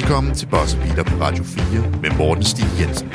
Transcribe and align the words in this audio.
Velkommen 0.00 0.34
til 0.34 0.46
Boss 0.46 0.74
Beater 0.74 1.02
på 1.02 1.14
Radio 1.20 1.44
4 1.44 2.00
med 2.02 2.10
Morten 2.18 2.44
Stig 2.44 2.64
Jensen. 2.80 3.08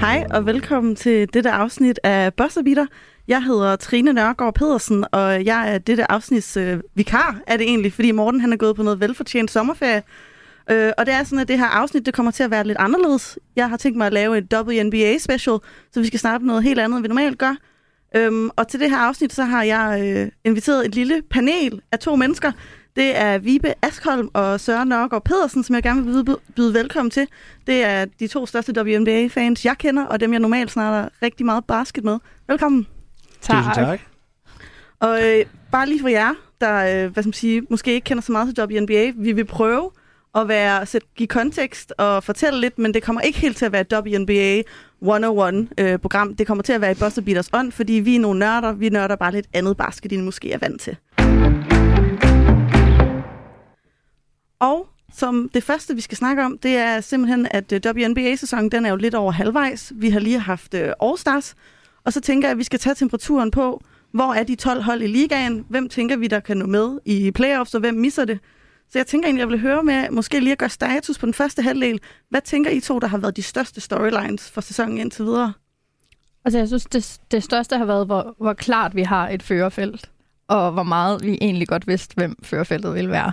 Hej 0.00 0.26
og 0.30 0.46
velkommen 0.46 0.96
til 0.96 1.34
dette 1.34 1.50
afsnit 1.50 2.00
af 2.04 2.34
Boss 2.34 2.58
Beater. 2.64 2.86
Jeg 3.28 3.42
hedder 3.42 3.76
Trine 3.76 4.12
Nørgaard 4.12 4.54
Pedersen, 4.54 5.04
og 5.12 5.44
jeg 5.44 5.74
er 5.74 5.78
dette 5.78 6.10
afsnits 6.10 6.56
øh, 6.56 6.80
vikar, 6.94 7.40
er 7.46 7.56
det 7.56 7.66
egentlig, 7.66 7.92
fordi 7.92 8.10
Morten 8.10 8.40
han 8.40 8.52
er 8.52 8.56
gået 8.56 8.76
på 8.76 8.82
noget 8.82 9.00
velfortjent 9.00 9.50
sommerferie. 9.50 10.02
Øh, 10.70 10.92
og 10.98 11.06
det 11.06 11.14
er 11.14 11.24
sådan, 11.24 11.38
at 11.38 11.48
det 11.48 11.58
her 11.58 11.66
afsnit 11.66 12.06
det 12.06 12.14
kommer 12.14 12.32
til 12.32 12.42
at 12.42 12.50
være 12.50 12.64
lidt 12.64 12.78
anderledes. 12.78 13.38
Jeg 13.56 13.68
har 13.70 13.76
tænkt 13.76 13.98
mig 13.98 14.06
at 14.06 14.12
lave 14.12 14.38
et 14.38 14.54
WNBA 14.54 15.18
special, 15.18 15.58
så 15.92 16.00
vi 16.00 16.06
skal 16.06 16.18
snakke 16.18 16.46
noget 16.46 16.62
helt 16.62 16.80
andet, 16.80 16.96
end 16.96 17.04
vi 17.04 17.08
normalt 17.08 17.38
gør. 17.38 17.54
Øhm, 18.16 18.50
og 18.56 18.68
til 18.68 18.80
det 18.80 18.90
her 18.90 18.98
afsnit, 18.98 19.32
så 19.32 19.44
har 19.44 19.62
jeg 19.62 20.00
øh, 20.02 20.28
inviteret 20.44 20.86
et 20.86 20.94
lille 20.94 21.22
panel 21.30 21.80
af 21.92 21.98
to 21.98 22.16
mennesker. 22.16 22.52
Det 22.98 23.16
er 23.16 23.38
Vibe 23.38 23.74
Askholm 23.82 24.30
og 24.34 24.60
Søren 24.60 24.88
Nørgaard 24.88 25.24
Pedersen, 25.24 25.64
som 25.64 25.74
jeg 25.74 25.82
gerne 25.82 26.04
vil 26.04 26.24
byde, 26.24 26.36
byde 26.56 26.74
velkommen 26.74 27.10
til. 27.10 27.26
Det 27.66 27.84
er 27.84 28.04
de 28.20 28.26
to 28.26 28.46
største 28.46 28.82
WNBA-fans, 28.82 29.64
jeg 29.64 29.78
kender, 29.78 30.06
og 30.06 30.20
dem 30.20 30.32
jeg 30.32 30.40
normalt 30.40 30.70
snakker 30.70 31.08
rigtig 31.22 31.46
meget 31.46 31.64
basket 31.64 32.04
med. 32.04 32.18
Velkommen. 32.46 32.86
Tak. 33.40 33.64
Tusind 33.64 33.74
tak. 33.74 34.00
Og 35.00 35.26
øh, 35.26 35.44
bare 35.72 35.88
lige 35.88 36.00
for 36.00 36.08
jer, 36.08 36.34
der 36.60 37.04
øh, 37.04 37.12
hvad 37.12 37.22
skal 37.22 37.28
man 37.28 37.32
sige, 37.32 37.62
måske 37.70 37.92
ikke 37.92 38.04
kender 38.04 38.22
så 38.22 38.32
meget 38.32 38.54
til 38.54 38.64
WNBA, 38.64 39.12
vi 39.16 39.32
vil 39.32 39.44
prøve 39.44 39.90
at 40.34 40.48
være, 40.48 40.86
sæt, 40.86 41.02
give 41.16 41.26
kontekst 41.26 41.92
og 41.98 42.24
fortælle 42.24 42.60
lidt, 42.60 42.78
men 42.78 42.94
det 42.94 43.02
kommer 43.02 43.20
ikke 43.20 43.38
helt 43.38 43.56
til 43.56 43.66
at 43.66 43.72
være 43.72 43.80
et 43.80 43.92
WNBA 43.92 44.62
101-program. 45.02 46.28
Øh, 46.28 46.38
det 46.38 46.46
kommer 46.46 46.62
til 46.62 46.72
at 46.72 46.80
være 46.80 46.90
i 46.90 46.94
Buster 46.94 47.22
Beaters 47.22 47.48
ånd, 47.52 47.72
fordi 47.72 47.92
vi 47.92 48.16
er 48.16 48.20
nogle 48.20 48.38
nørder. 48.38 48.72
Vi 48.72 48.88
nørder 48.88 49.16
bare 49.16 49.32
lidt 49.32 49.46
andet 49.52 49.76
basket, 49.76 50.12
end 50.12 50.22
I 50.22 50.24
måske 50.24 50.52
er 50.52 50.58
vant 50.58 50.80
til. 50.80 50.96
Og 54.60 54.88
som 55.12 55.50
det 55.54 55.62
første, 55.62 55.94
vi 55.94 56.00
skal 56.00 56.18
snakke 56.18 56.44
om, 56.44 56.58
det 56.58 56.76
er 56.76 57.00
simpelthen, 57.00 57.48
at 57.50 57.72
øh, 57.72 57.80
WNBA-sæsonen 57.86 58.70
den 58.70 58.86
er 58.86 58.90
jo 58.90 58.96
lidt 58.96 59.14
over 59.14 59.32
halvvejs. 59.32 59.92
Vi 59.94 60.10
har 60.10 60.20
lige 60.20 60.38
haft 60.38 60.74
øh, 60.74 60.92
All-Stars, 61.02 61.54
og 62.04 62.12
så 62.12 62.20
tænker 62.20 62.48
jeg, 62.48 62.52
at 62.52 62.58
vi 62.58 62.64
skal 62.64 62.78
tage 62.78 62.94
temperaturen 62.94 63.50
på, 63.50 63.82
hvor 64.12 64.34
er 64.34 64.42
de 64.42 64.54
12 64.54 64.82
hold 64.82 65.02
i 65.02 65.06
ligaen? 65.06 65.64
Hvem 65.68 65.88
tænker 65.88 66.16
vi, 66.16 66.26
der 66.26 66.40
kan 66.40 66.56
nå 66.56 66.66
med 66.66 66.98
i 67.04 67.30
playoffs, 67.30 67.74
og 67.74 67.80
hvem 67.80 67.94
misser 67.94 68.24
det? 68.24 68.38
Så 68.90 68.98
jeg 68.98 69.06
tænker 69.06 69.26
egentlig, 69.26 69.40
jeg 69.40 69.48
vil 69.48 69.60
høre 69.60 69.82
med, 69.82 70.10
måske 70.10 70.40
lige 70.40 70.52
at 70.52 70.58
gøre 70.58 70.68
status 70.68 71.18
på 71.18 71.26
den 71.26 71.34
første 71.34 71.62
halvdel. 71.62 72.00
Hvad 72.30 72.40
tænker 72.40 72.70
I 72.70 72.80
to, 72.80 72.98
der 72.98 73.06
har 73.06 73.18
været 73.18 73.36
de 73.36 73.42
største 73.42 73.80
storylines 73.80 74.50
for 74.50 74.60
sæsonen 74.60 74.98
indtil 74.98 75.24
videre? 75.24 75.52
Altså, 76.44 76.58
jeg 76.58 76.68
synes, 76.68 76.84
det, 76.84 77.20
det 77.30 77.44
største 77.44 77.76
har 77.76 77.84
været, 77.84 78.06
hvor, 78.06 78.34
hvor 78.38 78.52
klart 78.52 78.94
vi 78.94 79.02
har 79.02 79.28
et 79.28 79.42
førerfelt, 79.42 80.10
og 80.48 80.72
hvor 80.72 80.82
meget 80.82 81.24
vi 81.24 81.38
egentlig 81.40 81.68
godt 81.68 81.86
vidste, 81.86 82.14
hvem 82.14 82.36
førerfeltet 82.42 82.94
ville 82.94 83.10
være. 83.10 83.32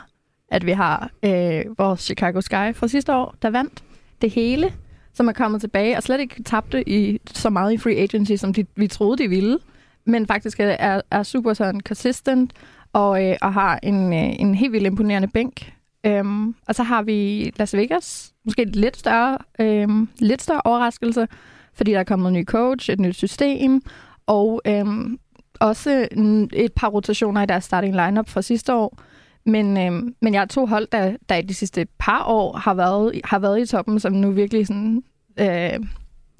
At 0.51 0.65
vi 0.65 0.71
har 0.71 1.11
øh, 1.23 1.77
vores 1.77 2.01
Chicago 2.01 2.41
Sky 2.41 2.75
fra 2.75 2.87
sidste 2.87 3.15
år, 3.15 3.35
der 3.41 3.49
vandt 3.49 3.83
det 4.21 4.31
hele, 4.31 4.73
som 5.13 5.27
er 5.27 5.33
kommet 5.33 5.61
tilbage, 5.61 5.97
og 5.97 6.03
slet 6.03 6.19
ikke 6.19 6.43
tabte 6.43 6.89
i 6.89 7.21
så 7.33 7.49
meget 7.49 7.73
i 7.73 7.77
free 7.77 7.95
agency, 7.95 8.35
som 8.35 8.53
de, 8.53 8.65
vi 8.75 8.87
troede, 8.87 9.23
de 9.23 9.29
ville, 9.29 9.59
men 10.05 10.27
faktisk 10.27 10.59
er, 10.59 11.01
er 11.11 11.23
super 11.23 11.53
sådan 11.53 11.81
consistent, 11.81 12.53
og, 12.93 13.25
øh, 13.25 13.35
og 13.41 13.53
har 13.53 13.79
en, 13.83 14.13
øh, 14.13 14.39
en 14.39 14.55
helt 14.55 14.71
vildt 14.71 14.85
imponerende 14.85 15.27
bænk. 15.27 15.73
Øhm, 16.05 16.55
og 16.67 16.75
så 16.75 16.83
har 16.83 17.01
vi 17.01 17.51
Las 17.57 17.75
Vegas, 17.75 18.33
måske 18.45 18.61
et 18.61 18.75
lidt 18.75 18.97
større, 18.97 19.37
øhm, 19.59 20.09
lidt 20.19 20.41
større 20.41 20.61
overraskelse, 20.65 21.27
fordi 21.73 21.91
der 21.91 21.99
er 21.99 22.03
kommet 22.03 22.27
en 22.27 22.33
ny 22.33 22.45
coach, 22.45 22.91
et 22.91 22.99
nyt 22.99 23.15
system, 23.15 23.81
og 24.25 24.61
øhm, 24.67 25.19
også 25.59 26.07
et 26.53 26.73
par 26.73 26.87
rotationer 26.87 27.41
i 27.41 27.45
deres 27.45 27.63
starting 27.63 27.95
lineup 27.95 28.29
fra 28.29 28.41
sidste 28.41 28.73
år. 28.73 28.99
Men, 29.45 29.77
øh, 29.77 30.11
men 30.21 30.33
jeg 30.33 30.41
har 30.41 30.45
to 30.45 30.65
hold, 30.65 30.87
der, 30.91 31.17
der 31.29 31.35
i 31.35 31.41
de 31.41 31.53
sidste 31.53 31.87
par 31.99 32.23
år 32.23 32.57
har 32.57 32.73
været, 32.73 33.21
har 33.23 33.39
været 33.39 33.61
i 33.61 33.65
toppen, 33.65 33.99
som 33.99 34.13
nu 34.13 34.31
virkelig, 34.31 34.67
sådan, 34.67 35.03
øh, 35.39 35.79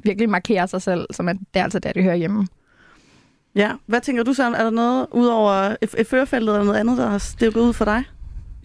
virkelig 0.04 0.30
markerer 0.30 0.66
sig 0.66 0.82
selv, 0.82 1.08
som 1.12 1.30
at 1.30 1.36
det 1.54 1.60
er 1.60 1.64
altså 1.64 1.80
der, 1.80 1.94
det 1.94 2.04
hører 2.04 2.16
hjemme. 2.16 2.48
Ja, 3.56 3.72
hvad 3.86 4.02
tænker 4.02 4.24
du 4.24 4.34
så? 4.34 4.44
Er 4.44 4.64
der 4.64 4.70
noget 4.70 5.08
ud 5.12 5.26
over 5.26 5.76
førerfeltet 6.10 6.54
eller 6.54 6.66
noget 6.66 6.80
andet, 6.80 6.98
der 6.98 7.08
har 7.08 7.18
stikket 7.18 7.62
ud 7.62 7.74
for 7.74 7.86
dig? 7.86 8.04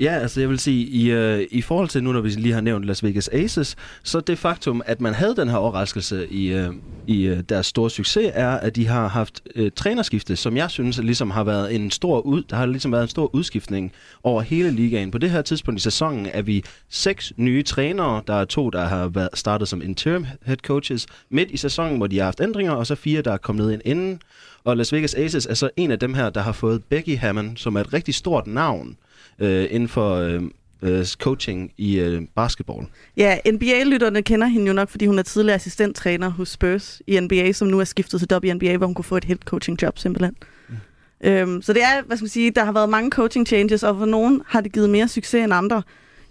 Ja, 0.00 0.12
altså 0.12 0.40
jeg 0.40 0.48
vil 0.48 0.58
sige, 0.58 0.86
i, 0.86 1.10
øh, 1.10 1.46
i 1.50 1.62
forhold 1.62 1.88
til 1.88 2.04
nu, 2.04 2.12
når 2.12 2.20
vi 2.20 2.28
lige 2.28 2.54
har 2.54 2.60
nævnt 2.60 2.84
Las 2.84 3.04
Vegas 3.04 3.28
Aces, 3.28 3.76
så 4.02 4.20
det 4.20 4.38
faktum, 4.38 4.82
at 4.86 5.00
man 5.00 5.14
havde 5.14 5.36
den 5.36 5.48
her 5.48 5.56
overraskelse 5.56 6.28
i, 6.28 6.52
øh, 6.52 6.72
i 7.06 7.22
øh, 7.22 7.40
deres 7.48 7.66
store 7.66 7.90
succes, 7.90 8.30
er, 8.34 8.50
at 8.50 8.76
de 8.76 8.86
har 8.86 9.08
haft 9.08 9.42
øh, 9.54 9.70
trænerskifte, 9.76 10.36
som 10.36 10.56
jeg 10.56 10.70
synes 10.70 10.98
ligesom 10.98 11.30
har 11.30 11.44
været 11.44 11.74
en 11.74 11.90
stor 11.90 12.20
ud, 12.20 12.42
der 12.42 12.56
har 12.56 12.66
ligesom 12.66 12.92
været 12.92 13.02
en 13.02 13.08
stor 13.08 13.34
udskiftning 13.34 13.92
over 14.22 14.42
hele 14.42 14.70
ligaen. 14.70 15.10
På 15.10 15.18
det 15.18 15.30
her 15.30 15.42
tidspunkt 15.42 15.80
i 15.80 15.82
sæsonen 15.82 16.26
er 16.32 16.42
vi 16.42 16.64
seks 16.88 17.32
nye 17.36 17.62
trænere. 17.62 18.22
Der 18.26 18.34
er 18.34 18.44
to, 18.44 18.70
der 18.70 18.84
har 18.84 19.08
været 19.08 19.28
startet 19.34 19.68
som 19.68 19.82
interim 19.82 20.26
head 20.44 20.56
coaches 20.56 21.06
midt 21.30 21.50
i 21.50 21.56
sæsonen, 21.56 21.96
hvor 21.96 22.06
de 22.06 22.18
har 22.18 22.24
haft 22.24 22.40
ændringer, 22.40 22.72
og 22.72 22.86
så 22.86 22.94
fire, 22.94 23.22
der 23.22 23.32
er 23.32 23.38
kommet 23.38 23.72
ind 23.72 23.82
inden. 23.84 24.20
Og 24.64 24.76
Las 24.76 24.92
Vegas 24.92 25.14
Aces 25.14 25.46
er 25.46 25.54
så 25.54 25.70
en 25.76 25.90
af 25.90 25.98
dem 25.98 26.14
her, 26.14 26.30
der 26.30 26.40
har 26.40 26.52
fået 26.52 26.84
Becky 26.84 27.18
Hammond, 27.18 27.56
som 27.56 27.76
er 27.76 27.80
et 27.80 27.92
rigtig 27.92 28.14
stort 28.14 28.46
navn 28.46 28.96
øh, 29.40 29.66
inden 29.70 29.88
for 29.88 30.14
øh, 30.14 30.42
øh, 30.82 31.06
coaching 31.06 31.72
i 31.76 31.98
øh, 31.98 32.22
basketball. 32.34 32.86
Ja, 33.16 33.38
NBA-lytterne 33.52 34.22
kender 34.22 34.46
hende 34.46 34.66
jo 34.66 34.72
nok, 34.72 34.88
fordi 34.88 35.06
hun 35.06 35.18
er 35.18 35.22
tidligere 35.22 35.54
assistenttræner 35.54 36.28
hos 36.28 36.48
Spurs 36.48 37.02
i 37.06 37.20
NBA, 37.20 37.52
som 37.52 37.68
nu 37.68 37.80
er 37.80 37.84
skiftet 37.84 38.20
til 38.20 38.28
WNBA, 38.32 38.76
hvor 38.76 38.86
hun 38.86 38.94
kunne 38.94 39.04
få 39.04 39.16
et 39.16 39.24
head 39.24 39.38
coaching 39.44 39.82
job 39.82 39.98
simpelthen. 39.98 40.36
Mm. 40.68 40.76
Øhm, 41.24 41.62
så 41.62 41.72
det 41.72 41.82
er, 41.82 42.02
hvad 42.06 42.16
skal 42.16 42.24
man 42.24 42.30
sige, 42.30 42.50
der 42.50 42.64
har 42.64 42.72
været 42.72 42.88
mange 42.88 43.10
coaching 43.10 43.46
changes, 43.46 43.82
og 43.82 43.96
for 43.98 44.06
nogen 44.06 44.42
har 44.46 44.60
det 44.60 44.72
givet 44.72 44.90
mere 44.90 45.08
succes 45.08 45.44
end 45.44 45.54
andre. 45.54 45.82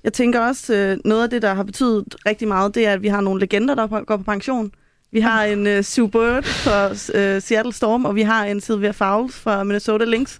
Jeg 0.03 0.13
tænker 0.13 0.39
også, 0.39 0.73
øh, 0.73 0.97
noget 1.05 1.23
af 1.23 1.29
det, 1.29 1.41
der 1.41 1.53
har 1.53 1.63
betydet 1.63 2.15
rigtig 2.25 2.47
meget, 2.47 2.75
det 2.75 2.87
er, 2.87 2.93
at 2.93 3.01
vi 3.01 3.07
har 3.07 3.21
nogle 3.21 3.39
legender, 3.39 3.75
der 3.75 4.03
går 4.03 4.17
på 4.17 4.23
pension. 4.23 4.71
Vi 5.11 5.19
har 5.19 5.43
en 5.43 5.67
uh, 5.67 5.83
Sue 5.83 6.09
Bird 6.09 6.43
fra 6.43 6.91
uh, 6.91 7.41
Seattle 7.41 7.73
Storm, 7.73 8.05
og 8.05 8.15
vi 8.15 8.21
har 8.21 8.45
en 8.45 8.61
Sylvia 8.61 8.91
Fowles 8.91 9.35
fra 9.35 9.63
Minnesota 9.63 10.05
Lynx. 10.05 10.37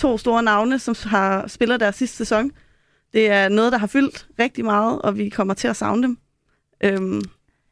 To 0.00 0.18
store 0.18 0.42
navne, 0.42 0.78
som 0.78 0.94
har 1.04 1.46
spillet 1.46 1.80
deres 1.80 1.96
sidste 1.96 2.16
sæson. 2.16 2.50
Det 3.12 3.30
er 3.30 3.48
noget, 3.48 3.72
der 3.72 3.78
har 3.78 3.86
fyldt 3.86 4.26
rigtig 4.38 4.64
meget, 4.64 5.02
og 5.02 5.18
vi 5.18 5.28
kommer 5.28 5.54
til 5.54 5.68
at 5.68 5.76
savne 5.76 6.02
dem. 6.02 6.18
Øhm. 6.84 7.22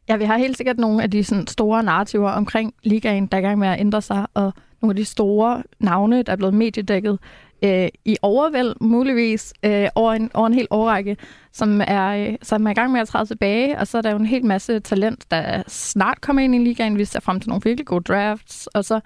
Ja, 0.08 0.16
vi 0.16 0.24
har 0.24 0.38
helt 0.38 0.56
sikkert 0.56 0.78
nogle 0.78 1.02
af 1.02 1.10
de 1.10 1.24
sådan, 1.24 1.46
store 1.46 1.82
narrativer 1.82 2.30
omkring 2.30 2.74
ligaen, 2.82 3.26
der 3.26 3.36
er 3.36 3.40
i 3.40 3.44
gang 3.44 3.58
med 3.58 3.68
at 3.68 3.80
ændre 3.80 4.02
sig, 4.02 4.26
og 4.34 4.52
nogle 4.82 4.92
af 4.92 4.96
de 4.96 5.04
store 5.04 5.62
navne, 5.80 6.22
der 6.22 6.32
er 6.32 6.36
blevet 6.36 6.54
mediedækket 6.54 7.18
øh, 7.64 7.88
i 8.04 8.16
overvæld, 8.22 8.74
muligvis, 8.80 9.54
øh, 9.62 9.88
over, 9.94 10.12
en, 10.12 10.30
over 10.34 10.46
en 10.46 10.54
hel 10.54 10.66
årrække, 10.70 11.16
som 11.52 11.80
er, 11.86 12.08
øh, 12.08 12.34
som 12.42 12.66
er 12.66 12.70
i 12.70 12.74
gang 12.74 12.92
med 12.92 13.00
at 13.00 13.08
træde 13.08 13.26
tilbage, 13.26 13.78
og 13.78 13.86
så 13.86 13.98
er 13.98 14.02
der 14.02 14.10
jo 14.10 14.16
en 14.16 14.26
hel 14.26 14.46
masse 14.46 14.80
talent, 14.80 15.30
der 15.30 15.62
snart 15.68 16.20
kommer 16.20 16.42
ind 16.42 16.54
i 16.54 16.58
ligaen. 16.58 16.98
Vi 16.98 17.04
ser 17.04 17.20
frem 17.20 17.40
til 17.40 17.48
nogle 17.48 17.62
virkelig 17.64 17.86
gode 17.86 18.04
drafts, 18.04 18.66
og 18.66 18.84
så 18.84 19.00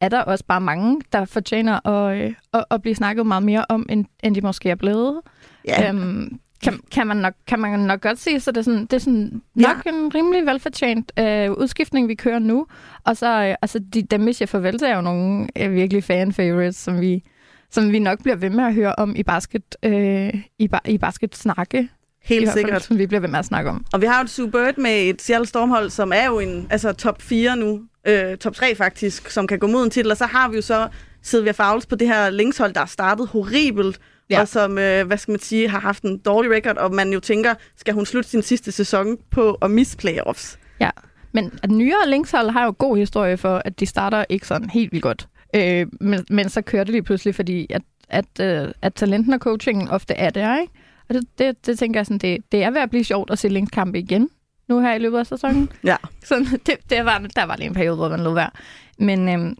er 0.00 0.08
der 0.08 0.20
også 0.20 0.44
bare 0.44 0.60
mange, 0.60 1.00
der 1.12 1.24
fortjener 1.24 1.88
at, 1.88 2.18
øh, 2.18 2.34
at, 2.52 2.64
at 2.70 2.82
blive 2.82 2.94
snakket 2.94 3.26
meget 3.26 3.42
mere 3.42 3.64
om, 3.68 3.86
end, 3.88 4.04
end 4.22 4.34
de 4.34 4.40
måske 4.40 4.70
er 4.70 4.74
blevet. 4.74 5.20
Yeah. 5.68 5.94
Øhm, 5.94 6.38
kan, 6.62 6.80
kan, 6.92 7.06
man 7.06 7.16
nok, 7.16 7.34
kan 7.46 7.60
man 7.60 7.80
nok 7.80 8.00
godt 8.00 8.18
sige, 8.18 8.40
så 8.40 8.50
det 8.50 8.56
er 8.56 8.62
sådan, 8.62 8.80
det 8.80 8.92
er 8.92 8.98
sådan 8.98 9.42
nok 9.54 9.76
ja. 9.86 9.90
en 9.90 10.14
rimelig 10.14 10.46
velfortjent 10.46 11.12
øh, 11.18 11.50
udskiftning, 11.50 12.08
vi 12.08 12.14
kører 12.14 12.38
nu. 12.38 12.66
Og 13.04 13.16
så, 13.16 13.26
øh, 13.26 13.54
altså, 13.62 13.78
de, 13.78 14.02
dem, 14.02 14.22
hvis 14.22 14.40
jeg 14.40 14.48
farvel 14.48 14.78
til, 14.78 14.88
er 14.88 14.96
jo 14.96 15.02
nogle 15.02 15.48
øh, 15.56 15.72
virkelig 15.72 16.04
fan-favorites, 16.04 16.76
som 16.76 17.00
vi, 17.00 17.24
som 17.70 17.92
vi 17.92 17.98
nok 17.98 18.22
bliver 18.22 18.36
ved 18.36 18.50
med 18.50 18.64
at 18.64 18.74
høre 18.74 18.94
om 18.98 19.16
i 19.16 19.22
basket, 19.22 19.76
øh, 19.82 20.34
i, 20.58 20.68
ba- 20.74 20.90
i 20.90 20.98
basket-snakke. 20.98 21.88
Helt 22.22 22.52
sikkert. 22.52 22.72
Fald, 22.72 22.82
som 22.82 22.98
vi 22.98 23.06
bliver 23.06 23.20
ved 23.20 23.28
med 23.28 23.38
at 23.38 23.44
snakke 23.44 23.70
om. 23.70 23.84
Og 23.92 24.00
vi 24.00 24.06
har 24.06 24.18
jo 24.18 24.24
et 24.24 24.30
Sue 24.30 24.50
Bird 24.50 24.76
med 24.76 25.08
et 25.08 25.22
Seattle 25.22 25.46
Stormhold, 25.46 25.90
som 25.90 26.12
er 26.14 26.26
jo 26.26 26.38
en 26.38 26.66
altså 26.70 26.92
top 26.92 27.22
4 27.22 27.56
nu. 27.56 27.80
Øh, 28.08 28.36
top 28.36 28.54
3 28.54 28.74
faktisk, 28.74 29.30
som 29.30 29.46
kan 29.46 29.58
gå 29.58 29.66
mod 29.66 29.84
en 29.84 29.90
titel. 29.90 30.10
Og 30.10 30.16
så 30.16 30.26
har 30.26 30.48
vi 30.48 30.56
jo 30.56 30.62
så 30.62 30.88
Sylvia 31.22 31.52
Fowles 31.52 31.86
på 31.86 31.96
det 31.96 32.08
her 32.08 32.30
linkshold, 32.30 32.72
der 32.72 32.80
er 32.80 32.86
startet 32.86 33.28
horribelt. 33.28 34.00
Ja. 34.30 34.40
Og 34.40 34.48
som, 34.48 34.78
øh, 34.78 35.06
hvad 35.06 35.18
skal 35.18 35.32
man 35.32 35.40
sige, 35.40 35.68
har 35.68 35.80
haft 35.80 36.02
en 36.02 36.18
dårlig 36.18 36.50
record, 36.50 36.76
og 36.76 36.94
man 36.94 37.12
jo 37.12 37.20
tænker, 37.20 37.54
skal 37.76 37.94
hun 37.94 38.06
slutte 38.06 38.30
sin 38.30 38.42
sidste 38.42 38.72
sæson 38.72 39.16
på 39.30 39.58
at 39.62 39.70
misse 39.70 39.96
playoffs? 39.96 40.58
Ja, 40.80 40.90
men 41.32 41.58
at 41.62 41.70
nyere 41.70 42.08
linkshold 42.08 42.50
har 42.50 42.64
jo 42.64 42.74
god 42.78 42.96
historie 42.96 43.36
for, 43.36 43.62
at 43.64 43.80
de 43.80 43.86
starter 43.86 44.24
ikke 44.28 44.46
sådan 44.46 44.70
helt 44.70 44.92
vildt 44.92 45.02
godt. 45.02 45.28
Øh, 45.54 45.86
men, 46.00 46.24
men 46.30 46.48
så 46.48 46.62
kører 46.62 46.84
det 46.84 46.92
lige 46.92 47.02
pludselig, 47.02 47.34
fordi 47.34 47.66
at, 47.70 47.82
at, 48.08 48.40
øh, 48.40 48.68
at 48.82 48.94
talenten 48.94 49.32
og 49.32 49.38
coachingen 49.38 49.88
ofte 49.88 50.14
er 50.14 50.30
der, 50.30 50.60
ikke? 50.60 50.72
Og 51.08 51.14
det, 51.14 51.24
det, 51.38 51.66
det 51.66 51.78
tænker 51.78 52.00
jeg 52.00 52.06
sådan, 52.06 52.18
det, 52.18 52.38
det 52.52 52.62
er 52.62 52.70
ved 52.70 52.80
at 52.80 52.90
blive 52.90 53.04
sjovt 53.04 53.30
at 53.30 53.38
se 53.38 53.48
linkskampe 53.48 53.98
igen 53.98 54.28
nu 54.68 54.80
her 54.80 54.94
i 54.94 54.98
løbet 54.98 55.18
af 55.18 55.26
sæsonen. 55.26 55.72
Ja. 55.84 55.96
Så 56.24 56.58
det, 56.66 56.74
det 56.90 57.04
var, 57.04 57.18
der 57.36 57.44
var 57.44 57.56
lige 57.56 57.66
en 57.68 57.74
periode, 57.74 57.96
hvor 57.96 58.08
man 58.08 58.20
lå 58.20 58.34
være. 58.34 58.50
Men, 58.98 59.28
øhm, 59.28 59.56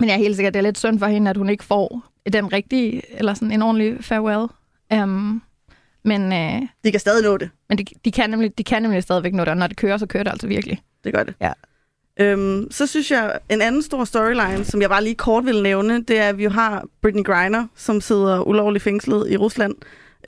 men 0.00 0.08
jeg 0.08 0.14
er 0.14 0.18
helt 0.18 0.36
sikkert, 0.36 0.54
det 0.54 0.58
er 0.58 0.62
lidt 0.64 0.78
synd 0.78 0.98
for 0.98 1.06
hende, 1.06 1.30
at 1.30 1.36
hun 1.36 1.48
ikke 1.50 1.64
får 1.64 2.02
den 2.32 2.52
rigtige, 2.52 3.02
eller 3.18 3.34
sådan 3.34 3.52
en 3.52 3.62
ordentlig 3.62 4.04
farewell. 4.04 4.46
Um, 5.02 5.42
men, 6.04 6.32
øh, 6.32 6.62
de 6.84 6.90
kan 6.90 7.00
stadig 7.00 7.22
nå 7.24 7.36
det. 7.36 7.50
Men 7.68 7.78
de, 7.78 7.84
de, 8.04 8.12
kan 8.12 8.30
nemlig, 8.30 8.58
de 8.58 8.64
kan 8.64 8.82
nemlig 8.82 9.02
stadigvæk 9.02 9.34
nå 9.34 9.40
det, 9.40 9.48
og 9.48 9.56
når 9.56 9.66
det 9.66 9.76
kører, 9.76 9.96
så 9.98 10.06
kører 10.06 10.22
det 10.24 10.30
altså 10.30 10.46
virkelig. 10.46 10.82
Det 11.04 11.14
gør 11.14 11.22
det. 11.22 11.34
Ja. 11.40 11.52
Øhm, 12.20 12.70
så 12.70 12.86
synes 12.86 13.10
jeg, 13.10 13.38
en 13.50 13.62
anden 13.62 13.82
stor 13.82 14.04
storyline, 14.04 14.64
som 14.64 14.82
jeg 14.82 14.90
bare 14.90 15.04
lige 15.04 15.14
kort 15.14 15.46
vil 15.46 15.62
nævne, 15.62 16.02
det 16.02 16.18
er, 16.18 16.28
at 16.28 16.38
vi 16.38 16.44
jo 16.44 16.50
har 16.50 16.84
Britney 17.02 17.24
Griner, 17.24 17.66
som 17.76 18.00
sidder 18.00 18.40
ulovligt 18.40 18.84
fængslet 18.84 19.30
i 19.30 19.36
Rusland. 19.36 19.74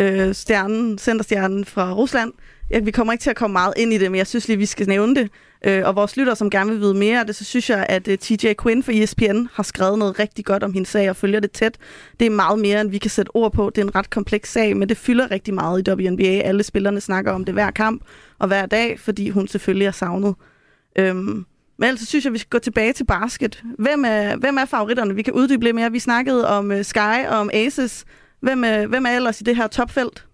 øh, 0.00 0.34
stjernen, 0.34 0.98
centerstjernen 0.98 1.64
fra 1.64 1.92
Rusland 1.92 2.32
jeg, 2.70 2.87
vi 2.87 2.90
kommer 2.90 3.12
ikke 3.12 3.22
til 3.22 3.31
at 3.31 3.37
komme 3.37 3.52
meget 3.52 3.75
ind 3.76 3.93
i 3.93 3.99
det, 3.99 4.11
men 4.11 4.19
jeg 4.19 4.26
synes 4.26 4.49
lige, 4.49 4.56
vi 4.56 4.67
skal 4.67 4.88
nævne 4.88 5.14
det. 5.14 5.31
Øh, 5.64 5.82
og 5.87 5.96
vores 5.96 6.17
lytter, 6.17 6.34
som 6.34 6.50
gerne 6.50 6.70
vil 6.70 6.81
vide 6.81 6.94
mere 6.94 7.20
af 7.20 7.26
det, 7.26 7.37
så 7.37 7.44
synes 7.44 7.70
jeg, 7.70 7.87
at 7.88 8.08
øh, 8.08 8.12
uh, 8.12 8.19
TJ 8.19 8.52
Quinn 8.62 8.82
fra 8.82 8.93
ESPN 8.93 9.46
har 9.52 9.62
skrevet 9.62 9.99
noget 9.99 10.19
rigtig 10.19 10.44
godt 10.44 10.62
om 10.62 10.72
hendes 10.72 10.88
sag 10.88 11.11
og 11.11 11.17
følger 11.17 11.40
det 11.40 11.50
tæt. 11.50 11.76
Det 12.20 12.26
er 12.26 12.31
meget 12.31 12.58
mere, 12.58 12.81
end 12.81 12.90
vi 12.90 12.99
kan 12.99 13.11
sætte 13.11 13.37
ord 13.37 13.52
på. 13.52 13.70
Det 13.75 13.81
er 13.81 13.87
en 13.87 13.94
ret 13.94 14.11
kompleks 14.11 14.52
sag, 14.52 14.76
men 14.76 14.88
det 14.88 14.96
fylder 14.96 15.31
rigtig 15.31 15.55
meget 15.55 15.88
i 15.88 15.90
WNBA. 15.90 16.25
Alle 16.25 16.62
spillerne 16.62 17.00
snakker 17.00 17.32
om 17.32 17.44
det 17.44 17.55
hver 17.55 17.70
kamp 17.70 18.02
og 18.38 18.46
hver 18.49 18.67
dag, 18.67 19.00
fordi 19.00 19.31
hun 19.31 19.49
selvfølgelig 19.49 19.87
er 19.87 19.90
savnet. 19.90 20.34
Øhm, 20.99 21.46
men 21.78 21.88
ellers 21.88 22.08
synes 22.08 22.25
jeg, 22.25 22.32
vi 22.32 22.38
skal 22.38 22.50
gå 22.50 22.58
tilbage 22.58 22.93
til 22.93 23.05
basket. 23.05 23.62
Hvem 23.78 24.05
er, 24.06 24.37
hvem 24.37 24.56
er 24.56 24.64
favoritterne? 24.64 25.14
Vi 25.14 25.23
kan 25.23 25.32
uddybe 25.32 25.64
lidt 25.64 25.75
mere. 25.75 25.93
Vi 25.93 25.99
snakkede 25.99 26.49
om 26.49 26.70
uh, 26.70 26.82
Sky 26.82 27.26
og 27.28 27.38
om 27.38 27.50
Aces. 27.52 28.05
Hvem, 28.40 28.62
uh, 28.62 28.90
hvem 28.90 29.06
er 29.06 29.11
ellers 29.11 29.40
i 29.40 29.44
det 29.44 29.56
her 29.56 29.66
topfelt? 29.66 30.26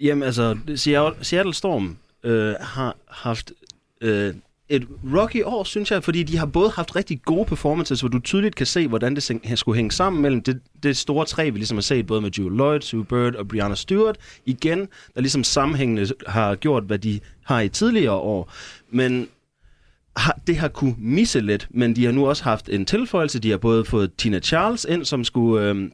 Jamen 0.00 0.22
altså, 0.22 0.58
Seattle, 0.76 1.24
Seattle 1.24 1.54
Storm 1.54 1.96
øh, 2.24 2.54
har 2.60 2.96
haft 3.08 3.52
øh, 4.00 4.34
et 4.68 4.88
rocky 5.16 5.42
år, 5.44 5.64
synes 5.64 5.90
jeg, 5.90 6.04
fordi 6.04 6.22
de 6.22 6.36
har 6.36 6.46
både 6.46 6.70
haft 6.70 6.96
rigtig 6.96 7.22
gode 7.22 7.44
performances, 7.44 8.00
hvor 8.00 8.08
du 8.08 8.18
tydeligt 8.18 8.54
kan 8.54 8.66
se, 8.66 8.88
hvordan 8.88 9.16
det 9.16 9.58
skulle 9.58 9.76
hænge 9.76 9.92
sammen 9.92 10.22
mellem 10.22 10.42
det, 10.42 10.60
det 10.82 10.96
store 10.96 11.26
tre, 11.26 11.50
vi 11.50 11.58
ligesom 11.58 11.76
har 11.76 11.82
set, 11.82 12.06
både 12.06 12.20
med 12.20 12.30
Jewel 12.38 12.56
Lloyd, 12.56 12.80
Sue 12.80 13.04
Bird 13.04 13.34
og 13.34 13.48
Brianna 13.48 13.74
Stewart, 13.74 14.16
igen, 14.46 14.88
der 15.14 15.20
ligesom 15.20 15.44
sammenhængende 15.44 16.14
har 16.26 16.54
gjort, 16.54 16.84
hvad 16.84 16.98
de 16.98 17.20
har 17.44 17.60
i 17.60 17.68
tidligere 17.68 18.14
år. 18.14 18.52
Men 18.90 19.28
har, 20.16 20.38
det 20.46 20.56
har 20.56 20.68
kunne 20.68 20.94
misse 20.98 21.40
lidt, 21.40 21.68
men 21.70 21.96
de 21.96 22.04
har 22.04 22.12
nu 22.12 22.28
også 22.28 22.44
haft 22.44 22.68
en 22.68 22.84
tilføjelse. 22.86 23.38
De 23.38 23.50
har 23.50 23.58
både 23.58 23.84
fået 23.84 24.10
Tina 24.18 24.40
Charles 24.40 24.86
ind, 24.88 25.04
som 25.04 25.24
skulle... 25.24 25.68
Øh, 25.68 25.90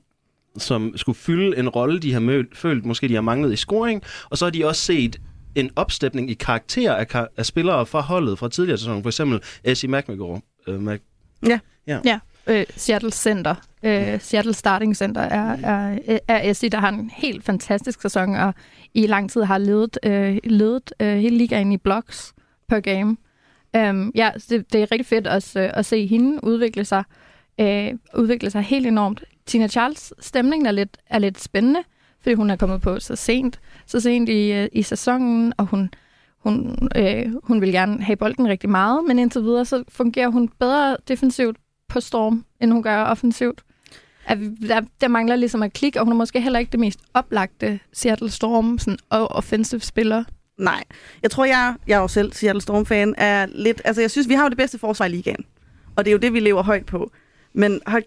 som 0.58 0.92
skulle 0.96 1.16
fylde 1.16 1.58
en 1.58 1.68
rolle, 1.68 1.98
de 1.98 2.12
har 2.12 2.20
mødt, 2.20 2.56
følt, 2.56 2.84
måske 2.84 3.08
de 3.08 3.14
har 3.14 3.20
manglet 3.20 3.52
i 3.52 3.56
scoring, 3.56 4.02
og 4.30 4.38
så 4.38 4.44
har 4.44 4.50
de 4.50 4.66
også 4.66 4.82
set 4.82 5.20
en 5.54 5.70
opstepning 5.76 6.30
i 6.30 6.34
karakter 6.34 6.94
af, 6.94 7.08
kar- 7.08 7.28
af 7.36 7.46
spillere 7.46 7.86
fra 7.86 8.00
holdet 8.00 8.38
fra 8.38 8.48
tidligere 8.48 8.78
sæsoner. 8.78 9.02
For 9.02 9.08
eksempel 9.08 9.40
Essie 9.64 9.90
McMcGraw. 9.90 10.40
Uh, 10.68 10.74
Mac- 10.74 11.38
ja. 11.46 11.58
Ja. 11.86 11.98
ja. 12.04 12.18
Uh, 12.50 12.62
Seattle 12.76 13.10
Center. 13.10 13.54
Uh, 13.82 14.20
Seattle 14.20 14.54
Starting 14.54 14.96
Center 14.96 15.20
er, 15.20 15.56
er, 15.62 16.18
er 16.28 16.50
Essie, 16.50 16.68
der 16.68 16.78
har 16.78 16.88
en 16.88 17.10
helt 17.16 17.44
fantastisk 17.44 18.02
sæson, 18.02 18.34
og 18.34 18.54
i 18.94 19.06
lang 19.06 19.30
tid 19.30 19.42
har 19.42 19.58
ledet, 19.58 19.98
uh, 20.06 20.50
ledet 20.50 20.92
uh, 21.02 21.06
hele 21.06 21.38
ligaen 21.38 21.72
i 21.72 21.76
blocks 21.76 22.32
per 22.68 22.80
game. 22.80 23.16
Um, 23.78 24.12
ja, 24.14 24.30
det, 24.48 24.72
det 24.72 24.82
er 24.82 24.92
rigtig 24.92 25.06
fedt 25.06 25.26
at, 25.26 25.52
uh, 25.56 25.78
at 25.78 25.86
se 25.86 26.06
hende 26.06 26.44
udvikle 26.44 26.84
sig, 26.84 27.04
uh, 27.62 27.88
udvikle 28.14 28.50
sig 28.50 28.62
helt 28.62 28.86
enormt. 28.86 29.24
Tina 29.50 29.68
Charles 29.68 30.12
stemningen 30.20 30.66
er 30.66 30.72
lidt, 30.72 30.96
er 31.06 31.18
lidt 31.18 31.40
spændende, 31.40 31.80
fordi 32.20 32.34
hun 32.34 32.50
er 32.50 32.56
kommet 32.56 32.80
på 32.80 33.00
så 33.00 33.16
sent, 33.16 33.60
så 33.86 34.00
sent 34.00 34.28
i, 34.28 34.52
øh, 34.52 34.68
i 34.72 34.82
sæsonen, 34.82 35.52
og 35.56 35.66
hun, 35.66 35.90
hun, 36.38 36.88
øh, 36.96 37.26
hun 37.44 37.60
vil 37.60 37.72
gerne 37.72 38.02
have 38.02 38.16
bolden 38.16 38.48
rigtig 38.48 38.70
meget, 38.70 39.04
men 39.04 39.18
indtil 39.18 39.42
videre 39.42 39.64
så 39.64 39.84
fungerer 39.88 40.28
hun 40.28 40.48
bedre 40.48 40.96
defensivt 41.08 41.56
på 41.88 42.00
Storm, 42.00 42.44
end 42.60 42.72
hun 42.72 42.82
gør 42.82 43.04
offensivt. 43.04 43.62
At 44.26 44.38
der, 44.68 44.80
der 45.00 45.08
mangler 45.08 45.36
ligesom 45.36 45.62
at 45.62 45.72
klikke, 45.72 46.00
og 46.00 46.04
hun 46.04 46.12
er 46.12 46.16
måske 46.16 46.40
heller 46.40 46.58
ikke 46.58 46.72
det 46.72 46.80
mest 46.80 47.00
oplagte 47.14 47.80
Seattle 47.92 48.30
Storm 48.30 48.78
sådan, 48.78 48.98
og 49.08 49.30
offensive 49.30 49.80
spiller. 49.80 50.24
Nej. 50.58 50.84
Jeg 51.22 51.30
tror, 51.30 51.44
jeg, 51.44 51.74
jeg 51.86 51.96
er 51.96 52.00
jo 52.00 52.08
selv 52.08 52.32
Seattle 52.32 52.62
Storm-fan, 52.62 53.14
er 53.18 53.46
lidt... 53.46 53.82
Altså, 53.84 54.02
jeg 54.02 54.10
synes, 54.10 54.28
vi 54.28 54.34
har 54.34 54.42
jo 54.42 54.48
det 54.48 54.58
bedste 54.58 54.78
forsvar 54.78 55.06
i 55.06 55.08
ligaen. 55.08 55.44
Og 55.96 56.04
det 56.04 56.10
er 56.10 56.12
jo 56.12 56.18
det, 56.18 56.32
vi 56.32 56.40
lever 56.40 56.62
højt 56.62 56.86
på. 56.86 57.10
Men 57.52 57.80
hold, 57.86 58.04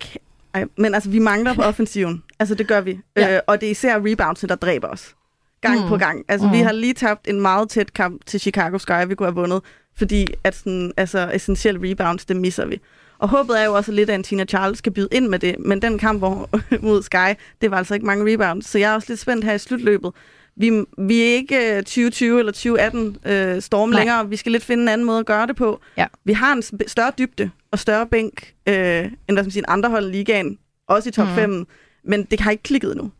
ej, 0.53 0.65
men 0.77 0.95
altså, 0.95 1.09
vi 1.09 1.19
mangler 1.19 1.53
på 1.53 1.61
offensiven. 1.71 2.23
Altså, 2.39 2.55
det 2.55 2.67
gør 2.67 2.81
vi. 2.81 2.99
Ja. 3.15 3.35
Øh, 3.35 3.41
og 3.47 3.61
det 3.61 3.67
er 3.67 3.71
især 3.71 4.01
reboundsene, 4.05 4.49
der 4.49 4.55
dræber 4.55 4.87
os. 4.87 5.15
Gang 5.61 5.81
mm. 5.81 5.87
på 5.87 5.97
gang. 5.97 6.25
Altså, 6.27 6.47
mm. 6.47 6.53
vi 6.53 6.57
har 6.57 6.71
lige 6.71 6.93
tabt 6.93 7.27
en 7.27 7.41
meget 7.41 7.69
tæt 7.69 7.93
kamp 7.93 8.25
til 8.25 8.39
Chicago 8.39 8.77
Sky, 8.77 9.07
vi 9.07 9.15
kunne 9.15 9.27
have 9.27 9.35
vundet. 9.35 9.61
Fordi 9.97 10.27
at 10.43 10.55
sådan, 10.55 10.91
altså, 10.97 11.31
essentielle 11.33 11.91
rebounds, 11.91 12.25
det 12.25 12.35
misser 12.35 12.65
vi. 12.65 12.79
Og 13.19 13.29
håbet 13.29 13.61
er 13.61 13.65
jo 13.65 13.73
også 13.73 13.91
lidt, 13.91 14.09
at 14.09 14.25
Tina 14.25 14.45
Charles 14.45 14.77
skal 14.77 14.91
byde 14.91 15.07
ind 15.11 15.27
med 15.27 15.39
det. 15.39 15.55
Men 15.59 15.81
den 15.81 15.97
kamp 15.97 16.19
hvor, 16.19 16.49
mod 16.87 17.03
Sky, 17.03 17.39
det 17.61 17.71
var 17.71 17.77
altså 17.77 17.93
ikke 17.93 18.05
mange 18.05 18.33
rebounds. 18.33 18.69
Så 18.69 18.77
jeg 18.77 18.91
er 18.91 18.95
også 18.95 19.05
lidt 19.09 19.19
spændt 19.19 19.45
her 19.45 19.53
i 19.53 19.57
slutløbet. 19.57 20.11
Vi, 20.55 20.85
vi 20.97 21.21
er 21.21 21.33
ikke 21.33 21.77
2020 21.77 22.33
øh, 22.33 22.39
eller 22.39 22.51
2018 22.51 23.17
øh, 23.25 23.61
storm 23.61 23.89
Nej. 23.89 23.99
længere. 23.99 24.29
Vi 24.29 24.35
skal 24.35 24.51
lidt 24.51 24.63
finde 24.63 24.83
en 24.83 24.87
anden 24.87 25.05
måde 25.05 25.19
at 25.19 25.25
gøre 25.25 25.47
det 25.47 25.55
på. 25.55 25.79
Ja. 25.97 26.05
Vi 26.23 26.33
har 26.33 26.53
en 26.53 26.63
større 26.87 27.11
dybde 27.17 27.51
og 27.71 27.79
større 27.79 28.07
bænk, 28.07 28.53
øh, 28.67 29.11
end 29.29 29.37
der, 29.37 29.43
som 29.43 29.51
siger, 29.51 29.65
andre 29.67 29.89
hold 29.89 30.07
i 30.07 30.11
ligaen. 30.11 30.57
Også 30.87 31.09
i 31.09 31.11
top 31.11 31.27
mm. 31.27 31.35
5. 31.35 31.67
Men 32.03 32.23
det 32.23 32.39
har 32.39 32.51
ikke 32.51 32.63
klikket 32.63 32.97
nu. 32.97 33.11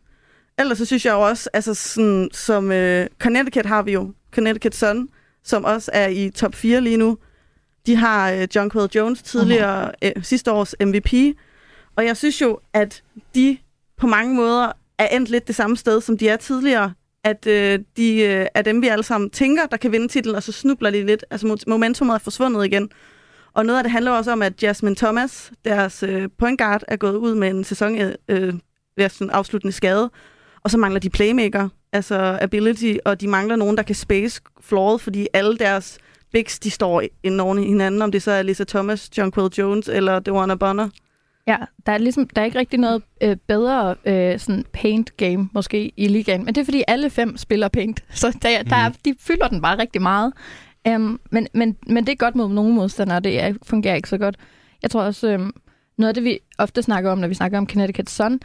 Ellers 0.58 0.78
så 0.78 0.84
synes 0.84 1.06
jeg 1.06 1.12
jo 1.12 1.20
også, 1.20 1.50
altså 1.52 1.74
sådan, 1.74 2.28
som 2.32 2.72
øh, 2.72 3.06
Connecticut 3.18 3.66
har 3.66 3.82
vi 3.82 3.92
jo, 3.92 4.12
Connecticut 4.34 4.74
Sun, 4.74 5.08
som 5.44 5.64
også 5.64 5.90
er 5.94 6.08
i 6.08 6.30
top 6.30 6.54
4 6.54 6.80
lige 6.80 6.96
nu. 6.96 7.18
De 7.86 7.96
har 7.96 8.30
øh, 8.30 8.48
John 8.54 8.70
Quill 8.70 8.88
Jones, 8.94 9.22
tidligere 9.22 9.88
uh-huh. 9.88 10.12
øh, 10.16 10.24
sidste 10.24 10.52
års 10.52 10.74
MVP. 10.80 11.36
Og 11.96 12.04
jeg 12.04 12.16
synes 12.16 12.40
jo, 12.40 12.58
at 12.72 13.02
de 13.34 13.58
på 13.98 14.06
mange 14.06 14.34
måder 14.34 14.72
er 14.98 15.06
endt 15.06 15.30
lidt 15.30 15.46
det 15.46 15.54
samme 15.54 15.76
sted, 15.76 16.00
som 16.00 16.18
de 16.18 16.28
er 16.28 16.36
tidligere 16.36 16.92
at 17.24 17.46
øh, 17.46 17.78
de 17.96 18.22
øh, 18.22 18.46
er 18.54 18.62
dem, 18.62 18.82
vi 18.82 18.88
alle 18.88 19.02
sammen 19.02 19.30
tænker, 19.30 19.66
der 19.66 19.76
kan 19.76 19.92
vinde 19.92 20.08
titlen, 20.08 20.36
og 20.36 20.42
så 20.42 20.52
snubler 20.52 20.90
de 20.90 21.06
lidt. 21.06 21.24
Altså 21.30 21.56
momentumet 21.66 22.14
er 22.14 22.18
forsvundet 22.18 22.64
igen. 22.64 22.90
Og 23.54 23.66
noget 23.66 23.78
af 23.78 23.84
det 23.84 23.92
handler 23.92 24.10
også 24.10 24.32
om, 24.32 24.42
at 24.42 24.62
Jasmine 24.62 24.96
Thomas, 24.96 25.52
deres 25.64 26.02
øh, 26.02 26.28
point 26.38 26.58
guard, 26.58 26.82
er 26.88 26.96
gået 26.96 27.16
ud 27.16 27.34
med 27.34 27.50
en 27.50 27.64
sæson 27.64 27.98
øh, 27.98 28.14
øh 28.28 28.54
sådan 28.98 29.30
afsluttende 29.30 29.72
skade. 29.72 30.10
Og 30.62 30.70
så 30.70 30.78
mangler 30.78 31.00
de 31.00 31.10
playmaker, 31.10 31.68
altså 31.92 32.38
ability, 32.40 32.94
og 33.04 33.20
de 33.20 33.28
mangler 33.28 33.56
nogen, 33.56 33.76
der 33.76 33.82
kan 33.82 33.94
space 33.94 34.40
flooret, 34.60 35.00
fordi 35.00 35.26
alle 35.32 35.58
deres 35.58 35.98
bigs, 36.32 36.58
de 36.58 36.70
står 36.70 37.02
inden 37.22 37.58
i 37.58 37.66
hinanden, 37.66 38.02
om 38.02 38.12
det 38.12 38.22
så 38.22 38.30
er 38.30 38.42
Lisa 38.42 38.64
Thomas, 38.64 39.10
John 39.18 39.32
Quill 39.32 39.52
Jones 39.58 39.88
eller 39.88 40.20
Dewana 40.20 40.54
Bonner. 40.54 40.88
Ja, 41.46 41.56
der 41.86 41.92
er, 41.92 41.98
ligesom, 41.98 42.28
der 42.28 42.40
er 42.40 42.46
ikke 42.46 42.58
rigtig 42.58 42.78
noget 42.78 43.02
øh, 43.20 43.36
bedre 43.46 43.94
øh, 44.04 44.38
sådan 44.38 44.64
paint 44.72 45.16
game 45.16 45.48
måske 45.54 45.92
i 45.96 46.08
ligaen, 46.08 46.44
men 46.44 46.54
det 46.54 46.60
er 46.60 46.64
fordi 46.64 46.84
alle 46.88 47.10
fem 47.10 47.36
spiller 47.36 47.68
paint, 47.68 48.04
så 48.20 48.38
der, 48.42 48.62
der 48.62 48.76
er, 48.76 48.88
mhm. 48.88 48.98
de 49.04 49.14
fylder 49.18 49.48
den 49.48 49.62
bare 49.62 49.78
rigtig 49.78 50.02
meget. 50.02 50.32
Um, 50.88 51.20
men, 51.30 51.48
men, 51.54 51.76
men 51.86 52.06
det 52.06 52.12
er 52.12 52.16
godt 52.16 52.34
mod 52.34 52.48
nogle 52.48 52.74
modstandere, 52.74 53.20
det 53.20 53.42
er, 53.42 53.54
fungerer 53.62 53.94
ikke 53.94 54.08
så 54.08 54.18
godt. 54.18 54.36
Jeg 54.82 54.90
tror 54.90 55.02
også, 55.02 55.28
øhm, 55.28 55.52
noget 55.98 56.08
af 56.08 56.14
det, 56.14 56.24
vi 56.24 56.38
ofte 56.58 56.82
snakker 56.82 57.10
om, 57.10 57.18
når 57.18 57.28
vi 57.28 57.34
snakker 57.34 57.58
om 57.58 57.68
Connecticut 57.68 58.10
Sun, 58.10 58.40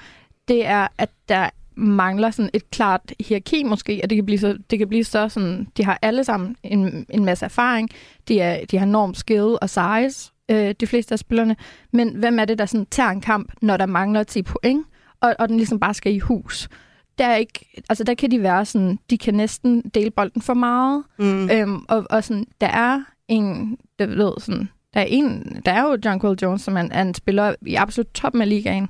det 0.48 0.66
er, 0.66 0.88
at 0.98 1.10
der 1.30 1.50
mangler 1.76 2.32
sådan 2.32 2.50
et 2.54 2.72
klart 2.72 3.14
hierarki 3.20 3.64
måske, 3.64 4.00
at 4.04 4.10
det 4.10 4.16
kan 4.16 4.26
blive 4.26 4.40
så, 4.40 4.58
det 4.70 4.80
kan 4.80 4.88
blive 4.90 5.04
så 5.04 5.30
sådan, 5.30 5.68
de 5.78 5.86
har 5.86 6.00
alle 6.02 6.24
sammen 6.24 6.56
en, 6.64 7.06
en 7.10 7.26
masse 7.26 7.46
erfaring, 7.46 7.90
de, 8.28 8.40
er, 8.40 8.66
de 8.66 8.78
har 8.78 8.86
enorm 8.86 9.14
skill 9.14 9.58
og 9.62 9.70
size, 9.70 10.32
øh, 10.50 10.76
de 10.80 10.88
fleste 10.88 11.14
af 11.14 11.20
spillerne. 11.20 11.56
Men 11.94 12.16
hvem 12.16 12.40
er 12.40 12.46
det, 12.46 12.60
der 12.60 12.66
sådan 12.66 12.86
tager 12.86 13.10
en 13.10 13.22
kamp, 13.22 13.52
når 13.62 13.78
der 13.78 13.86
mangler 13.86 14.24
10 14.24 14.42
point, 14.42 14.86
og, 15.22 15.36
og 15.40 15.50
den 15.50 15.58
ligesom 15.58 15.80
bare 15.80 15.94
skal 15.94 16.14
i 16.16 16.20
hus? 16.20 16.70
Der, 17.18 17.26
er 17.26 17.36
ikke, 17.36 17.82
altså 17.90 18.04
der 18.04 18.14
kan 18.14 18.32
de 18.32 18.42
være 18.42 18.66
sådan, 18.66 19.00
de 19.10 19.18
kan 19.18 19.34
næsten 19.34 19.82
dele 19.94 20.12
bolden 20.12 20.42
for 20.42 20.54
meget. 20.54 21.04
Mm. 21.20 21.50
Øhm, 21.50 21.86
og, 21.90 22.06
og 22.10 22.24
sådan, 22.24 22.46
der 22.62 22.68
er 22.68 23.04
en, 23.28 23.78
der 24.00 24.06
ved 24.06 24.34
sådan, 24.40 24.70
der 24.94 25.00
er 25.00 25.06
en, 25.08 25.62
der 25.66 25.72
er 25.72 25.82
jo 25.82 25.98
John 26.06 26.22
Quill 26.22 26.40
Jones, 26.42 26.62
som 26.62 26.78
er 26.78 26.82
en, 26.82 26.92
er 26.92 27.02
en 27.02 27.14
spiller 27.14 27.56
i 27.66 27.76
absolut 27.76 28.08
toppen 28.08 28.42
af 28.42 28.50
ligaen. 28.50 28.90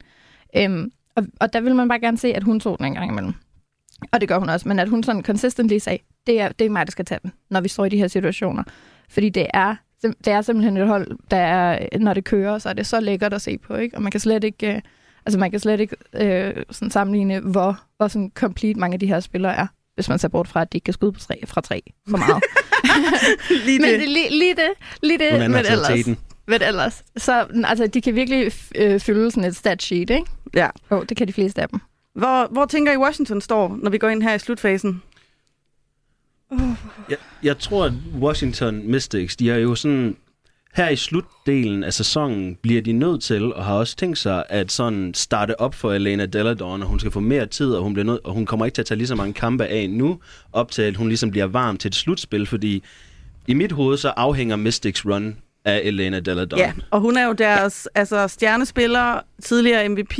Øhm, 0.57 0.91
og, 1.15 1.25
og 1.39 1.53
der 1.53 1.61
vil 1.61 1.75
man 1.75 1.87
bare 1.87 1.99
gerne 1.99 2.17
se, 2.17 2.33
at 2.33 2.43
hun 2.43 2.59
tog 2.59 2.77
den 2.77 2.85
en 2.85 2.93
gang 2.93 3.11
imellem. 3.11 3.33
Og 4.11 4.21
det 4.21 4.29
gør 4.29 4.39
hun 4.39 4.49
også, 4.49 4.67
men 4.67 4.79
at 4.79 4.89
hun 4.89 5.03
sådan 5.03 5.23
consistently 5.23 5.77
sagde, 5.77 5.99
det 6.27 6.41
er, 6.41 6.49
det 6.49 6.65
er 6.65 6.69
mig, 6.69 6.87
der 6.87 6.91
skal 6.91 7.05
tage 7.05 7.19
den, 7.23 7.31
når 7.49 7.61
vi 7.61 7.69
står 7.69 7.85
i 7.85 7.89
de 7.89 7.97
her 7.97 8.07
situationer. 8.07 8.63
Fordi 9.09 9.29
det 9.29 9.47
er 9.53 9.75
det 10.01 10.27
er 10.27 10.41
simpelthen 10.41 10.77
et 10.77 10.87
hold, 10.87 11.17
der 11.31 11.37
er, 11.37 11.97
når 11.99 12.13
det 12.13 12.23
kører, 12.23 12.57
så 12.57 12.69
er 12.69 12.73
det 12.73 12.87
så 12.87 12.99
lækkert 12.99 13.33
at 13.33 13.41
se 13.41 13.57
på, 13.57 13.75
ikke? 13.75 13.95
Og 13.95 14.01
man 14.01 14.11
kan 14.11 14.19
slet 14.19 14.43
ikke, 14.43 14.75
øh, 14.75 14.81
altså 15.25 15.39
man 15.39 15.51
kan 15.51 15.59
slet 15.59 15.79
ikke 15.79 15.95
øh, 16.13 16.63
sådan 16.71 16.91
sammenligne, 16.91 17.39
hvor, 17.39 17.79
hvor 17.97 18.07
sådan 18.07 18.31
complete 18.35 18.79
mange 18.79 18.93
af 18.93 18.99
de 18.99 19.07
her 19.07 19.19
spillere 19.19 19.55
er, 19.55 19.67
hvis 19.95 20.09
man 20.09 20.19
ser 20.19 20.27
bort 20.27 20.47
fra, 20.47 20.61
at 20.61 20.73
de 20.73 20.77
ikke 20.77 20.85
kan 20.85 20.93
skyde 20.93 21.11
på 21.11 21.19
tre, 21.19 21.43
fra 21.47 21.61
tre 21.61 21.81
for 22.09 22.17
meget. 22.17 22.43
lige 23.65 23.79
det. 23.79 23.91
Men 23.91 23.99
det, 23.99 24.09
lige, 24.09 24.29
lige 24.29 24.55
det, 24.55 24.69
lige 25.03 25.17
det, 25.17 25.39
men 25.39 25.55
ellers, 25.55 26.07
men 26.47 26.61
ellers. 26.61 27.03
Så 27.17 27.45
altså, 27.65 27.87
de 27.87 28.01
kan 28.01 28.15
virkelig 28.15 28.51
øh, 28.75 28.99
fylde 28.99 29.31
sådan 29.31 29.43
et 29.43 29.55
stat 29.55 29.83
sheet, 29.83 30.09
ikke? 30.09 30.25
Ja. 30.55 30.67
Jo, 30.91 31.03
det 31.03 31.17
kan 31.17 31.27
de 31.27 31.33
fleste 31.33 31.61
af 31.61 31.69
dem. 31.69 31.79
Hvor, 32.15 32.47
hvor 32.51 32.65
tænker 32.65 32.93
I 32.93 32.97
Washington 32.97 33.41
står, 33.41 33.79
når 33.83 33.91
vi 33.91 33.97
går 33.97 34.09
ind 34.09 34.23
her 34.23 34.33
i 34.33 34.39
slutfasen? 34.39 35.01
Jeg, 37.09 37.17
jeg 37.43 37.57
tror, 37.57 37.85
at 37.85 37.93
Washington 38.19 38.91
Mystics, 38.91 39.35
de 39.35 39.49
har 39.49 39.55
jo 39.55 39.75
sådan... 39.75 40.15
Her 40.75 40.89
i 40.89 40.95
slutdelen 40.95 41.83
af 41.83 41.93
sæsonen 41.93 42.55
bliver 42.61 42.81
de 42.81 42.91
nødt 42.91 43.23
til, 43.23 43.53
og 43.53 43.65
har 43.65 43.73
også 43.73 43.95
tænkt 43.95 44.17
sig, 44.17 44.43
at 44.49 44.71
sådan 44.71 45.13
starte 45.13 45.61
op 45.61 45.75
for 45.75 45.93
Elena 45.93 46.25
Deladon, 46.25 46.81
og 46.81 46.87
hun 46.87 46.99
skal 46.99 47.11
få 47.11 47.19
mere 47.19 47.45
tid, 47.45 47.71
og 47.71 47.83
hun, 47.83 47.93
bliver 47.93 48.05
nødt, 48.05 48.19
og 48.23 48.33
hun 48.33 48.45
kommer 48.45 48.65
ikke 48.65 48.75
til 48.75 48.81
at 48.81 48.85
tage 48.85 48.97
lige 48.97 49.07
så 49.07 49.15
mange 49.15 49.33
kampe 49.33 49.65
af 49.65 49.89
nu, 49.89 50.19
op 50.53 50.71
til 50.71 50.81
at 50.81 50.95
hun 50.95 51.07
ligesom 51.07 51.31
bliver 51.31 51.45
varm 51.45 51.77
til 51.77 51.89
et 51.89 51.95
slutspil, 51.95 52.45
fordi 52.45 52.83
i 53.47 53.53
mit 53.53 53.71
hoved 53.71 53.97
så 53.97 54.09
afhænger 54.09 54.55
Mystics 54.55 55.05
run 55.05 55.37
af 55.65 55.81
Elena 55.83 56.19
Deladon. 56.19 56.59
Ja, 56.59 56.73
og 56.91 56.99
hun 56.99 57.17
er 57.17 57.25
jo 57.25 57.33
deres 57.33 57.87
altså, 57.95 58.27
stjernespiller, 58.27 59.19
tidligere 59.43 59.89
MVP, 59.89 60.19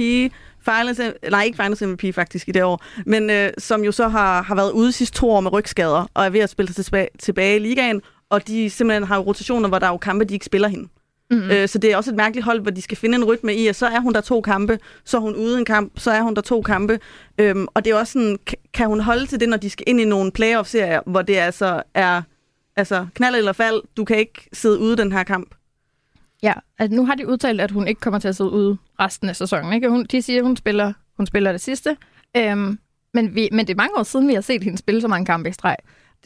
finals, 0.66 1.02
nej 1.32 1.44
ikke 1.44 1.56
finals 1.56 1.82
MVP 1.82 2.16
faktisk 2.16 2.50
i 2.50 2.52
det 2.52 2.64
år, 2.64 2.84
men 3.06 3.30
øh, 3.30 3.50
som 3.58 3.84
jo 3.84 3.92
så 3.92 4.08
har, 4.08 4.42
har 4.42 4.56
været 4.56 4.72
ude 4.72 4.88
de 4.88 4.92
sidste 4.92 5.18
to 5.18 5.32
år 5.32 5.40
med 5.40 5.54
rygskader, 5.54 6.06
og 6.14 6.26
er 6.26 6.30
ved 6.30 6.40
at 6.40 6.50
spille 6.50 6.74
sig 6.74 6.86
tilbage, 6.86 7.08
tilbage 7.20 7.56
i 7.56 7.60
ligaen, 7.60 8.02
og 8.30 8.48
de 8.48 8.70
simpelthen 8.70 9.04
har 9.04 9.16
jo 9.16 9.22
rotationer, 9.22 9.70
hvor 9.70 9.80
der 9.80 9.88
er 9.88 9.92
jo 9.92 9.98
kampe, 9.98 10.26
de 10.26 10.34
ikke 10.34 10.46
spiller 10.46 10.68
hende. 10.68 10.90
Mm-hmm. 11.32 11.52
Øh, 11.52 11.68
så 11.68 11.78
det 11.78 11.92
er 11.92 11.98
også 11.98 12.12
et 12.12 12.16
mærkeligt 12.16 12.46
hold, 12.46 12.62
hvor 12.62 12.72
de 12.72 12.82
skal 12.82 12.98
finde 12.98 13.16
en 13.16 13.24
rytme 13.24 13.56
i, 13.56 13.68
at 13.68 13.76
så 13.76 13.88
er 13.88 14.00
hun 14.00 14.14
der 14.14 14.22
to 14.22 14.42
kampe, 14.42 14.80
så 15.06 15.18
er 15.18 15.22
hun 15.22 15.36
ude 15.36 15.60
en 15.60 15.66
kamp, 15.66 15.92
så 15.96 16.12
er 16.12 16.22
hun 16.22 16.36
der 16.36 16.42
to 16.42 16.62
kampe. 16.62 17.00
Øhm, 17.38 17.68
og 17.74 17.86
det 17.86 17.92
er 17.92 17.96
også 17.96 18.14
sådan, 18.14 18.40
kan 18.74 18.88
hun 18.88 19.00
holde 19.00 19.26
til 19.26 19.40
det, 19.40 19.50
når 19.50 19.58
de 19.58 19.70
skal 19.70 19.84
ind 19.88 20.02
i 20.02 20.06
nogle 20.06 20.32
playoff-serier, 20.32 21.02
hvor 21.06 21.22
det 21.22 21.36
altså 21.36 21.84
er 21.94 22.22
altså, 22.76 23.08
knald 23.16 23.36
eller 23.36 23.54
fald, 23.54 23.82
du 23.98 24.06
kan 24.06 24.18
ikke 24.18 24.50
sidde 24.54 24.80
ude 24.80 24.98
den 24.98 25.12
her 25.12 25.24
kamp. 25.24 25.56
Ja, 26.44 26.54
altså 26.78 26.96
nu 26.96 27.06
har 27.06 27.16
de 27.16 27.28
udtalt, 27.28 27.62
at 27.62 27.72
hun 27.72 27.88
ikke 27.88 28.02
kommer 28.02 28.20
til 28.20 28.28
at 28.28 28.36
sidde 28.36 28.52
ude 28.52 28.78
resten 29.00 29.30
af 29.30 29.36
sæsonen. 29.36 29.74
Ikke? 29.74 29.90
Hun, 29.90 30.06
de 30.06 30.22
siger, 30.22 30.40
at 30.40 30.46
hun 30.46 30.58
spiller, 30.58 30.94
hun 31.18 31.26
spiller 31.26 31.52
det 31.52 31.62
sidste. 31.62 31.98
Øhm, 32.38 32.80
men, 33.14 33.36
vi, 33.36 33.50
men 33.52 33.68
det 33.68 33.74
er 33.74 33.78
mange 33.78 33.98
år 33.98 34.04
siden, 34.04 34.28
vi 34.28 34.34
har 34.34 34.42
set 34.42 34.64
hende 34.64 34.78
spille 34.78 35.02
så 35.02 35.08
mange 35.08 35.26
kampe 35.26 35.50
i 35.50 35.52
streg. 35.52 35.76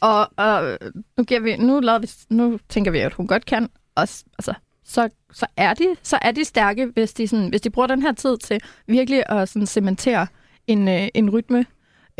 Og, 0.00 0.28
og 0.36 0.78
nu, 1.16 1.24
giver 1.24 1.40
vi, 1.40 1.56
nu, 1.56 1.80
lader 1.80 1.98
vi, 1.98 2.10
nu 2.30 2.58
tænker 2.68 2.90
vi, 2.90 2.98
at 2.98 3.12
hun 3.12 3.26
godt 3.26 3.46
kan. 3.46 3.68
Og, 3.94 4.02
altså, 4.02 4.54
så, 4.84 5.08
så, 5.32 5.46
er 5.56 5.74
de, 5.74 5.86
så 6.02 6.18
er 6.22 6.30
de 6.30 6.44
stærke, 6.44 6.86
hvis 6.86 7.12
de, 7.12 7.28
sådan, 7.28 7.48
hvis 7.48 7.60
de 7.60 7.70
bruger 7.70 7.86
den 7.86 8.02
her 8.02 8.12
tid 8.12 8.38
til 8.38 8.60
virkelig 8.86 9.22
at 9.26 9.48
sådan, 9.48 9.66
cementere 9.66 10.26
en, 10.66 10.88
øh, 10.88 11.08
en 11.14 11.30
rytme 11.30 11.66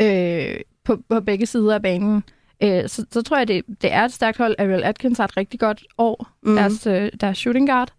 øh, 0.01 0.59
på, 0.83 0.97
på 1.09 1.21
begge 1.21 1.45
sider 1.45 1.75
af 1.75 1.81
banen. 1.81 2.23
Øh, 2.63 2.89
så, 2.89 3.05
så 3.11 3.21
tror 3.21 3.37
jeg, 3.37 3.47
det, 3.47 3.65
det 3.81 3.93
er 3.93 4.05
et 4.05 4.13
stærkt 4.13 4.37
hold. 4.37 4.55
Ariel 4.59 4.83
Atkins 4.83 5.17
har 5.17 5.25
et 5.25 5.37
rigtig 5.37 5.59
godt 5.59 5.83
år, 5.97 6.27
mm. 6.43 6.55
deres, 6.55 6.87
øh, 6.87 7.11
deres 7.21 7.37
shooting 7.37 7.69
guard. 7.69 7.93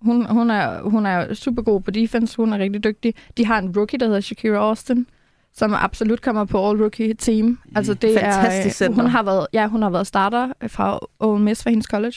Hun, 0.00 0.26
hun, 0.26 0.50
er, 0.50 0.82
hun 0.82 1.06
er 1.06 1.34
super 1.34 1.62
god 1.62 1.80
på 1.80 1.90
defense, 1.90 2.36
hun 2.36 2.52
er 2.52 2.58
rigtig 2.58 2.84
dygtig. 2.84 3.14
De 3.36 3.46
har 3.46 3.58
en 3.58 3.76
rookie, 3.76 3.98
der 3.98 4.06
hedder 4.06 4.20
Shakira 4.20 4.56
Austin, 4.56 5.06
som 5.52 5.74
absolut 5.74 6.22
kommer 6.22 6.44
på 6.44 6.70
all-rookie 6.70 7.12
team. 7.18 7.46
Mm. 7.46 7.58
Altså, 7.76 7.94
det 7.94 8.18
Fantastisk 8.20 8.82
er, 8.82 8.90
hun 8.90 9.06
har 9.06 9.22
været, 9.22 9.46
ja, 9.52 9.66
hun 9.66 9.82
har 9.82 9.90
været 9.90 10.06
starter 10.06 10.52
fra 10.68 10.98
Ole 11.20 11.42
Miss 11.42 11.62
for 11.62 11.70
hendes 11.70 11.86
college. 11.86 12.16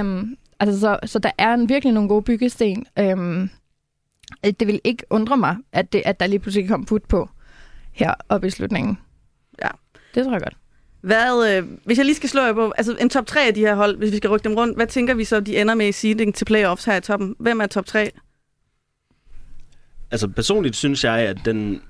Um, 0.00 0.36
altså, 0.60 0.80
så, 0.80 0.98
så 1.04 1.18
der 1.18 1.30
er 1.38 1.54
en, 1.54 1.68
virkelig 1.68 1.94
nogle 1.94 2.08
gode 2.08 2.22
byggesten. 2.22 2.86
Um, 3.00 3.50
det 4.44 4.66
vil 4.66 4.80
ikke 4.84 5.04
undre 5.10 5.36
mig, 5.36 5.56
at, 5.72 5.92
det, 5.92 6.02
at 6.04 6.20
der 6.20 6.26
lige 6.26 6.38
pludselig 6.38 6.68
kom 6.68 6.84
put 6.84 7.04
på 7.04 7.28
her 7.92 8.14
oppe 8.28 8.46
i 8.46 8.50
slutningen. 8.50 8.98
Ja. 9.62 9.68
Det 10.14 10.24
tror 10.24 10.32
jeg 10.32 10.42
godt. 10.42 10.56
Hvad, 11.02 11.56
øh, 11.56 11.68
hvis 11.84 11.98
jeg 11.98 12.06
lige 12.06 12.16
skal 12.16 12.28
slå 12.28 12.42
jer 12.42 12.52
på, 12.52 12.70
altså 12.70 12.96
en 13.00 13.10
top 13.10 13.26
3 13.26 13.46
af 13.46 13.54
de 13.54 13.60
her 13.60 13.74
hold, 13.74 13.96
hvis 13.96 14.12
vi 14.12 14.16
skal 14.16 14.30
rykke 14.30 14.44
dem 14.44 14.54
rundt, 14.54 14.76
hvad 14.76 14.86
tænker 14.86 15.14
vi 15.14 15.24
så, 15.24 15.40
de 15.40 15.60
ender 15.60 15.74
med 15.74 15.88
i 15.88 15.92
seeding 15.92 16.34
til 16.34 16.44
playoffs 16.44 16.84
her 16.84 16.96
i 16.96 17.00
toppen? 17.00 17.36
Hvem 17.38 17.60
er 17.60 17.66
top 17.66 17.86
3? 17.86 18.10
Altså 20.10 20.28
personligt 20.28 20.76
synes 20.76 21.04
jeg, 21.04 21.18
at 21.18 21.38
den, 21.44 21.82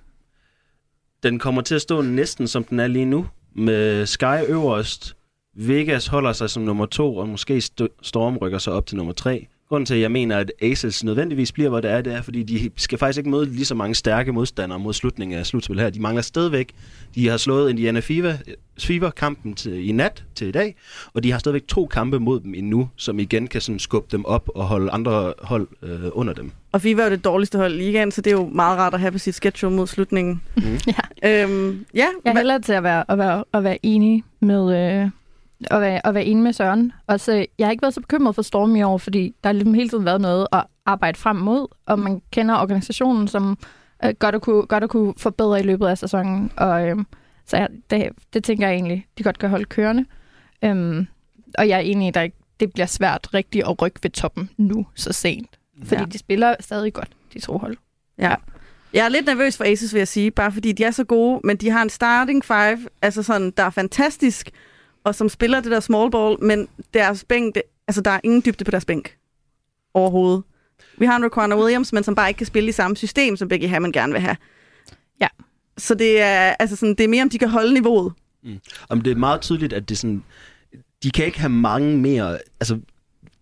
den 1.22 1.38
kommer 1.38 1.62
til 1.62 1.74
at 1.74 1.82
stå 1.82 2.02
næsten 2.02 2.48
som 2.48 2.64
den 2.64 2.80
er 2.80 2.86
lige 2.86 3.04
nu, 3.04 3.26
med 3.56 4.06
Sky 4.06 4.44
øverst, 4.48 5.16
Vegas 5.56 6.06
holder 6.06 6.32
sig 6.32 6.50
som 6.50 6.62
nummer 6.62 6.86
to, 6.86 7.16
og 7.16 7.28
måske 7.28 7.56
St- 7.56 7.98
Storm 8.02 8.36
rykker 8.36 8.58
sig 8.58 8.72
op 8.72 8.86
til 8.86 8.96
nummer 8.96 9.12
tre. 9.12 9.46
Grunden 9.72 9.86
til, 9.86 9.94
at 9.94 10.00
jeg 10.00 10.12
mener, 10.12 10.36
at 10.36 10.52
Aces 10.62 11.04
nødvendigvis 11.04 11.52
bliver, 11.52 11.68
hvor 11.68 11.80
det 11.80 11.90
er, 11.90 12.00
det 12.00 12.14
er, 12.14 12.22
fordi 12.22 12.42
de 12.42 12.70
skal 12.76 12.98
faktisk 12.98 13.18
ikke 13.18 13.30
møde 13.30 13.44
lige 13.46 13.64
så 13.64 13.74
mange 13.74 13.94
stærke 13.94 14.32
modstandere 14.32 14.78
mod 14.78 14.92
slutningen 14.92 15.38
af 15.38 15.46
slutspil 15.46 15.80
her. 15.80 15.90
De 15.90 16.00
mangler 16.00 16.22
stadigvæk. 16.22 16.72
De 17.14 17.28
har 17.28 17.36
slået 17.36 17.70
Indiana 17.70 18.00
Fever, 18.00 18.34
Fever-kampen 18.78 19.54
til, 19.54 19.88
i 19.88 19.92
nat 19.92 20.24
til 20.34 20.48
i 20.48 20.50
dag, 20.50 20.74
og 21.14 21.22
de 21.22 21.32
har 21.32 21.38
stadigvæk 21.38 21.66
to 21.68 21.86
kampe 21.86 22.18
mod 22.18 22.40
dem 22.40 22.54
endnu, 22.54 22.88
som 22.96 23.18
igen 23.18 23.46
kan 23.46 23.60
sådan 23.60 23.78
skubbe 23.78 24.08
dem 24.12 24.24
op 24.24 24.48
og 24.54 24.64
holde 24.64 24.90
andre 24.90 25.34
hold 25.42 25.68
øh, 25.82 26.00
under 26.12 26.32
dem. 26.32 26.50
Og 26.72 26.82
Fever 26.82 27.00
er 27.00 27.04
jo 27.04 27.10
det 27.10 27.24
dårligste 27.24 27.58
hold 27.58 27.74
i 27.74 27.76
ligaen, 27.76 28.10
så 28.10 28.20
det 28.20 28.32
er 28.32 28.36
jo 28.36 28.48
meget 28.48 28.78
rart 28.78 28.94
at 28.94 29.00
have 29.00 29.12
på 29.12 29.18
sit 29.18 29.34
schedule 29.34 29.76
mod 29.76 29.86
slutningen. 29.86 30.42
Mm. 30.56 30.62
ja. 31.22 31.42
Øhm, 31.44 31.84
ja. 31.94 32.06
Jeg 32.24 32.30
er 32.32 32.38
hellere 32.38 32.60
til 32.60 32.72
at 32.72 32.82
være, 32.82 33.04
at 33.08 33.18
være, 33.18 33.44
at 33.54 33.64
være 33.64 33.78
enig 33.82 34.24
med... 34.40 35.02
Øh 35.04 35.10
at 35.70 35.80
være, 35.80 36.06
at 36.06 36.14
være 36.14 36.24
enig 36.24 36.42
med 36.42 36.52
Søren. 36.52 36.92
Og 37.06 37.20
så, 37.20 37.46
jeg 37.58 37.66
har 37.66 37.70
ikke 37.70 37.82
været 37.82 37.94
så 37.94 38.00
bekymret 38.00 38.34
for 38.34 38.42
Storm 38.42 38.76
i 38.76 38.82
år, 38.82 38.98
fordi 38.98 39.34
der 39.44 39.48
har 39.48 39.52
ligesom 39.52 39.74
hele 39.74 39.88
tiden 39.88 40.04
været 40.04 40.20
noget 40.20 40.46
at 40.52 40.64
arbejde 40.86 41.18
frem 41.18 41.36
mod, 41.36 41.66
og 41.86 41.98
man 41.98 42.22
kender 42.30 42.54
organisationen 42.54 43.28
som 43.28 43.58
øh, 44.04 44.14
godt, 44.18 44.34
at 44.34 44.42
kunne, 44.42 44.66
godt 44.66 44.84
at 44.84 44.90
kunne 44.90 45.14
forbedre 45.16 45.60
i 45.60 45.62
løbet 45.62 45.86
af 45.86 45.98
sæsonen. 45.98 46.50
Og, 46.56 46.88
øh, 46.88 46.96
så 47.46 47.56
jeg, 47.56 47.68
det, 47.90 48.08
det 48.32 48.44
tænker 48.44 48.66
jeg 48.66 48.74
egentlig, 48.74 49.06
de 49.18 49.22
godt 49.22 49.38
kan 49.38 49.50
holde 49.50 49.64
kørende. 49.64 50.04
Øhm, 50.64 51.06
og 51.58 51.68
jeg 51.68 51.76
er 51.76 51.80
enig 51.80 52.06
i, 52.06 52.18
at 52.18 52.32
det 52.60 52.72
bliver 52.72 52.86
svært 52.86 53.28
rigtigt 53.34 53.64
at 53.64 53.82
rykke 53.82 53.98
ved 54.02 54.10
toppen 54.10 54.50
nu 54.56 54.86
så 54.94 55.12
sent. 55.12 55.58
Fordi 55.84 56.00
ja. 56.02 56.06
de 56.06 56.18
spiller 56.18 56.56
stadig 56.60 56.92
godt, 56.92 57.08
de 57.34 57.40
to 57.40 57.58
hold. 57.58 57.76
Ja. 58.18 58.34
Jeg 58.92 59.04
er 59.04 59.08
lidt 59.08 59.26
nervøs 59.26 59.56
for 59.56 59.64
Aces, 59.64 59.94
vil 59.94 60.00
jeg 60.00 60.08
sige, 60.08 60.30
bare 60.30 60.52
fordi 60.52 60.72
de 60.72 60.84
er 60.84 60.90
så 60.90 61.04
gode, 61.04 61.40
men 61.44 61.56
de 61.56 61.70
har 61.70 61.82
en 61.82 61.90
starting 61.90 62.44
five, 62.44 62.78
altså 63.02 63.22
sådan, 63.22 63.50
der 63.56 63.62
er 63.62 63.70
fantastisk, 63.70 64.50
og 65.04 65.14
som 65.14 65.28
spiller 65.28 65.60
det 65.60 65.70
der 65.70 65.80
small 65.80 66.10
ball, 66.10 66.44
men 66.44 66.68
deres 66.94 67.24
bænk, 67.24 67.54
det, 67.54 67.62
altså 67.88 68.00
der 68.00 68.10
er 68.10 68.20
ingen 68.24 68.42
dybde 68.46 68.64
på 68.64 68.70
deres 68.70 68.84
bænk 68.84 69.16
overhovedet. 69.94 70.42
Vi 70.98 71.06
har 71.06 71.16
en 71.16 71.24
Raquan 71.24 71.54
Williams, 71.54 71.92
men 71.92 72.04
som 72.04 72.14
bare 72.14 72.28
ikke 72.28 72.38
kan 72.38 72.46
spille 72.46 72.68
i 72.68 72.72
samme 72.72 72.96
system, 72.96 73.36
som 73.36 73.48
Becky 73.48 73.68
Hammond 73.68 73.92
gerne 73.92 74.12
vil 74.12 74.20
have. 74.20 74.36
Ja. 75.20 75.28
Så 75.78 75.94
det 75.94 76.20
er, 76.20 76.54
altså 76.58 76.76
sådan, 76.76 76.94
det 76.94 77.04
er 77.04 77.08
mere, 77.08 77.22
om 77.22 77.30
de 77.30 77.38
kan 77.38 77.48
holde 77.48 77.74
niveauet. 77.74 78.12
Mm. 78.42 78.58
Om 78.88 79.00
det 79.00 79.10
er 79.10 79.16
meget 79.16 79.40
tydeligt, 79.40 79.72
at 79.72 79.88
det 79.88 79.98
sådan, 79.98 80.24
de 81.02 81.10
kan 81.10 81.24
ikke 81.24 81.40
have 81.40 81.50
mange 81.50 81.98
mere, 81.98 82.38
altså 82.60 82.80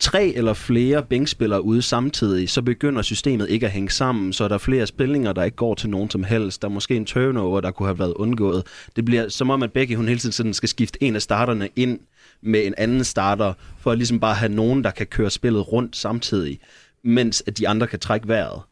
tre 0.00 0.32
eller 0.36 0.54
flere 0.54 1.02
bænkspillere 1.02 1.64
ude 1.64 1.82
samtidig, 1.82 2.50
så 2.50 2.62
begynder 2.62 3.02
systemet 3.02 3.50
ikke 3.50 3.66
at 3.66 3.72
hænge 3.72 3.90
sammen, 3.90 4.32
så 4.32 4.44
er 4.44 4.48
der 4.48 4.58
flere 4.58 4.86
spillinger, 4.86 5.32
der 5.32 5.42
ikke 5.42 5.56
går 5.56 5.74
til 5.74 5.90
nogen 5.90 6.10
som 6.10 6.24
helst. 6.24 6.62
Der 6.62 6.68
er 6.68 6.72
måske 6.72 6.96
en 6.96 7.04
turnover, 7.04 7.60
der 7.60 7.70
kunne 7.70 7.88
have 7.88 7.98
været 7.98 8.12
undgået. 8.12 8.66
Det 8.96 9.04
bliver 9.04 9.28
som 9.28 9.50
om, 9.50 9.62
at 9.62 9.72
Becky 9.72 9.96
hun 9.96 10.08
hele 10.08 10.20
tiden 10.20 10.32
sådan 10.32 10.54
skal 10.54 10.68
skifte 10.68 11.02
en 11.02 11.14
af 11.14 11.22
starterne 11.22 11.68
ind 11.76 11.98
med 12.42 12.66
en 12.66 12.74
anden 12.78 13.04
starter, 13.04 13.52
for 13.78 13.90
at 13.90 13.98
ligesom 13.98 14.20
bare 14.20 14.34
have 14.34 14.52
nogen, 14.52 14.84
der 14.84 14.90
kan 14.90 15.06
køre 15.06 15.30
spillet 15.30 15.72
rundt 15.72 15.96
samtidig, 15.96 16.58
mens 17.04 17.42
at 17.46 17.58
de 17.58 17.68
andre 17.68 17.86
kan 17.86 17.98
trække 17.98 18.28
vejret. 18.28 18.62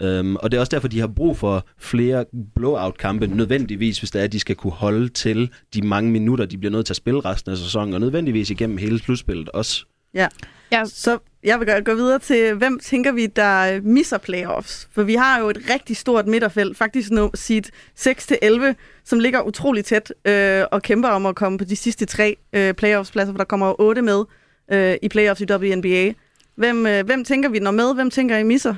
Um, 0.00 0.36
og 0.36 0.50
det 0.50 0.56
er 0.56 0.60
også 0.60 0.70
derfor, 0.70 0.88
de 0.88 1.00
har 1.00 1.06
brug 1.06 1.36
for 1.36 1.66
flere 1.78 2.24
blowout-kampe, 2.54 3.26
nødvendigvis, 3.26 3.98
hvis 3.98 4.10
det 4.10 4.20
er, 4.20 4.24
at 4.24 4.32
de 4.32 4.40
skal 4.40 4.56
kunne 4.56 4.72
holde 4.72 5.08
til 5.08 5.50
de 5.74 5.82
mange 5.82 6.10
minutter, 6.10 6.44
de 6.44 6.58
bliver 6.58 6.72
nødt 6.72 6.86
til 6.86 6.92
at 6.92 6.96
spille 6.96 7.20
resten 7.20 7.52
af 7.52 7.58
sæsonen, 7.58 7.94
og 7.94 8.00
nødvendigvis 8.00 8.50
igennem 8.50 8.78
hele 8.78 8.98
slutspillet 8.98 9.48
også. 9.48 9.84
Ja. 10.14 10.28
ja. 10.72 10.84
Så 10.84 11.18
jeg 11.44 11.60
vil 11.60 11.84
gå 11.84 11.94
videre 11.94 12.18
til, 12.18 12.54
hvem 12.54 12.78
tænker 12.78 13.12
vi, 13.12 13.26
der 13.26 13.80
misser 13.80 14.18
playoffs? 14.18 14.88
For 14.92 15.02
vi 15.02 15.14
har 15.14 15.40
jo 15.40 15.48
et 15.48 15.58
rigtig 15.70 15.96
stort 15.96 16.26
midterfelt, 16.26 16.76
faktisk 16.76 17.10
nu 17.10 17.30
seed 17.34 17.62
6-11, 17.98 18.74
som 19.04 19.18
ligger 19.18 19.42
utrolig 19.42 19.84
tæt 19.84 20.12
øh, 20.24 20.64
og 20.72 20.82
kæmper 20.82 21.08
om 21.08 21.26
at 21.26 21.36
komme 21.36 21.58
på 21.58 21.64
de 21.64 21.76
sidste 21.76 22.06
tre 22.06 22.36
øh, 22.52 22.74
playoffs-pladser, 22.74 23.32
for 23.32 23.38
der 23.38 23.44
kommer 23.44 23.66
jo 23.66 23.76
otte 23.78 24.02
med 24.02 24.24
øh, 24.72 24.96
i 25.02 25.08
playoffs 25.08 25.40
i 25.40 25.46
WNBA. 25.50 26.12
Hvem, 26.54 26.86
øh, 26.86 27.06
hvem 27.06 27.24
tænker 27.24 27.48
vi 27.48 27.58
når 27.58 27.70
med? 27.70 27.94
Hvem 27.94 28.10
tænker 28.10 28.36
I 28.36 28.42
misser? 28.42 28.74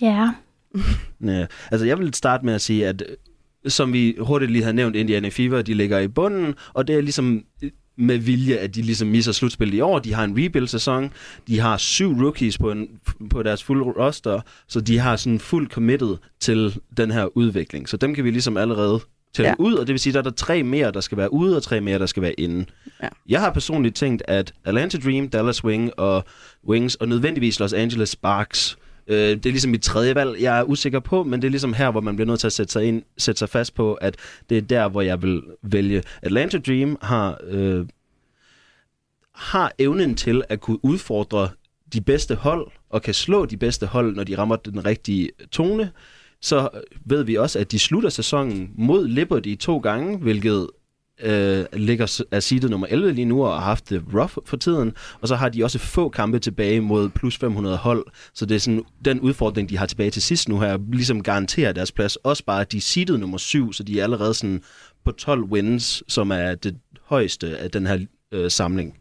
Ja. 0.00 0.30
ja. 1.24 1.46
Altså, 1.70 1.86
jeg 1.86 1.98
vil 1.98 2.14
starte 2.14 2.44
med 2.44 2.54
at 2.54 2.60
sige, 2.60 2.88
at 2.88 3.02
øh, 3.02 3.16
som 3.70 3.92
vi 3.92 4.16
hurtigt 4.20 4.50
lige 4.50 4.64
har 4.64 4.72
nævnt, 4.72 4.96
Indiana 4.96 5.28
Fever, 5.28 5.62
de 5.62 5.74
ligger 5.74 5.98
i 5.98 6.08
bunden, 6.08 6.54
og 6.74 6.88
det 6.88 6.96
er 6.96 7.00
ligesom 7.00 7.44
med 7.98 8.18
vilje, 8.18 8.56
at 8.56 8.74
de 8.74 8.82
ligesom 8.82 9.08
misser 9.08 9.32
slutspillet 9.32 9.76
i 9.76 9.80
år. 9.80 9.98
De 9.98 10.14
har 10.14 10.24
en 10.24 10.44
rebuild-sæson. 10.44 11.12
De 11.48 11.60
har 11.60 11.76
syv 11.76 12.12
rookies 12.12 12.58
på, 12.58 12.70
en, 12.70 12.88
på 13.30 13.42
deres 13.42 13.62
fuld 13.62 13.82
roster, 13.82 14.40
så 14.68 14.80
de 14.80 14.98
har 14.98 15.16
sådan 15.16 15.38
fuldt 15.38 15.72
committed 15.72 16.16
til 16.40 16.80
den 16.96 17.10
her 17.10 17.36
udvikling. 17.36 17.88
Så 17.88 17.96
dem 17.96 18.14
kan 18.14 18.24
vi 18.24 18.30
ligesom 18.30 18.56
allerede 18.56 19.00
tælle 19.34 19.48
ja. 19.48 19.54
ud, 19.58 19.74
og 19.74 19.86
det 19.86 19.92
vil 19.92 20.00
sige, 20.00 20.10
at 20.10 20.14
der 20.14 20.20
er 20.20 20.22
der 20.22 20.30
tre 20.30 20.62
mere, 20.62 20.92
der 20.92 21.00
skal 21.00 21.18
være 21.18 21.32
ude, 21.32 21.56
og 21.56 21.62
tre 21.62 21.80
mere, 21.80 21.98
der 21.98 22.06
skal 22.06 22.22
være 22.22 22.40
inde. 22.40 22.66
Ja. 23.02 23.08
Jeg 23.28 23.40
har 23.40 23.50
personligt 23.52 23.96
tænkt, 23.96 24.22
at 24.28 24.52
Atlanta 24.64 24.98
Dream, 24.98 25.28
Dallas 25.28 25.64
Wing 25.64 25.90
og 25.98 26.24
Wings, 26.68 26.94
og 26.94 27.08
nødvendigvis 27.08 27.60
Los 27.60 27.72
Angeles 27.72 28.08
Sparks, 28.08 28.76
Øh, 29.08 29.16
det 29.16 29.46
er 29.46 29.50
ligesom 29.50 29.70
mit 29.70 29.82
tredje 29.82 30.14
valg, 30.14 30.40
jeg 30.40 30.58
er 30.58 30.62
usikker 30.62 31.00
på, 31.00 31.22
men 31.22 31.42
det 31.42 31.48
er 31.48 31.50
ligesom 31.50 31.72
her, 31.72 31.90
hvor 31.90 32.00
man 32.00 32.16
bliver 32.16 32.26
nødt 32.26 32.40
til 32.40 32.46
at 32.46 32.52
sætte 32.52 32.72
sig, 32.72 32.84
ind, 32.84 33.02
sætte 33.18 33.38
sig 33.38 33.48
fast 33.48 33.74
på, 33.74 33.94
at 33.94 34.16
det 34.50 34.58
er 34.58 34.62
der, 34.62 34.88
hvor 34.88 35.00
jeg 35.00 35.22
vil 35.22 35.42
vælge. 35.62 36.02
Atlanta 36.22 36.58
Dream 36.58 36.98
har, 37.02 37.38
øh, 37.46 37.86
har 39.34 39.72
evnen 39.78 40.14
til 40.14 40.42
at 40.48 40.60
kunne 40.60 40.84
udfordre 40.84 41.48
de 41.92 42.00
bedste 42.00 42.34
hold, 42.34 42.70
og 42.90 43.02
kan 43.02 43.14
slå 43.14 43.46
de 43.46 43.56
bedste 43.56 43.86
hold, 43.86 44.16
når 44.16 44.24
de 44.24 44.38
rammer 44.38 44.56
den 44.56 44.86
rigtige 44.86 45.30
tone. 45.50 45.90
Så 46.40 46.68
ved 47.04 47.22
vi 47.22 47.34
også, 47.34 47.58
at 47.58 47.72
de 47.72 47.78
slutter 47.78 48.08
sæsonen 48.08 48.70
mod 48.74 49.08
Liberty 49.08 49.54
to 49.54 49.78
gange, 49.78 50.18
hvilket 50.18 50.68
øh, 51.22 51.64
ligger 51.72 52.22
er 52.30 52.40
seedet 52.40 52.70
nummer 52.70 52.86
11 52.86 53.12
lige 53.12 53.24
nu 53.24 53.44
og 53.44 53.54
har 53.54 53.64
haft 53.64 53.90
det 53.90 54.02
rough 54.14 54.32
for 54.44 54.56
tiden. 54.56 54.92
Og 55.20 55.28
så 55.28 55.36
har 55.36 55.48
de 55.48 55.64
også 55.64 55.78
få 55.78 56.08
kampe 56.08 56.38
tilbage 56.38 56.80
mod 56.80 57.08
plus 57.08 57.36
500 57.36 57.76
hold. 57.76 58.06
Så 58.34 58.46
det 58.46 58.54
er 58.54 58.58
sådan 58.58 58.82
den 59.04 59.20
udfordring, 59.20 59.68
de 59.68 59.78
har 59.78 59.86
tilbage 59.86 60.10
til 60.10 60.22
sidst 60.22 60.48
nu 60.48 60.60
her, 60.60 60.78
ligesom 60.92 61.22
garanterer 61.22 61.72
deres 61.72 61.92
plads. 61.92 62.16
Også 62.16 62.44
bare, 62.44 62.60
at 62.60 62.72
de 62.72 62.76
er 62.76 62.80
seedet 62.80 63.20
nummer 63.20 63.38
7, 63.38 63.72
så 63.72 63.82
de 63.82 64.00
er 64.00 64.04
allerede 64.04 64.34
sådan 64.34 64.62
på 65.04 65.12
12 65.12 65.42
wins, 65.42 66.02
som 66.08 66.30
er 66.30 66.54
det 66.54 66.76
højeste 67.04 67.58
af 67.58 67.70
den 67.70 67.86
her 67.86 67.98
øh, 68.32 68.50
samling. 68.50 68.94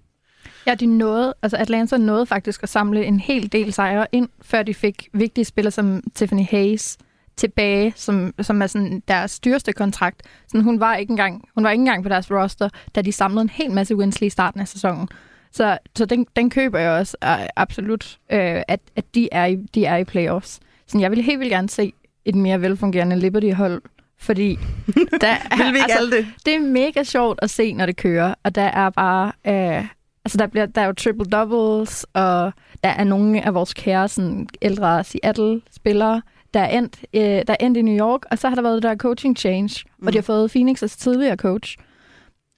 Ja, 0.68 0.76
de 0.76 0.86
nåede, 0.86 1.34
altså 1.42 1.58
Atlanta 1.58 1.98
nåede 1.98 2.26
faktisk 2.26 2.64
at 2.64 2.70
samle 2.70 3.06
en 3.06 3.20
hel 3.20 3.52
del 3.52 3.74
sejre 3.74 4.08
ind, 4.12 4.30
før 4.42 4.64
de 4.64 4.74
fik 4.74 5.10
vigtige 5.14 5.46
spillere 5.46 5.72
som 5.72 6.04
Tiffany 6.16 6.44
Hayes 6.50 6.98
tilbage, 7.38 7.94
som, 7.96 8.34
som 8.42 8.62
er 8.62 8.68
sådan 8.68 9.04
deres 9.08 9.40
dyreste 9.40 9.74
kontrakt. 9.74 10.24
Sådan, 10.48 10.64
hun, 10.64 10.80
var 10.80 10.96
ikke 10.96 11.12
engang, 11.12 11.48
hun 11.56 11.64
var 11.64 11.72
ikke 11.72 11.82
engang 11.82 12.04
på 12.04 12.10
deres 12.10 12.32
roster, 12.32 12.70
da 12.96 13.02
de 13.02 13.12
samlede 13.12 13.42
en 13.42 13.50
hel 13.50 13.72
masse 13.72 13.96
wins 13.96 14.20
lige 14.20 14.28
i 14.28 14.30
starten 14.30 14.62
af 14.62 14.68
sæsonen. 14.68 15.08
Så, 15.52 15.78
så 15.96 16.06
den, 16.06 16.26
den 16.36 16.50
køber 16.50 16.80
jeg 16.80 16.92
også 16.92 17.18
absolut, 17.56 18.18
uh, 18.34 18.38
at, 18.68 18.80
at 18.96 19.06
de, 19.16 19.30
er 19.32 19.46
i, 19.46 19.56
de 19.56 19.86
er 19.86 19.98
i 19.98 20.04
playoffs. 20.04 20.60
Så 20.88 21.00
jeg 21.00 21.12
vil 21.12 21.22
helt 21.22 21.40
vildt 21.40 21.52
gerne 21.52 21.70
se 21.70 21.94
et 22.26 22.36
mere 22.36 22.62
velfungerende 22.62 23.16
Liberty-hold, 23.16 23.82
fordi 24.20 24.60
der 25.22 25.28
er, 25.28 25.64
Vil 25.64 25.74
vi 25.74 25.78
ikke 25.78 25.94
altså, 25.94 26.16
det? 26.18 26.28
det 26.46 26.56
er 26.56 26.60
mega 26.60 27.04
sjovt 27.04 27.40
at 27.42 27.50
se, 27.50 27.74
når 27.74 27.86
det 27.86 27.96
kører, 27.96 28.34
og 28.44 28.56
der 28.56 28.62
er 28.62 28.90
bare... 28.90 29.32
Øh, 29.48 29.88
altså, 30.26 30.38
der, 30.38 30.48
bliver, 30.48 30.66
der 30.66 30.82
er 30.82 30.86
jo 30.86 30.94
triple 30.94 31.26
doubles, 31.26 32.06
og 32.14 32.54
der 32.84 32.90
er 32.90 33.04
nogle 33.04 33.46
af 33.46 33.54
vores 33.54 33.74
kære 33.74 34.08
sådan, 34.08 34.48
ældre 34.62 35.04
Seattle-spillere, 35.04 36.22
der 36.56 36.62
er, 36.62 36.78
endt, 36.78 37.06
øh, 37.14 37.22
der 37.22 37.56
er 37.60 37.66
endt 37.66 37.78
i 37.78 37.82
New 37.82 37.98
York, 38.00 38.22
og 38.32 38.38
så 38.38 38.48
har 38.50 38.56
der 38.56 38.62
været 38.62 38.76
det 38.76 38.84
der 38.84 38.96
coaching 38.96 39.38
change, 39.38 39.84
mm. 39.86 40.04
hvor 40.04 40.12
de 40.12 40.18
har 40.18 40.22
fået 40.22 40.56
Phoenix' 40.56 40.98
tidligere 40.98 41.36
coach. 41.36 41.78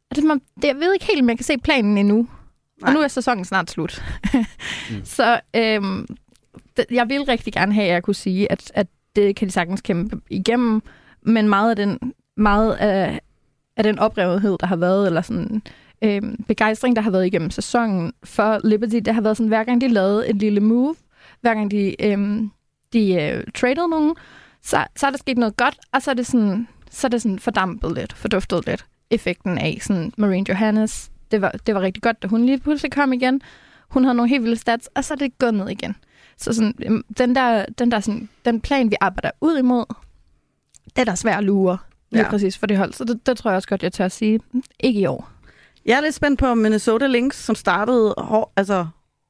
Og 0.09 0.15
det, 0.15 0.31
om- 0.31 0.41
det, 0.55 0.63
jeg 0.63 0.75
ved 0.75 0.93
ikke 0.93 1.05
helt, 1.05 1.21
om 1.21 1.29
jeg 1.29 1.37
kan 1.37 1.45
se 1.45 1.57
planen 1.57 1.97
endnu. 1.97 2.15
Nej. 2.81 2.89
Og 2.89 2.93
nu 2.93 2.99
er 2.99 3.07
sæsonen 3.07 3.45
snart 3.45 3.71
slut. 3.71 4.03
mm. 4.91 5.01
Så 5.03 5.39
øhm, 5.55 6.07
jeg 6.91 7.09
vil 7.09 7.21
rigtig 7.23 7.53
gerne 7.53 7.73
have, 7.73 7.87
at 7.87 7.93
jeg 7.93 8.03
kunne 8.03 8.15
sige, 8.15 8.51
at, 8.51 8.71
at 8.75 8.87
det 9.15 9.35
kan 9.35 9.47
de 9.47 9.53
sagtens 9.53 9.81
kæmpe 9.81 10.21
igennem, 10.29 10.81
men 11.21 11.49
meget 11.49 11.69
af 11.69 11.75
den, 11.75 11.99
meget 12.37 12.73
af, 12.73 13.19
af 13.77 13.83
den 13.83 13.99
oprevethed, 13.99 14.57
der 14.59 14.67
har 14.67 14.75
været, 14.75 15.07
eller 15.07 15.21
sådan 15.21 15.61
øhm, 16.01 16.43
begejstring, 16.47 16.95
der 16.95 17.01
har 17.01 17.11
været 17.11 17.25
igennem 17.25 17.49
sæsonen 17.49 18.13
for 18.23 18.59
Liberty, 18.63 18.95
det 18.95 19.13
har 19.13 19.21
været 19.21 19.37
sådan, 19.37 19.47
hver 19.47 19.63
gang 19.63 19.81
de 19.81 19.87
lavede 19.87 20.29
et 20.29 20.35
lille 20.35 20.59
move, 20.59 20.95
hver 21.41 21.53
gang 21.53 21.71
de, 21.71 22.05
øhm, 22.05 22.51
de 22.93 23.13
øh, 23.13 23.43
traded 23.55 23.87
nogen, 23.89 24.15
så, 24.63 24.85
så 24.95 25.07
er 25.07 25.11
der 25.11 25.17
sket 25.17 25.37
noget 25.37 25.57
godt, 25.57 25.77
og 25.91 26.01
så 26.01 26.11
er 26.11 26.15
det 26.15 26.27
sådan, 26.27 26.67
så 26.91 27.07
er 27.07 27.09
det 27.09 27.21
sådan 27.21 27.39
fordampet 27.39 27.93
lidt, 27.95 28.13
forduftet 28.13 28.65
lidt, 28.67 28.85
effekten 29.09 29.57
af 29.57 29.77
sådan 29.81 30.13
Marine 30.17 30.45
Johannes. 30.49 31.11
Det 31.31 31.41
var, 31.41 31.51
det 31.67 31.75
var 31.75 31.81
rigtig 31.81 32.03
godt, 32.03 32.23
da 32.23 32.27
hun 32.27 32.45
lige 32.45 32.59
pludselig 32.59 32.91
kom 32.91 33.13
igen. 33.13 33.41
Hun 33.89 34.03
havde 34.03 34.15
nogle 34.15 34.29
helt 34.29 34.43
vilde 34.43 34.55
stats, 34.57 34.89
og 34.95 35.03
så 35.05 35.13
er 35.13 35.17
det 35.17 35.37
gået 35.39 35.53
ned 35.53 35.69
igen. 35.69 35.95
Så 36.37 36.53
sådan, 36.53 36.73
øhm, 36.85 37.03
den 37.17 37.35
der, 37.35 37.65
den 37.79 37.91
der 37.91 37.99
sådan, 37.99 38.29
den 38.45 38.61
plan, 38.61 38.91
vi 38.91 38.95
arbejder 39.01 39.31
ud 39.41 39.57
imod, 39.57 39.85
det 40.85 40.97
er 41.01 41.03
der 41.03 41.15
svært 41.15 41.37
at 41.37 41.43
lure. 41.43 41.77
Lige 42.11 42.23
Ja. 42.23 42.29
præcis 42.29 42.57
for 42.57 42.67
det 42.67 42.77
hold. 42.77 42.93
Så 42.93 43.03
det, 43.03 43.25
det 43.25 43.37
tror 43.37 43.49
jeg 43.51 43.55
også 43.55 43.67
godt, 43.67 43.83
jeg 43.83 43.93
tør 43.93 44.05
at 44.05 44.11
sige. 44.11 44.39
Ikke 44.79 44.99
i 44.99 45.05
år. 45.05 45.29
Jeg 45.85 45.97
er 45.97 46.01
lidt 46.01 46.15
spændt 46.15 46.39
på, 46.39 46.53
Minnesota 46.55 47.07
Lynx, 47.07 47.35
som 47.35 47.55
startede 47.55 48.13
hår, 48.17 48.53
altså, 48.55 48.87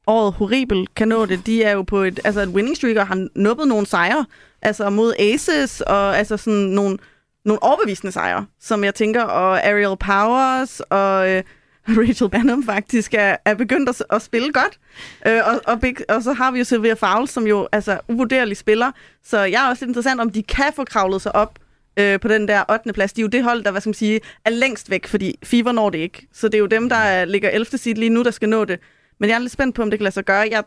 året 0.07 0.33
horribelt, 0.33 0.95
kan 0.95 1.07
nå 1.07 1.25
det. 1.25 1.45
De 1.45 1.63
er 1.63 1.71
jo 1.71 1.81
på 1.81 1.97
et, 1.97 2.19
altså 2.23 2.41
et 2.41 2.49
winning 2.49 2.77
streak 2.77 2.95
og 2.95 3.07
har 3.07 3.27
nuppet 3.35 3.67
nogle 3.67 3.85
sejre 3.85 4.25
altså 4.61 4.89
mod 4.89 5.13
Aces 5.19 5.81
og 5.81 6.17
altså 6.17 6.37
sådan 6.37 6.59
nogle, 6.59 6.97
nogle 7.45 7.63
overbevisende 7.63 8.11
sejre, 8.11 8.45
som 8.59 8.83
jeg 8.83 8.95
tænker, 8.95 9.23
og 9.23 9.67
Ariel 9.67 9.97
Powers 9.97 10.79
og 10.79 11.29
øh, 11.29 11.43
Rachel 11.97 12.29
Bannum 12.29 12.63
faktisk 12.63 13.13
er, 13.13 13.35
er 13.45 13.53
begyndt 13.53 13.89
at, 13.89 14.03
at 14.09 14.21
spille 14.21 14.53
godt. 14.53 14.79
Øh, 15.27 15.41
og, 15.45 15.61
og, 15.73 15.81
big, 15.81 15.95
og 16.09 16.23
så 16.23 16.33
har 16.33 16.51
vi 16.51 16.57
jo 16.57 16.63
Sylvia 16.63 16.93
Fowles, 16.93 17.29
som 17.29 17.47
jo 17.47 17.67
altså 17.71 17.99
uvurderlig 18.07 18.57
spiller. 18.57 18.91
Så 19.23 19.39
jeg 19.39 19.65
er 19.65 19.69
også 19.69 19.85
lidt 19.85 19.89
interessant, 19.89 20.21
om 20.21 20.29
de 20.29 20.43
kan 20.43 20.73
få 20.75 20.83
kravlet 20.83 21.21
sig 21.21 21.35
op 21.35 21.59
øh, 21.99 22.19
på 22.19 22.27
den 22.27 22.47
der 22.47 22.63
8. 22.71 22.93
plads. 22.93 23.13
De 23.13 23.21
er 23.21 23.23
jo 23.23 23.27
det 23.27 23.43
hold, 23.43 23.63
der 23.63 23.71
hvad 23.71 23.81
skal 23.81 23.89
man 23.89 23.93
sige, 23.93 24.19
er 24.45 24.49
længst 24.49 24.89
væk, 24.89 25.07
fordi 25.07 25.39
Fever 25.43 25.71
når 25.71 25.89
det 25.89 25.97
ikke. 25.97 26.27
Så 26.33 26.47
det 26.47 26.55
er 26.55 26.59
jo 26.59 26.65
dem, 26.65 26.89
der 26.89 27.25
ligger 27.25 27.49
11. 27.49 27.77
sit 27.77 27.97
lige 27.97 28.09
nu, 28.09 28.23
der 28.23 28.31
skal 28.31 28.49
nå 28.49 28.65
det. 28.65 28.79
Men 29.19 29.29
jeg 29.29 29.35
er 29.35 29.39
lidt 29.39 29.51
spændt 29.51 29.75
på, 29.75 29.81
om 29.81 29.89
det 29.89 29.99
kan 29.99 30.03
lade 30.03 30.13
sig 30.13 30.25
gøre. 30.25 30.47
Jeg, 30.51 30.63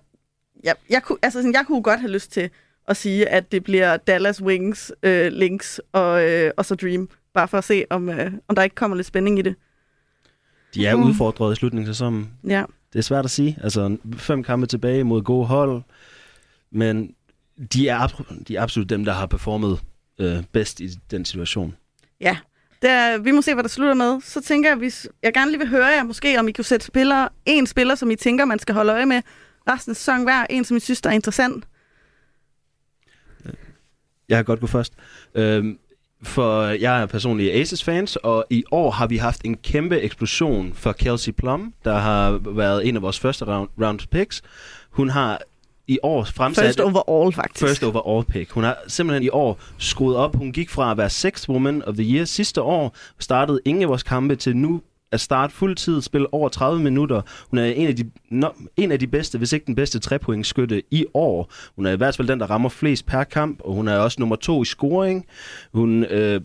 jeg, 0.64 0.74
jeg, 0.90 1.02
kunne, 1.02 1.18
altså, 1.22 1.38
sådan, 1.38 1.52
jeg 1.52 1.64
kunne 1.66 1.82
godt 1.82 2.00
have 2.00 2.12
lyst 2.12 2.32
til 2.32 2.50
at 2.88 2.96
sige, 2.96 3.28
at 3.28 3.52
det 3.52 3.64
bliver 3.64 3.96
Dallas 3.96 4.42
Wings, 4.42 4.92
øh, 5.02 5.32
Lynx 5.32 5.78
og, 5.92 6.28
øh, 6.30 6.50
og 6.56 6.64
så 6.64 6.74
Dream. 6.74 7.08
Bare 7.34 7.48
for 7.48 7.58
at 7.58 7.64
se, 7.64 7.84
om, 7.90 8.08
øh, 8.08 8.32
om 8.48 8.54
der 8.54 8.62
ikke 8.62 8.74
kommer 8.74 8.96
lidt 8.96 9.06
spænding 9.06 9.38
i 9.38 9.42
det. 9.42 9.54
De 10.74 10.86
er 10.86 10.96
Mm. 10.96 11.02
udfordret 11.02 11.52
i 11.52 11.56
slutningen 11.56 11.88
af 11.88 11.94
sæsonen. 11.94 12.30
Ja. 12.48 12.64
Det 12.92 12.98
er 12.98 13.02
svært 13.02 13.24
at 13.24 13.30
sige. 13.30 13.58
Altså, 13.62 13.96
fem 14.16 14.42
kampe 14.42 14.66
tilbage 14.66 15.04
mod 15.04 15.22
gode 15.22 15.46
hold. 15.46 15.82
Men 16.72 17.14
de 17.72 17.88
er, 17.88 18.24
de 18.48 18.56
er 18.56 18.62
absolut 18.62 18.90
dem, 18.90 19.04
der 19.04 19.12
har 19.12 19.26
performet 19.26 19.80
øh, 20.18 20.42
bedst 20.52 20.80
i 20.80 20.88
den 21.10 21.24
situation. 21.24 21.76
Ja, 22.20 22.36
det 22.82 22.90
er, 22.90 23.18
vi 23.18 23.30
må 23.30 23.42
se, 23.42 23.54
hvad 23.54 23.62
der 23.62 23.68
slutter 23.68 23.94
med. 23.94 24.20
Så 24.20 24.40
tænker 24.40 24.70
jeg, 24.70 24.78
hvis 24.78 25.08
jeg 25.22 25.34
gerne 25.34 25.50
lige 25.50 25.58
vil 25.58 25.68
høre 25.68 25.86
jer, 25.86 26.04
måske 26.04 26.38
om 26.38 26.48
I 26.48 26.52
kunne 26.52 26.64
sætte 26.64 26.86
spillere, 26.86 27.28
en 27.46 27.66
spiller, 27.66 27.94
som 27.94 28.10
I 28.10 28.16
tænker, 28.16 28.44
man 28.44 28.58
skal 28.58 28.74
holde 28.74 28.92
øje 28.92 29.06
med 29.06 29.22
resten 29.68 29.90
af 29.90 29.96
sæsonen 29.96 30.22
hver. 30.22 30.46
En, 30.50 30.64
som 30.64 30.76
I 30.76 30.80
synes, 30.80 31.00
der 31.00 31.10
er 31.10 31.14
interessant. 31.14 31.64
Jeg 34.28 34.36
kan 34.36 34.44
godt 34.44 34.60
gå 34.60 34.66
først. 34.66 34.92
Øhm, 35.34 35.78
for 36.22 36.64
jeg 36.64 37.02
er 37.02 37.06
personlig 37.06 37.52
Aces-fans, 37.54 38.16
og 38.16 38.44
i 38.50 38.64
år 38.70 38.90
har 38.90 39.06
vi 39.06 39.16
haft 39.16 39.40
en 39.44 39.56
kæmpe 39.56 40.00
eksplosion 40.00 40.72
for 40.74 40.92
Kelsey 40.92 41.32
Plum, 41.32 41.74
der 41.84 41.98
har 41.98 42.40
været 42.54 42.88
en 42.88 42.96
af 42.96 43.02
vores 43.02 43.20
første 43.20 43.44
round, 43.44 43.68
round 43.82 44.00
picks. 44.10 44.42
Hun 44.90 45.08
har 45.08 45.40
i 45.90 45.98
år 46.02 46.24
fremsat... 46.24 46.64
First 46.64 46.80
overall, 46.80 47.32
faktisk. 47.32 47.66
First 47.66 47.82
overall 47.82 48.24
pick. 48.24 48.50
Hun 48.50 48.64
har 48.64 48.78
simpelthen 48.86 49.22
i 49.22 49.28
år 49.28 49.60
skruet 49.78 50.16
op. 50.16 50.36
Hun 50.36 50.52
gik 50.52 50.70
fra 50.70 50.90
at 50.90 50.96
være 50.96 51.10
sixth 51.10 51.50
woman 51.50 51.82
of 51.84 51.94
the 51.94 52.14
year 52.14 52.24
sidste 52.24 52.62
år, 52.62 52.96
startede 53.18 53.60
ingen 53.64 53.82
af 53.82 53.88
vores 53.88 54.02
kampe 54.02 54.36
til 54.36 54.56
nu 54.56 54.80
at 55.12 55.20
starte 55.20 55.54
fuldtid, 55.54 56.02
spille 56.02 56.34
over 56.34 56.48
30 56.48 56.82
minutter. 56.82 57.22
Hun 57.50 57.58
er 57.58 57.64
en 57.64 57.86
af 57.86 57.96
de, 57.96 58.10
no, 58.30 58.48
en 58.76 58.92
af 58.92 58.98
de 58.98 59.06
bedste, 59.06 59.38
hvis 59.38 59.52
ikke 59.52 59.66
den 59.66 59.74
bedste 59.74 59.98
trepointsskytte 59.98 60.82
i 60.90 61.06
år. 61.14 61.52
Hun 61.76 61.86
er 61.86 61.92
i 61.92 61.96
hvert 61.96 62.16
fald 62.16 62.28
den, 62.28 62.40
der 62.40 62.46
rammer 62.46 62.68
flest 62.68 63.06
per 63.06 63.24
kamp, 63.24 63.60
og 63.64 63.74
hun 63.74 63.88
er 63.88 63.96
også 63.96 64.16
nummer 64.20 64.36
to 64.36 64.62
i 64.62 64.64
scoring. 64.64 65.26
Hun 65.72 66.04
øh, 66.04 66.40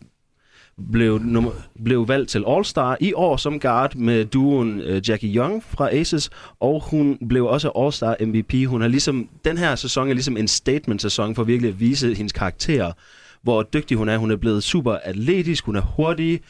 blev, 0.92 1.20
nummer, 1.20 1.52
blev 1.84 2.08
valgt 2.08 2.30
til 2.30 2.44
All-Star 2.48 2.98
i 3.00 3.14
år 3.14 3.38
som 3.38 3.60
guard 3.60 3.96
med 3.96 4.26
duoen 4.26 4.80
øh, 4.82 5.10
Jackie 5.10 5.36
Young 5.36 5.64
fra 5.64 5.90
Aces, 5.94 6.30
og 6.60 6.84
hun 6.90 7.28
blev 7.28 7.46
også 7.46 7.70
All-Star 7.70 8.26
MVP. 8.26 8.68
Hun 8.68 8.82
har 8.82 8.88
ligesom, 8.88 9.30
den 9.46 9.58
her 9.58 9.76
sæson 9.76 10.10
er 10.10 10.14
ligesom 10.14 10.38
en 10.38 10.48
statement-sæson 10.48 11.36
for 11.36 11.44
virkelig 11.44 11.70
at 11.70 11.80
vise 11.80 12.14
hendes 12.14 12.34
karakter, 12.34 12.92
hvor 13.42 13.64
dygtig 13.64 13.98
hun 13.98 14.10
er. 14.10 14.18
Hun 14.18 14.32
er 14.32 14.36
blevet 14.36 14.64
super 14.64 14.94
atletisk, 15.04 15.66
hun 15.66 15.76
er 15.76 15.82
hurtig. 15.82 16.42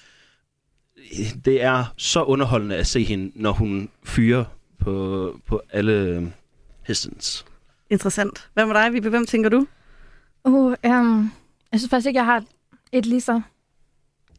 Det 1.45 1.63
er 1.63 1.93
så 1.97 2.23
underholdende 2.23 2.75
at 2.75 2.87
se 2.87 3.03
hende, 3.03 3.31
når 3.35 3.51
hun 3.51 3.89
fyrer 4.03 4.45
på, 4.79 5.35
på 5.47 5.61
alle 5.71 5.93
øh, 5.93 6.23
Pistons. 6.85 7.45
Interessant. 7.89 8.49
Hvad 8.53 8.65
med 8.65 8.75
dig, 8.75 8.93
Vibe? 8.93 9.09
Hvem 9.09 9.25
tænker 9.25 9.49
du? 9.49 9.67
Uh, 10.45 10.73
um, 10.83 11.31
jeg 11.71 11.79
synes 11.79 11.89
faktisk 11.89 12.07
ikke, 12.07 12.17
jeg 12.17 12.25
har 12.25 12.43
et 12.91 13.05
lige 13.05 13.21
så 13.21 13.41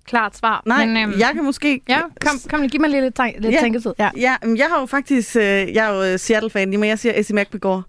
klart 0.06 0.36
svar. 0.36 0.62
Nej, 0.66 0.86
men, 0.86 0.96
øhm, 0.96 1.18
jeg 1.18 1.30
kan 1.34 1.44
måske... 1.44 1.80
Ja, 1.88 2.00
kom, 2.20 2.40
kom 2.50 2.60
lige, 2.60 2.70
giv 2.70 2.80
mig 2.80 2.90
lige 2.90 3.02
lidt, 3.02 3.18
lidt 3.38 3.54
Ja. 3.54 3.60
tænketid. 3.60 3.92
Ja. 3.98 4.10
Ja, 4.16 4.36
jeg 4.56 4.66
har 4.70 4.80
jo 4.80 4.86
faktisk... 4.86 5.36
Øh, 5.36 5.42
jeg 5.42 5.90
er 5.90 5.94
jo 5.94 6.12
øh, 6.12 6.18
Seattle-fan, 6.18 6.70
men 6.70 6.84
jeg 6.84 6.98
siger 6.98 7.12
Essie 7.16 7.36
McBegor, 7.36 7.84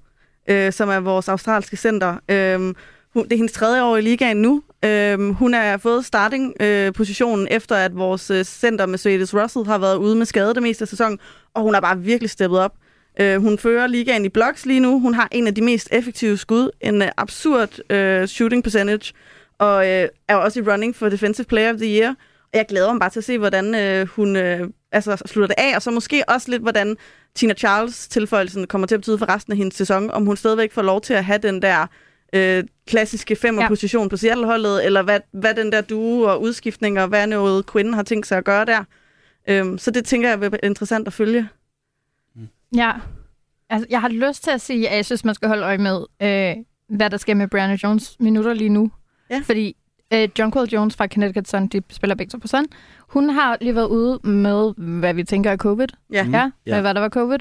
øh, 0.49 0.73
som 0.73 0.89
er 0.89 0.99
vores 0.99 1.29
australske 1.29 1.77
center. 1.77 2.15
Øh, 2.29 2.59
hun, 3.13 3.23
det 3.23 3.31
er 3.33 3.35
hendes 3.37 3.51
tredje 3.51 3.83
år 3.83 3.97
i 3.97 4.01
ligaen 4.01 4.37
nu. 4.37 4.63
Øh, 4.85 5.19
hun 5.29 5.53
har 5.53 5.77
fået 5.77 6.05
starting-positionen 6.05 7.47
efter, 7.51 7.75
at 7.75 7.95
vores 7.95 8.31
øh, 8.31 8.43
center 8.43 8.85
Mercedes 8.85 9.33
Russell 9.35 9.65
har 9.65 9.77
været 9.77 9.95
ude 9.97 10.15
med 10.15 10.25
skade 10.25 10.53
det 10.53 10.63
meste 10.63 10.81
af 10.81 10.87
sæsonen, 10.87 11.19
og 11.53 11.61
hun 11.61 11.73
har 11.73 11.81
bare 11.81 11.99
virkelig 11.99 12.29
steppet 12.29 12.59
op. 12.59 12.73
Øh, 13.19 13.41
hun 13.41 13.57
fører 13.57 13.87
ligaen 13.87 14.25
i 14.25 14.29
blocks 14.29 14.65
lige 14.65 14.79
nu. 14.79 14.99
Hun 14.99 15.13
har 15.13 15.27
en 15.31 15.47
af 15.47 15.55
de 15.55 15.61
mest 15.61 15.89
effektive 15.91 16.37
skud, 16.37 16.69
en 16.81 17.01
øh, 17.01 17.07
absurd 17.17 17.91
øh, 17.91 18.27
shooting 18.27 18.63
percentage, 18.63 19.13
og 19.59 19.87
øh, 19.87 20.09
er 20.27 20.35
også 20.35 20.59
i 20.59 20.63
running 20.63 20.95
for 20.95 21.09
Defensive 21.09 21.45
Player 21.45 21.73
of 21.73 21.79
the 21.79 21.99
Year. 21.99 22.09
Og 22.43 22.57
jeg 22.57 22.65
glæder 22.69 22.93
mig 22.93 22.99
bare 22.99 23.09
til 23.09 23.19
at 23.19 23.23
se, 23.23 23.37
hvordan 23.37 23.75
øh, 23.75 24.07
hun 24.07 24.35
øh, 24.35 24.69
altså, 24.91 25.15
slutter 25.25 25.47
det 25.47 25.63
af, 25.63 25.75
og 25.75 25.81
så 25.81 25.91
måske 25.91 26.23
også 26.27 26.51
lidt, 26.51 26.61
hvordan 26.61 26.97
Tina 27.35 27.53
Charles-tilføjelsen 27.53 28.67
kommer 28.67 28.87
til 28.87 28.95
at 28.95 29.01
betyde 29.01 29.17
for 29.17 29.29
resten 29.29 29.53
af 29.53 29.57
hendes 29.57 29.75
sæson, 29.75 30.11
om 30.11 30.25
hun 30.25 30.37
stadigvæk 30.37 30.71
får 30.71 30.81
lov 30.81 31.01
til 31.01 31.13
at 31.13 31.25
have 31.25 31.37
den 31.37 31.61
der 31.61 31.87
øh, 32.33 32.63
klassiske 32.87 33.35
femmerposition 33.35 34.03
ja. 34.03 34.09
på 34.09 34.17
Seattle-holdet, 34.17 34.85
eller 34.85 35.01
hvad, 35.01 35.19
hvad 35.31 35.55
den 35.55 35.71
der 35.71 35.81
duo 35.81 36.21
og 36.21 36.41
udskiftning, 36.41 36.99
og 36.99 37.07
hvad 37.07 37.27
noget 37.27 37.71
Quinn 37.71 37.93
har 37.93 38.03
tænkt 38.03 38.27
sig 38.27 38.37
at 38.37 38.45
gøre 38.45 38.65
der. 38.65 38.83
Øhm, 39.49 39.77
så 39.77 39.91
det 39.91 40.05
tænker 40.05 40.29
jeg 40.29 40.41
vil 40.41 40.51
være 40.51 40.65
interessant 40.65 41.07
at 41.07 41.13
følge. 41.13 41.49
ja. 42.75 42.91
Altså, 43.69 43.87
jeg 43.89 44.01
har 44.01 44.09
lyst 44.09 44.43
til 44.43 44.51
at 44.51 44.61
sige, 44.61 44.89
at 44.89 44.95
jeg 44.95 45.05
synes, 45.05 45.25
man 45.25 45.35
skal 45.35 45.47
holde 45.47 45.63
øje 45.63 45.77
med, 45.77 46.05
øh, 46.21 46.63
hvad 46.97 47.09
der 47.09 47.17
sker 47.17 47.33
med 47.33 47.47
Brianna 47.47 47.77
Jones 47.83 48.15
minutter 48.19 48.53
lige 48.53 48.69
nu. 48.69 48.91
Ja. 49.29 49.41
Fordi 49.45 49.75
øh, 50.13 50.29
John 50.39 50.51
Cole 50.51 50.67
Jones 50.73 50.95
fra 50.95 51.07
Connecticut 51.07 51.47
Sun, 51.47 51.67
de 51.67 51.81
spiller 51.89 52.15
begge 52.15 52.29
to 52.31 52.37
på 52.37 52.47
Sun, 52.47 52.65
hun 52.99 53.29
har 53.29 53.57
lige 53.61 53.75
været 53.75 53.87
ude 53.87 54.19
med, 54.23 54.73
hvad 54.77 55.13
vi 55.13 55.23
tænker 55.23 55.51
er 55.51 55.57
covid. 55.57 55.87
Ja. 56.13 56.23
Mm. 56.23 56.31
Ja, 56.33 56.51
Ja. 56.65 56.75
ja. 56.75 56.81
hvad 56.81 56.93
der 56.93 56.99
var 57.01 57.09
covid. 57.09 57.37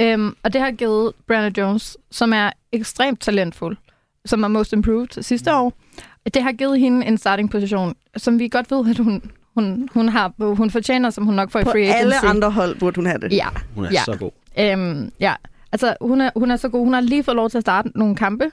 Øhm, 0.00 0.34
og 0.42 0.52
det 0.52 0.60
har 0.60 0.70
givet 0.70 1.12
Brianna 1.26 1.52
Jones, 1.62 1.96
som 2.10 2.32
er 2.32 2.50
ekstremt 2.72 3.20
talentfuld, 3.20 3.76
som 4.24 4.42
er 4.44 4.48
most 4.48 4.72
improved 4.72 5.22
sidste 5.22 5.54
år, 5.54 5.72
det 6.34 6.42
har 6.42 6.52
givet 6.52 6.80
hende 6.80 7.06
en 7.06 7.18
starting 7.18 7.50
position, 7.50 7.94
som 8.16 8.38
vi 8.38 8.48
godt 8.48 8.70
ved, 8.70 8.90
at 8.90 8.98
hun, 8.98 9.22
hun, 9.54 9.88
hun, 9.94 10.08
har, 10.08 10.54
hun 10.54 10.70
fortjener, 10.70 11.10
som 11.10 11.24
hun 11.24 11.34
nok 11.34 11.50
får 11.50 11.62
På 11.62 11.68
i 11.70 11.72
free 11.72 11.82
agency. 11.82 12.00
alle 12.00 12.28
andre 12.30 12.50
hold 12.50 12.78
burde 12.78 12.96
hun 12.96 13.06
have 13.06 13.18
det. 13.18 13.32
Ja, 13.32 13.46
Hun 13.74 13.84
er 13.84 13.88
Ja. 13.92 14.02
så 14.04 14.16
god. 14.16 14.30
Øhm, 14.58 15.12
ja, 15.20 15.34
altså 15.72 15.94
hun 16.00 16.20
er, 16.20 16.30
hun 16.36 16.50
er 16.50 16.56
så 16.56 16.68
god. 16.68 16.84
Hun 16.84 16.92
har 16.94 17.00
lige 17.00 17.24
fået 17.24 17.34
lov 17.36 17.50
til 17.50 17.58
at 17.58 17.62
starte 17.64 17.90
nogle 17.94 18.16
kampe, 18.16 18.50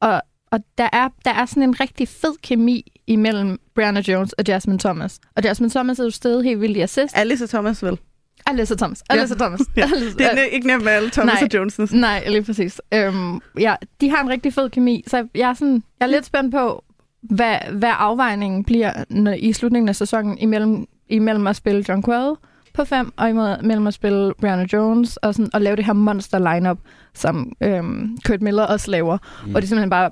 og, 0.00 0.22
og 0.54 0.60
der, 0.78 0.88
er, 0.92 1.08
der 1.24 1.30
er 1.30 1.46
sådan 1.46 1.62
en 1.62 1.80
rigtig 1.80 2.08
fed 2.08 2.34
kemi 2.42 2.92
imellem 3.06 3.58
Brianna 3.74 4.00
Jones 4.08 4.32
og 4.32 4.44
Jasmine 4.48 4.78
Thomas. 4.78 5.18
Og 5.36 5.44
Jasmine 5.44 5.70
Thomas 5.70 5.98
er 5.98 6.04
jo 6.04 6.10
stedet 6.10 6.44
helt 6.44 6.60
vildt 6.60 6.76
i 6.76 6.80
assist. 6.80 7.16
Alice 7.16 7.44
og 7.44 7.50
Thomas 7.50 7.82
vel? 7.82 7.98
Alyssa 8.46 8.74
Thomas. 8.74 9.02
Alyssa 9.10 9.34
Thomas. 9.34 9.60
Ja, 9.76 9.84
Alyssa- 9.86 10.16
Det 10.18 10.26
er 10.26 10.30
ne- 10.34 10.54
ikke 10.54 10.66
nemt 10.66 10.84
med 10.84 10.92
alle 10.92 11.10
Thomas 11.10 11.34
Nej. 11.34 11.42
og 11.42 11.54
Jones. 11.54 11.92
Nej, 11.92 12.24
lige 12.28 12.42
præcis. 12.42 12.80
Øhm, 12.94 13.40
ja, 13.60 13.74
de 14.00 14.10
har 14.10 14.22
en 14.22 14.28
rigtig 14.30 14.54
fed 14.54 14.70
kemi, 14.70 15.04
så 15.06 15.26
jeg 15.34 15.48
er, 15.50 15.54
sådan, 15.54 15.82
jeg 16.00 16.06
er 16.06 16.10
lidt 16.10 16.24
spændt 16.26 16.54
på, 16.54 16.84
hvad, 17.22 17.56
hvad 17.72 17.92
afvejningen 17.98 18.64
bliver 18.64 18.92
når, 19.10 19.32
i 19.32 19.52
slutningen 19.52 19.88
af 19.88 19.96
sæsonen 19.96 20.38
imellem, 20.38 20.86
imellem 21.08 21.46
at 21.46 21.56
spille 21.56 21.84
John 21.88 22.02
Quell 22.02 22.34
på 22.74 22.84
fem, 22.84 23.12
og 23.16 23.30
imellem 23.30 23.56
imellem 23.64 23.86
at 23.86 23.94
spille 23.94 24.32
Brianna 24.40 24.66
Jones, 24.72 25.16
og, 25.16 25.34
sådan, 25.34 25.50
og 25.54 25.60
lave 25.60 25.76
det 25.76 25.84
her 25.84 25.92
monster 25.92 26.54
lineup 26.54 26.78
som 27.14 27.52
øhm, 27.62 28.18
Kurt 28.26 28.42
Miller 28.42 28.62
også 28.62 28.90
laver, 28.90 29.18
mm. 29.44 29.50
hvor 29.50 29.60
de 29.60 29.66
simpelthen 29.66 29.90
bare 29.90 30.10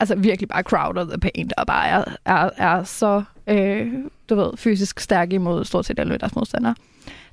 altså 0.00 0.14
virkelig 0.14 0.48
bare 0.48 0.62
crowder 0.62 1.04
the 1.04 1.18
paint, 1.18 1.52
og 1.56 1.66
bare 1.66 1.88
er, 1.88 2.04
er, 2.24 2.50
er 2.56 2.84
så 2.84 3.22
øh, 3.48 3.92
du 4.28 4.34
ved, 4.34 4.50
fysisk 4.56 5.00
stærke 5.00 5.34
imod 5.34 5.64
stort 5.64 5.86
set 5.86 5.98
alle 5.98 6.18
deres 6.18 6.34
modstandere. 6.34 6.74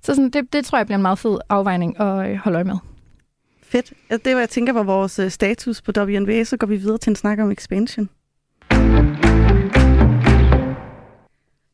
Så 0.02 0.16
sådan, 0.16 0.30
det, 0.30 0.54
det 0.54 0.66
tror 0.66 0.78
jeg 0.78 0.86
bliver 0.86 0.98
en 0.98 1.02
meget 1.02 1.20
fed 1.20 1.38
afvejning 1.50 2.00
at 2.00 2.30
øh, 2.30 2.36
holde 2.38 2.56
øje 2.56 2.64
med. 2.64 2.78
Fedt. 3.64 3.94
Det 4.10 4.20
var, 4.26 4.32
hvad 4.32 4.42
jeg 4.42 4.50
tænker 4.50 4.74
var 4.74 4.84
vores 4.84 5.20
øh, 5.20 5.32
status 5.32 5.82
på 5.82 5.92
WNBA, 5.98 6.44
så 6.44 6.58
går 6.58 6.68
vi 6.68 6.76
videre 6.76 6.98
til 6.98 7.10
en 7.10 7.16
snak 7.16 7.40
om 7.40 7.52
expansion. 7.52 8.10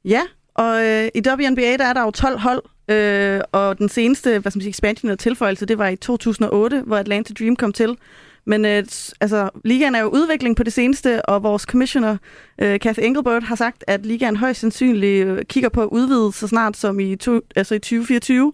Ja, 0.06 0.22
og 0.54 0.86
øh, 0.86 1.10
i 1.16 1.22
WNBA 1.28 1.78
der 1.78 1.86
er 1.86 1.94
der 1.94 2.02
jo 2.02 2.12
12 2.12 2.40
hold, 2.40 2.64
øh, 2.88 3.42
og 3.52 3.78
den 3.78 3.90
seneste 3.90 4.40
hvad 4.40 4.52
skal 4.52 4.60
man 4.60 4.62
sige, 4.62 4.70
expansion 4.70 5.10
eller 5.10 5.18
tilføjelse, 5.18 5.66
det 5.66 5.78
var 5.78 5.88
i 5.88 5.96
2008, 5.96 6.84
hvor 6.86 6.98
Atlanta 6.98 7.34
Dream 7.34 7.56
kom 7.56 7.74
til. 7.74 7.98
Men 8.46 8.66
øh, 8.66 8.84
altså, 9.22 9.50
ligaen 9.66 9.96
er 9.96 10.00
jo 10.00 10.08
udvikling 10.08 10.56
på 10.56 10.64
det 10.64 10.74
seneste, 10.74 11.26
og 11.26 11.44
vores 11.44 11.64
commissioner, 11.64 12.18
øh, 12.62 12.80
Kathy 12.80 13.00
Engelbert, 13.00 13.44
har 13.44 13.56
sagt, 13.56 13.84
at 13.88 14.06
ligaen 14.06 14.38
højst 14.38 14.60
sandsynligt 14.60 15.28
øh, 15.28 15.46
kigger 15.46 15.70
på 15.70 15.82
at 15.82 15.90
udvide 15.92 16.34
så 16.34 16.48
snart 16.48 16.78
som 16.78 17.00
i, 17.00 17.16
to, 17.16 17.42
altså 17.56 17.76
i 17.76 17.80
2024. 17.80 18.54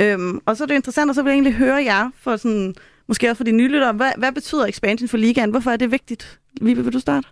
Øhm, 0.00 0.40
og 0.46 0.56
så 0.56 0.64
er 0.64 0.66
det 0.66 0.74
interessant, 0.74 1.08
og 1.08 1.14
så 1.14 1.22
vil 1.22 1.30
jeg 1.30 1.34
egentlig 1.34 1.54
høre 1.54 1.84
jer, 1.84 2.10
for 2.16 2.36
sådan, 2.36 2.74
måske 3.06 3.30
også 3.30 3.36
for 3.36 3.44
de 3.44 3.52
nye 3.52 3.68
lyttere, 3.68 3.92
hvad, 3.92 4.12
hvad 4.18 4.32
betyder 4.32 4.66
expansion 4.66 5.08
for 5.08 5.16
ligaen? 5.16 5.50
Hvorfor 5.50 5.70
er 5.70 5.76
det 5.76 5.90
vigtigt? 5.90 6.40
Vibe, 6.60 6.84
vil 6.84 6.92
du 6.92 7.00
starte? 7.00 7.28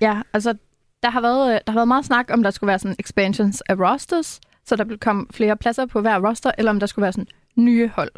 Ja, 0.00 0.20
altså, 0.32 0.54
der 1.02 1.10
har, 1.10 1.20
været, 1.20 1.54
øh, 1.54 1.60
der 1.66 1.72
har 1.72 1.78
været 1.78 1.88
meget 1.88 2.04
snak 2.04 2.30
om, 2.32 2.42
der 2.42 2.50
skulle 2.50 2.68
være 2.68 2.78
sådan 2.78 2.96
expansions 2.98 3.60
af 3.60 3.74
rosters, 3.74 4.40
så 4.66 4.76
der 4.76 4.84
ville 4.84 4.98
komme 4.98 5.26
flere 5.30 5.56
pladser 5.56 5.86
på 5.86 6.00
hver 6.00 6.28
roster, 6.28 6.50
eller 6.58 6.70
om 6.70 6.80
der 6.80 6.86
skulle 6.86 7.02
være 7.02 7.12
sådan 7.12 7.26
nye 7.56 7.88
hold. 7.88 8.10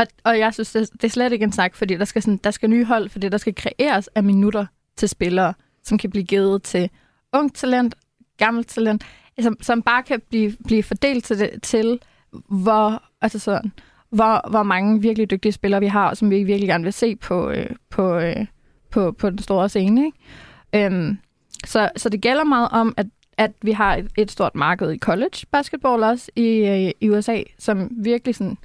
Og, 0.00 0.06
og 0.24 0.38
jeg 0.38 0.54
synes, 0.54 0.72
det, 0.72 0.92
det 0.92 1.04
er 1.04 1.08
slet 1.08 1.32
ikke 1.32 1.44
en 1.44 1.52
snak, 1.52 1.74
fordi 1.74 1.96
der 1.96 2.04
skal, 2.04 2.22
sådan, 2.22 2.40
der 2.44 2.50
skal 2.50 2.70
nye 2.70 2.84
hold, 2.84 3.08
fordi 3.08 3.28
der 3.28 3.38
skal 3.38 3.54
kreeres 3.54 4.08
af 4.14 4.22
minutter 4.22 4.66
til 4.96 5.08
spillere, 5.08 5.54
som 5.84 5.98
kan 5.98 6.10
blive 6.10 6.24
givet 6.24 6.62
til 6.62 6.90
ung 7.32 7.54
talent, 7.54 7.94
gammelt 8.36 8.68
talent, 8.68 9.04
som, 9.40 9.56
som 9.60 9.82
bare 9.82 10.02
kan 10.02 10.22
blive, 10.28 10.56
blive 10.64 10.82
fordelt 10.82 11.24
til, 11.24 11.38
det, 11.38 11.62
til 11.62 12.00
hvor, 12.48 13.02
altså 13.20 13.38
sådan, 13.38 13.72
hvor, 14.10 14.50
hvor 14.50 14.62
mange 14.62 15.00
virkelig 15.00 15.30
dygtige 15.30 15.52
spillere 15.52 15.80
vi 15.80 15.86
har, 15.86 16.08
og 16.10 16.16
som 16.16 16.30
vi 16.30 16.42
virkelig 16.42 16.68
gerne 16.68 16.84
vil 16.84 16.92
se 16.92 17.16
på, 17.16 17.50
øh, 17.50 17.70
på, 17.90 18.18
øh, 18.18 18.46
på, 18.90 19.12
på 19.12 19.30
den 19.30 19.38
store 19.38 19.68
scene. 19.68 20.04
Ikke? 20.06 20.86
Øhm, 20.86 21.18
så, 21.64 21.90
så 21.96 22.08
det 22.08 22.20
gælder 22.20 22.44
meget 22.44 22.68
om, 22.72 22.94
at, 22.96 23.06
at 23.36 23.52
vi 23.62 23.72
har 23.72 23.96
et, 23.96 24.10
et 24.18 24.30
stort 24.30 24.54
marked 24.54 24.92
i 24.92 24.98
college 24.98 25.46
basketball 25.52 26.02
også 26.02 26.30
i, 26.36 26.48
øh, 26.48 26.90
i 27.00 27.10
USA, 27.10 27.42
som 27.58 27.90
virkelig 27.90 28.34
sådan, 28.34 28.58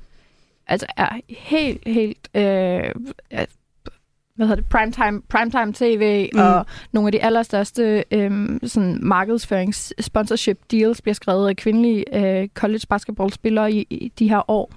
altså 0.68 0.86
er 0.98 1.10
helt, 1.30 1.82
helt, 1.88 2.30
øh, 2.36 2.92
hvad 4.36 4.48
hedder 4.48 4.56
det, 4.56 4.70
primetime, 4.70 5.22
primetime 5.30 5.74
tv, 5.74 6.30
Mm. 6.34 6.40
og 6.40 6.66
nogle 6.92 7.08
af 7.08 7.12
de 7.12 7.24
allerstørste 7.24 8.04
øh, 8.12 8.60
sådan 8.64 9.00
markedsførings 9.02 9.94
sponsorship 10.00 10.60
deals 10.72 11.02
bliver 11.02 11.14
skrevet 11.16 11.50
af 11.50 11.56
kvindelige 11.56 12.18
øh, 12.42 12.48
college 12.48 12.82
basketballspillere 12.90 13.72
i, 13.72 13.88
i 13.90 14.12
de 14.20 14.30
her 14.30 14.52
år. 14.52 14.72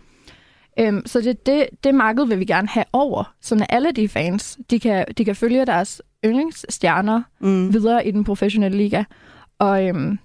Øhm, 0.81 1.03
så 1.07 1.21
det, 1.21 1.47
det, 1.47 1.67
det 1.85 1.95
marked 1.95 2.27
vil 2.27 2.39
vi 2.39 2.45
gerne 2.45 2.69
have 2.69 2.85
over, 2.93 3.35
så 3.41 3.67
alle 3.69 3.93
de 3.93 4.09
fans, 4.09 4.59
de 4.71 4.81
kan, 4.81 5.05
de 5.19 5.25
kan 5.25 5.37
følge 5.37 5.67
deres 5.67 6.03
yndlingsstjerner 6.25 7.23
Mm. 7.41 7.73
videre 7.73 8.07
i 8.07 8.11
den 8.11 8.25
professionelle 8.25 8.79
liga. 8.79 9.05
Og, 9.59 9.89
øhm, 9.89 10.19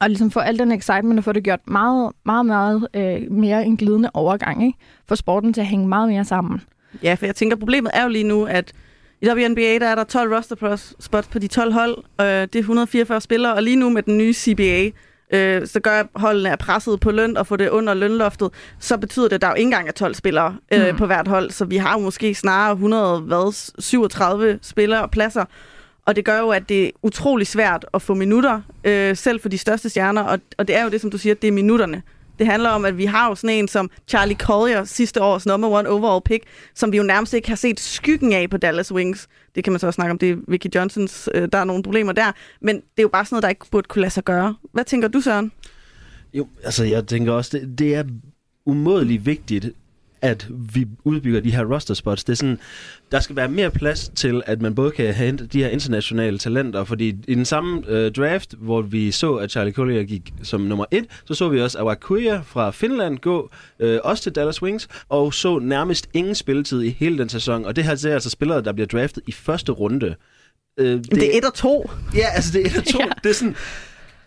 og 0.00 0.08
ligesom 0.08 0.30
få 0.30 0.40
al 0.40 0.58
den 0.58 0.72
excitement 0.72 1.18
og 1.18 1.24
få 1.24 1.32
det 1.32 1.44
gjort 1.44 1.60
meget, 1.66 2.12
meget, 2.24 2.46
meget 2.46 2.86
øh, 2.94 3.32
mere 3.32 3.64
en 3.64 3.76
glidende 3.76 4.10
overgang. 4.14 4.66
Ikke? 4.66 4.78
For 5.08 5.14
sporten 5.14 5.52
til 5.52 5.60
at 5.60 5.66
hænge 5.66 5.88
meget 5.88 6.08
mere 6.08 6.24
sammen. 6.24 6.60
Ja, 7.02 7.14
for 7.14 7.26
jeg 7.26 7.34
tænker, 7.36 7.56
problemet 7.56 7.90
er 7.94 8.02
jo 8.02 8.08
lige 8.08 8.24
nu, 8.24 8.44
at 8.44 8.72
i 9.22 9.28
WNBA, 9.30 9.78
der 9.78 9.86
er 9.88 9.94
der 9.94 10.04
12 10.04 10.34
roster 10.34 10.92
spots 11.00 11.28
på 11.28 11.38
de 11.38 11.46
12 11.46 11.72
hold. 11.72 11.98
Øh, 12.20 12.26
det 12.26 12.54
er 12.56 12.58
144 12.58 13.20
spillere, 13.20 13.54
og 13.54 13.62
lige 13.62 13.76
nu 13.76 13.90
med 13.90 14.02
den 14.02 14.18
nye 14.18 14.32
CBA, 14.32 14.90
øh, 15.34 15.66
så 15.66 15.80
gør 15.80 16.02
holdene 16.18 16.48
er 16.48 16.56
presset 16.56 17.00
på 17.00 17.10
løn 17.10 17.36
og 17.36 17.46
få 17.46 17.56
det 17.56 17.68
under 17.68 17.94
lønloftet, 17.94 18.50
så 18.78 18.96
betyder 18.98 19.28
det, 19.28 19.34
at 19.34 19.42
der 19.42 19.48
jo 19.48 19.54
ikke 19.54 19.66
engang 19.66 19.88
er 19.88 19.92
12 19.92 20.14
spillere 20.14 20.56
øh, 20.72 20.90
Mm. 20.90 20.96
på 20.96 21.06
hvert 21.06 21.28
hold, 21.28 21.50
så 21.50 21.64
vi 21.64 21.76
har 21.76 21.92
jo 21.98 21.98
måske 22.04 22.34
snarere 22.34 22.72
100, 22.72 23.20
hvad, 23.20 23.72
37 23.82 24.58
spillere 24.62 25.02
og 25.02 25.10
pladser, 25.10 25.44
og 26.06 26.16
det 26.16 26.24
gør 26.24 26.38
jo, 26.38 26.48
at 26.48 26.68
det 26.68 26.86
er 26.86 26.90
utrolig 27.02 27.46
svært 27.46 27.86
at 27.94 28.02
få 28.02 28.14
minutter, 28.14 28.60
øh, 28.84 29.16
selv 29.16 29.40
for 29.40 29.48
de 29.48 29.58
største 29.58 29.88
stjerner, 29.88 30.22
og, 30.22 30.38
og 30.58 30.68
det 30.68 30.76
er 30.76 30.84
jo 30.84 30.90
det, 30.90 31.00
som 31.00 31.10
du 31.10 31.18
siger, 31.18 31.34
det 31.34 31.48
er 31.48 31.52
minutterne. 31.52 32.02
Det 32.38 32.46
handler 32.46 32.70
om, 32.70 32.84
at 32.84 32.98
vi 32.98 33.04
har 33.04 33.28
jo 33.28 33.34
sådan 33.34 33.56
en 33.56 33.68
som 33.68 33.90
Charlie 34.08 34.36
Collier, 34.36 34.84
sidste 34.84 35.22
års 35.22 35.46
number 35.46 35.68
one 35.68 35.88
overall 35.88 36.22
pick, 36.24 36.44
som 36.74 36.92
vi 36.92 36.96
jo 36.96 37.02
nærmest 37.02 37.34
ikke 37.34 37.48
har 37.48 37.56
set 37.56 37.80
skyggen 37.80 38.32
af 38.32 38.50
på 38.50 38.56
Dallas 38.56 38.92
Wings. 38.92 39.28
Det 39.54 39.64
kan 39.64 39.72
man 39.72 39.80
så 39.80 39.86
også 39.86 39.94
snakke 39.94 40.10
om, 40.10 40.18
det 40.18 40.30
er 40.30 40.36
Vicky 40.48 40.66
Johnsons, 40.74 41.28
øh, 41.34 41.48
der 41.52 41.58
er 41.58 41.64
nogle 41.64 41.82
problemer 41.82 42.12
der. 42.12 42.32
Men 42.60 42.76
det 42.76 42.98
er 42.98 43.02
jo 43.02 43.08
bare 43.08 43.24
sådan 43.24 43.34
noget, 43.34 43.42
der 43.42 43.48
ikke 43.48 43.66
burde 43.70 43.88
kunne 43.88 44.00
lade 44.00 44.12
sig 44.12 44.24
gøre. 44.24 44.54
Hvad 44.72 44.84
tænker 44.84 45.08
du, 45.08 45.20
Søren? 45.20 45.52
Jo, 46.34 46.46
altså 46.64 46.84
jeg 46.84 47.06
tænker 47.06 47.32
også, 47.32 47.58
det, 47.58 47.78
det 47.78 47.94
er 47.94 48.04
umådeligt 48.66 49.26
vigtigt, 49.26 49.70
at 50.22 50.46
vi 50.74 50.86
udbygger 51.04 51.40
de 51.40 51.50
her 51.50 51.64
roster 51.74 51.94
spots. 51.94 52.24
Det 52.24 52.32
er 52.32 52.36
sådan, 52.36 52.58
der 53.12 53.20
skal 53.20 53.36
være 53.36 53.48
mere 53.48 53.70
plads 53.70 54.10
til, 54.14 54.42
at 54.46 54.62
man 54.62 54.74
både 54.74 54.90
kan 54.90 55.14
hente 55.14 55.46
de 55.46 55.62
her 55.62 55.68
internationale 55.68 56.38
talenter, 56.38 56.84
fordi 56.84 57.08
i 57.28 57.34
den 57.34 57.44
samme 57.44 57.82
øh, 57.88 58.12
draft, 58.12 58.54
hvor 58.58 58.82
vi 58.82 59.10
så, 59.10 59.34
at 59.34 59.50
Charlie 59.50 59.72
Collier 59.72 60.02
gik 60.02 60.32
som 60.42 60.60
nummer 60.60 60.84
et, 60.90 61.04
så 61.24 61.34
så 61.34 61.48
vi 61.48 61.60
også 61.60 61.78
Awakuya 61.78 62.40
fra 62.44 62.70
Finland 62.70 63.18
gå 63.18 63.50
øh, 63.78 63.98
også 64.04 64.22
til 64.22 64.32
Dallas 64.32 64.62
Wings, 64.62 64.88
og 65.08 65.34
så 65.34 65.58
nærmest 65.58 66.08
ingen 66.14 66.34
spilletid 66.34 66.82
i 66.82 66.90
hele 66.90 67.18
den 67.18 67.28
sæson. 67.28 67.64
Og 67.64 67.76
det 67.76 67.84
her 67.84 68.06
er 68.08 68.14
altså 68.14 68.30
spillere, 68.30 68.60
der 68.60 68.72
bliver 68.72 68.86
draftet 68.86 69.22
i 69.26 69.32
første 69.32 69.72
runde. 69.72 70.14
Øh, 70.78 70.86
det, 70.86 71.10
Det, 71.10 71.34
er 71.34 71.38
et 71.38 71.44
og 71.44 71.54
to. 71.54 71.90
Ja, 72.14 72.26
altså 72.34 72.52
det 72.52 72.62
er 72.62 72.66
et 72.66 72.76
af 72.76 72.82
to. 72.82 72.98
Ja. 73.06 73.08
Det 73.24 73.30
er 73.30 73.34
sådan... 73.34 73.56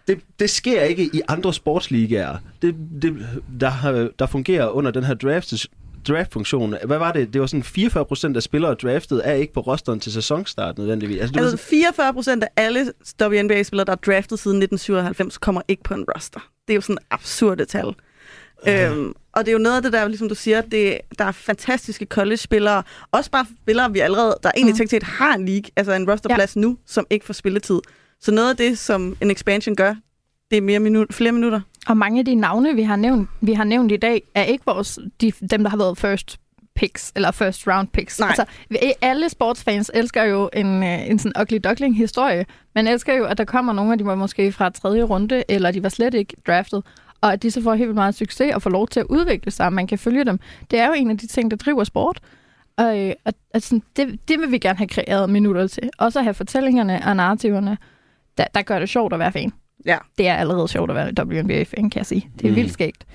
Det, 0.08 0.20
det 0.40 0.50
sker 0.50 0.82
ikke 0.82 1.04
i 1.04 1.22
andre 1.28 1.54
sportsligaer. 1.54 2.38
Det, 2.62 2.76
det, 3.02 3.26
der, 3.60 4.10
der 4.20 4.26
fungerer 4.26 4.68
under 4.68 4.92
den 4.92 5.04
her 5.04 5.14
draft, 5.14 5.48
draft-funktion. 6.08 6.76
Hvad 6.86 6.98
var 6.98 7.12
det? 7.12 7.34
Det 7.34 7.42
var 7.42 7.48
sådan 7.48 7.64
44 7.64 8.06
procent 8.06 8.38
af 8.38 8.44
spillere 8.44 8.74
draftet 8.74 9.22
er 9.24 9.34
ikke 9.34 9.54
på 9.54 9.60
rosteren 9.60 10.00
til 10.00 10.12
sæsonstart 10.12 10.78
nødvendigvis. 10.78 11.20
Altså, 11.20 11.34
det 11.34 11.42
var 11.42 11.50
Altså 11.52 11.66
44 11.66 12.14
procent 12.14 12.44
af 12.44 12.48
alle 12.56 12.92
WNBA-spillere, 13.22 13.86
der 13.86 13.92
er 13.92 13.96
draftet 13.96 14.40
siden 14.40 14.58
1997, 14.58 15.38
kommer 15.38 15.62
ikke 15.68 15.84
på 15.84 15.94
en 15.94 16.06
roster. 16.16 16.40
Det 16.68 16.74
er 16.74 16.76
jo 16.76 16.82
sådan 16.82 16.98
absurde 17.12 17.66
tal. 17.66 17.94
Øhm, 18.68 19.14
og 19.34 19.46
det 19.46 19.48
er 19.48 19.54
jo 19.54 19.58
noget 19.60 19.76
af 19.76 19.82
det 19.84 19.94
der, 19.94 20.08
ligesom 20.08 20.30
du 20.30 20.36
siger, 20.36 20.62
det, 20.62 20.98
der 21.20 21.26
er 21.26 21.32
fantastiske 21.32 22.06
college-spillere. 22.06 22.84
Også 23.12 23.32
bare 23.32 23.46
spillere, 23.64 23.94
vi 23.94 24.00
allerede, 24.00 24.38
der 24.44 24.52
egentlig 24.56 24.74
Mm. 24.74 24.78
teknisk 24.78 24.92
set 24.92 25.04
har 25.04 25.34
en 25.36 25.46
league, 25.46 25.64
altså 25.76 25.94
en 25.94 26.12
rosterplads 26.12 26.56
ja. 26.56 26.62
nu, 26.62 26.78
som 26.86 27.06
ikke 27.10 27.26
får 27.26 27.34
spilletid. 27.34 27.80
Så 28.22 28.32
noget 28.32 28.50
af 28.50 28.58
det, 28.58 28.78
som 28.80 29.18
en 29.22 29.32
expansion 29.32 29.76
gør, 29.76 29.96
det 30.52 30.58
er 30.58 30.62
mere 30.62 30.80
minut, 30.80 31.14
flere 31.14 31.32
minutter. 31.32 31.62
Og 31.88 31.98
mange 31.98 32.20
af 32.20 32.26
de 32.26 32.36
navne, 32.36 32.76
vi 32.76 32.82
har 32.82 32.96
nævnt, 32.96 33.30
vi 33.42 33.54
har 33.54 33.64
nævnt 33.64 33.92
i 33.92 33.98
dag, 33.98 34.22
er 34.36 34.44
ikke 34.44 34.64
vores, 34.66 35.00
de, 35.22 35.32
dem, 35.32 35.64
der 35.64 35.70
har 35.70 35.78
været 35.78 35.98
first 35.98 36.40
picks, 36.76 37.12
eller 37.16 37.32
first 37.32 37.68
round 37.68 37.88
picks. 37.88 38.20
Nej. 38.20 38.30
Altså, 38.30 38.46
alle 39.02 39.30
sportsfans 39.30 39.92
elsker 39.94 40.24
jo 40.24 40.50
en, 40.54 40.84
øh, 40.84 41.10
en 41.10 41.20
sådan 41.20 41.42
ugly 41.42 41.58
duckling 41.64 41.98
historie. 41.98 42.46
Man 42.76 42.88
elsker 42.88 43.14
jo, 43.14 43.26
at 43.26 43.38
der 43.38 43.46
kommer 43.46 43.74
nogle 43.74 43.92
af 43.92 43.98
de 43.98 44.06
var 44.06 44.16
måske 44.16 44.52
fra 44.52 44.70
tredje 44.70 45.04
runde, 45.04 45.44
eller 45.50 45.72
de 45.72 45.84
var 45.84 45.90
slet 45.90 46.14
ikke 46.14 46.36
draftet, 46.48 46.84
og 47.22 47.34
at 47.34 47.44
de 47.44 47.52
så 47.52 47.62
får 47.62 47.74
helt 47.74 47.88
vildt 47.88 47.96
meget 47.96 48.16
succes 48.16 48.56
og 48.56 48.62
får 48.62 48.70
lov 48.70 48.88
til 48.88 49.00
at 49.00 49.06
udvikle 49.10 49.52
sig, 49.52 49.66
og 49.66 49.74
man 49.74 49.88
kan 49.88 49.98
følge 49.98 50.26
dem. 50.26 50.40
Det 50.72 50.80
er 50.80 50.88
jo 50.88 50.94
en 50.94 51.12
af 51.12 51.18
de 51.18 51.28
ting, 51.28 51.52
der 51.52 51.58
driver 51.58 51.84
sport. 51.84 52.20
Og 52.78 53.00
øh, 53.00 53.14
at 53.54 53.64
sådan, 53.64 53.84
det, 53.96 54.20
det 54.28 54.40
vil 54.40 54.52
vi 54.52 54.58
gerne 54.58 54.78
have 54.78 54.88
kreeret 54.88 55.30
minutter 55.30 55.68
til. 55.68 55.90
Også 55.98 56.20
at 56.20 56.26
have 56.26 56.34
fortællingerne 56.34 57.02
og 57.06 57.16
narrativerne, 57.16 57.78
der, 58.38 58.46
der 58.54 58.62
gør 58.62 58.80
det 58.80 58.90
sjovt 58.90 59.14
at 59.14 59.20
være 59.20 59.32
fan. 59.32 59.54
Ja. 59.86 59.98
Det 60.18 60.28
er 60.28 60.36
allerede 60.36 60.68
sjovt 60.68 60.92
at 60.92 60.96
være 60.96 61.14
WNBA-fan, 61.42 61.90
kan 61.90 62.00
jeg 62.00 62.06
sige. 62.06 62.30
Det 62.40 62.46
er 62.48 62.50
Mm. 62.50 62.56
vildt 62.56 62.74
skægt. 62.74 63.06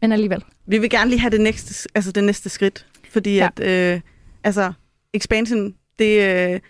Men 0.00 0.12
alligevel. 0.12 0.42
Vi 0.66 0.78
vil 0.78 0.90
gerne 0.90 1.10
lige 1.10 1.20
have 1.20 1.30
det 1.30 1.40
næste, 1.40 1.88
altså 1.94 2.12
det 2.12 2.24
næste 2.24 2.48
skridt, 2.48 2.86
fordi 3.10 3.34
ja. 3.36 3.48
Ja. 3.58 3.64
at, 3.64 3.94
øh, 3.94 4.00
altså, 4.44 4.72
expansion, 5.14 5.74
det, 5.98 6.20
øh, 6.54 6.60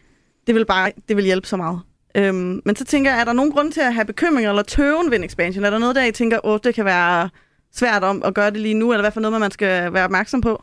det 0.47 0.55
vil 0.55 0.65
bare, 0.67 0.93
det 1.09 1.17
vil 1.17 1.25
hjælpe 1.25 1.47
så 1.47 1.57
meget. 1.57 1.81
Øhm, 2.15 2.61
men 2.65 2.77
så 2.77 2.85
tænker 2.85 3.11
jeg, 3.11 3.21
er 3.21 3.25
der 3.25 3.33
nogen 3.33 3.53
grund 3.53 3.73
til 3.73 3.81
at 3.81 3.95
have 3.95 4.05
bekymringer 4.05 4.51
eller 4.51 4.63
tøven 4.63 5.11
ved 5.11 5.19
en 5.19 5.25
expansion? 5.25 5.65
Er 5.65 5.71
der 5.71 5.79
noget, 5.79 5.97
der 5.97 6.05
I 6.05 6.13
tænker, 6.13 6.47
åh, 6.47 6.59
det 6.65 6.75
kan 6.75 6.85
være 6.85 7.31
svært 7.75 8.05
om 8.05 8.23
at 8.25 8.35
gøre 8.35 8.51
det 8.51 8.61
lige 8.61 8.75
nu, 8.75 8.93
eller 8.93 9.03
hvad 9.03 9.13
for 9.13 9.21
noget, 9.21 9.41
man 9.41 9.51
skal 9.51 9.93
være 9.93 10.05
opmærksom 10.05 10.41
på? 10.41 10.63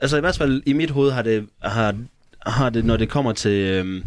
Altså 0.00 0.16
i 0.16 0.20
hvert 0.20 0.36
fald 0.38 0.62
i 0.66 0.72
mit 0.72 0.90
hoved 0.90 1.10
har 1.10 1.22
det, 1.22 1.48
har, 1.62 1.96
har 2.46 2.70
det 2.70 2.84
når 2.84 2.96
det 2.96 3.08
kommer 3.08 3.32
til... 3.32 3.50
Øhm, 3.52 4.02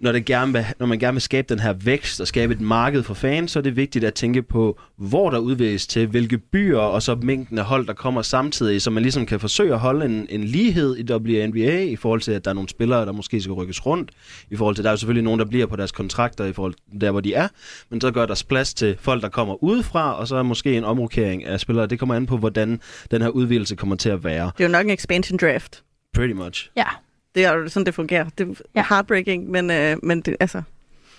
når, 0.00 0.12
det 0.12 0.24
gerne 0.24 0.52
vil, 0.52 0.64
når 0.78 0.86
man 0.86 0.98
gerne 0.98 1.14
vil 1.14 1.22
skabe 1.22 1.54
den 1.54 1.58
her 1.58 1.72
vækst 1.72 2.20
og 2.20 2.26
skabe 2.26 2.52
et 2.52 2.60
marked 2.60 3.02
for 3.02 3.14
fans, 3.14 3.50
så 3.50 3.58
er 3.58 3.62
det 3.62 3.76
vigtigt 3.76 4.04
at 4.04 4.14
tænke 4.14 4.42
på, 4.42 4.80
hvor 4.96 5.30
der 5.30 5.38
udvæges 5.38 5.86
til, 5.86 6.06
hvilke 6.06 6.38
byer 6.38 6.78
og 6.78 7.02
så 7.02 7.14
mængden 7.14 7.58
af 7.58 7.64
hold, 7.64 7.86
der 7.86 7.92
kommer 7.92 8.22
samtidig, 8.22 8.82
så 8.82 8.90
man 8.90 9.02
ligesom 9.02 9.26
kan 9.26 9.40
forsøge 9.40 9.72
at 9.72 9.78
holde 9.78 10.04
en, 10.04 10.26
en 10.30 10.44
lighed 10.44 10.96
i 10.96 11.12
WNBA 11.12 11.82
i 11.82 11.96
forhold 11.96 12.20
til, 12.20 12.32
at 12.32 12.44
der 12.44 12.50
er 12.50 12.54
nogle 12.54 12.68
spillere, 12.68 13.06
der 13.06 13.12
måske 13.12 13.40
skal 13.40 13.52
rykkes 13.52 13.86
rundt, 13.86 14.10
i 14.50 14.56
forhold 14.56 14.74
til, 14.74 14.84
der 14.84 14.90
er 14.90 14.92
jo 14.92 14.96
selvfølgelig 14.96 15.24
nogen, 15.24 15.40
der 15.40 15.46
bliver 15.46 15.66
på 15.66 15.76
deres 15.76 15.92
kontrakter 15.92 16.44
i 16.44 16.52
forhold 16.52 16.74
til 16.74 17.00
der, 17.00 17.10
hvor 17.10 17.20
de 17.20 17.34
er, 17.34 17.48
men 17.90 18.00
så 18.00 18.10
gør 18.10 18.26
der 18.26 18.44
plads 18.48 18.74
til 18.74 18.96
folk, 19.00 19.22
der 19.22 19.28
kommer 19.28 19.64
udefra, 19.64 20.18
og 20.18 20.28
så 20.28 20.36
er 20.36 20.42
måske 20.42 20.76
en 20.76 20.84
omrokering 20.84 21.44
af 21.44 21.60
spillere. 21.60 21.86
Det 21.86 21.98
kommer 21.98 22.14
an 22.14 22.26
på, 22.26 22.36
hvordan 22.36 22.80
den 23.10 23.22
her 23.22 23.28
udvidelse 23.28 23.76
kommer 23.76 23.96
til 23.96 24.08
at 24.08 24.24
være. 24.24 24.50
Det 24.58 24.64
er 24.64 24.68
jo 24.68 24.72
nok 24.72 24.84
en 24.84 24.90
expansion 24.90 25.38
draft. 25.38 25.82
Pretty 26.14 26.34
much. 26.34 26.70
Ja, 26.76 26.86
Det 27.34 27.44
er 27.44 27.52
jo 27.52 27.68
sådan, 27.68 27.86
det 27.86 27.94
fungerer. 27.94 28.24
Det 28.38 28.48
er 28.48 28.54
Ja. 28.74 28.84
heartbreaking, 28.88 29.50
men, 29.50 29.70
øh, 29.70 29.96
men 30.02 30.20
det, 30.20 30.36
altså... 30.40 30.62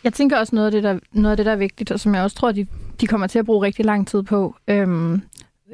Jeg 0.04 0.14
tænker 0.14 0.38
også 0.38 0.56
noget 0.56 0.66
af 0.66 0.72
det, 0.72 0.84
der, 0.84 1.00
noget 1.12 1.32
af 1.32 1.38
det, 1.38 1.46
der 1.46 1.52
er 1.52 1.56
vigtigt, 1.56 1.92
og 1.92 2.00
som 2.00 2.16
jeg 2.16 2.24
også 2.24 2.36
tror, 2.38 2.52
de, 2.52 2.68
de 3.02 3.08
kommer 3.08 3.28
til 3.28 3.40
at 3.40 3.46
bruge 3.46 3.66
rigtig 3.66 3.86
lang 3.86 4.08
tid 4.08 4.24
på, 4.24 4.56
øhm, 4.68 5.22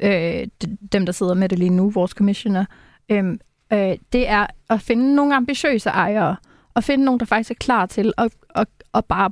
øh, 0.02 0.46
dem, 0.92 1.06
der 1.06 1.12
sidder 1.12 1.34
med 1.34 1.48
det 1.48 1.58
lige 1.58 1.70
nu, 1.70 1.90
vores 1.90 2.10
commissioner, 2.10 2.64
øhm, 3.08 3.40
øh, 3.72 3.96
det 4.12 4.28
er 4.28 4.46
at 4.70 4.80
finde 4.80 5.14
nogle 5.14 5.36
ambitiøse 5.36 5.90
ejere, 5.90 6.36
og 6.74 6.84
finde 6.84 7.04
nogen, 7.04 7.20
der 7.20 7.26
faktisk 7.26 7.50
er 7.50 7.54
klar 7.54 7.86
til 7.86 8.12
at, 8.18 8.32
at, 8.54 8.68
at 8.94 9.04
bare 9.04 9.30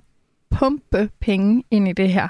pumpe 0.50 1.10
penge 1.20 1.64
ind 1.70 1.88
i 1.88 1.92
det 1.92 2.08
her. 2.12 2.28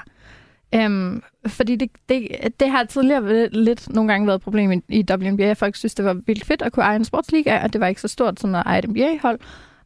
Øhm, 0.75 1.21
fordi 1.47 1.75
det, 1.75 1.89
det, 2.09 2.27
det 2.59 2.69
har 2.69 2.83
tidligere 2.83 3.49
lidt 3.49 3.89
nogle 3.89 4.11
gange 4.11 4.27
været 4.27 4.37
et 4.37 4.43
problem 4.43 4.71
i, 4.71 4.81
i 4.89 5.05
WNBA. 5.11 5.53
Folk 5.53 5.75
synes, 5.75 5.95
det 5.95 6.05
var 6.05 6.13
vildt 6.13 6.45
fedt 6.45 6.61
at 6.61 6.71
kunne 6.71 6.83
eje 6.85 6.95
en 6.95 7.05
sportsliga, 7.05 7.63
og 7.63 7.73
det 7.73 7.81
var 7.81 7.87
ikke 7.87 8.01
så 8.01 8.07
stort 8.07 8.39
som 8.39 8.55
at 8.55 8.63
eje 8.65 8.79
et 8.79 8.89
NBA-hold. 8.89 9.39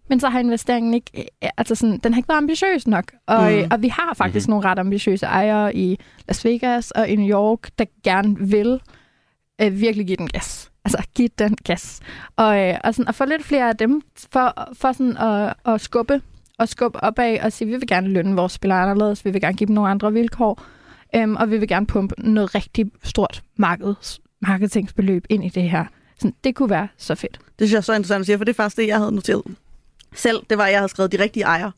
Men 0.09 0.19
så 0.19 0.29
har 0.29 0.39
investeringen 0.39 0.93
ikke, 0.93 1.11
øh, 1.17 1.49
altså 1.57 1.75
sådan, 1.75 1.97
den 1.97 2.13
har 2.13 2.19
ikke 2.19 2.29
været 2.29 2.37
ambitiøs 2.37 2.87
nok. 2.87 3.11
Og, 3.27 3.51
Mm. 3.51 3.57
mm. 3.57 3.67
og 3.71 3.81
vi 3.81 3.87
har 3.87 4.13
faktisk 4.13 4.47
mm-hmm. 4.47 4.51
nogle 4.51 4.69
ret 4.69 4.79
ambitiøse 4.79 5.25
ejere 5.25 5.75
i 5.75 5.99
Las 6.27 6.45
Vegas 6.45 6.91
og 6.91 7.07
i 7.09 7.15
New 7.15 7.29
York, 7.29 7.69
der 7.79 7.85
gerne 8.03 8.37
vil 8.39 8.79
øh, 9.61 9.81
virkelig 9.81 10.07
give 10.07 10.17
den 10.17 10.27
gas. 10.27 10.71
Altså 10.85 11.03
give 11.15 11.29
den 11.39 11.55
gas. 11.63 11.99
Og, 12.35 12.59
øh, 12.59 12.77
og, 12.83 12.93
sådan, 12.93 13.07
at 13.07 13.15
få 13.15 13.25
lidt 13.25 13.43
flere 13.43 13.69
af 13.69 13.77
dem, 13.77 14.01
for, 14.31 14.69
for 14.73 14.91
sådan 14.91 15.17
at, 15.17 15.53
at 15.65 15.81
skubbe 15.81 16.21
og 16.59 16.69
skubbe 16.69 17.03
opad 17.03 17.37
og 17.39 17.51
sige, 17.53 17.67
vi 17.67 17.75
vil 17.75 17.87
gerne 17.87 18.07
lønne 18.07 18.35
vores 18.35 18.51
spillere 18.51 18.79
anderledes, 18.79 19.25
vi 19.25 19.29
vil 19.29 19.41
gerne 19.41 19.57
give 19.57 19.67
dem 19.67 19.75
nogle 19.75 19.89
andre 19.89 20.13
vilkår, 20.13 20.61
øhm, 21.15 21.35
og 21.35 21.51
vi 21.51 21.57
vil 21.57 21.67
gerne 21.67 21.85
pumpe 21.87 22.15
noget 22.17 22.55
rigtig 22.55 22.91
stort 23.03 23.43
markeds, 23.57 24.19
marketingsbeløb 24.41 25.25
ind 25.29 25.45
i 25.45 25.49
det 25.49 25.69
her. 25.69 25.85
Sådan, 26.15 26.35
det 26.43 26.55
kunne 26.55 26.69
være 26.69 26.87
så 26.97 27.15
fedt. 27.15 27.39
Det 27.59 27.67
synes 27.67 27.71
jeg 27.71 27.77
er 27.77 27.81
så 27.81 27.93
interessant 27.93 28.19
at 28.19 28.25
sige, 28.25 28.37
for 28.37 28.45
det 28.45 28.51
er 28.51 28.55
faktisk 28.55 28.77
det, 28.77 28.87
jeg 28.87 28.97
havde 28.97 29.11
noteret 29.11 29.43
selv. 30.15 30.37
Det 30.49 30.57
var, 30.57 30.65
at 30.65 30.71
jeg 30.71 30.79
havde 30.79 30.89
skrevet 30.89 31.11
de 31.11 31.23
rigtige 31.23 31.43
ejere. 31.43 31.71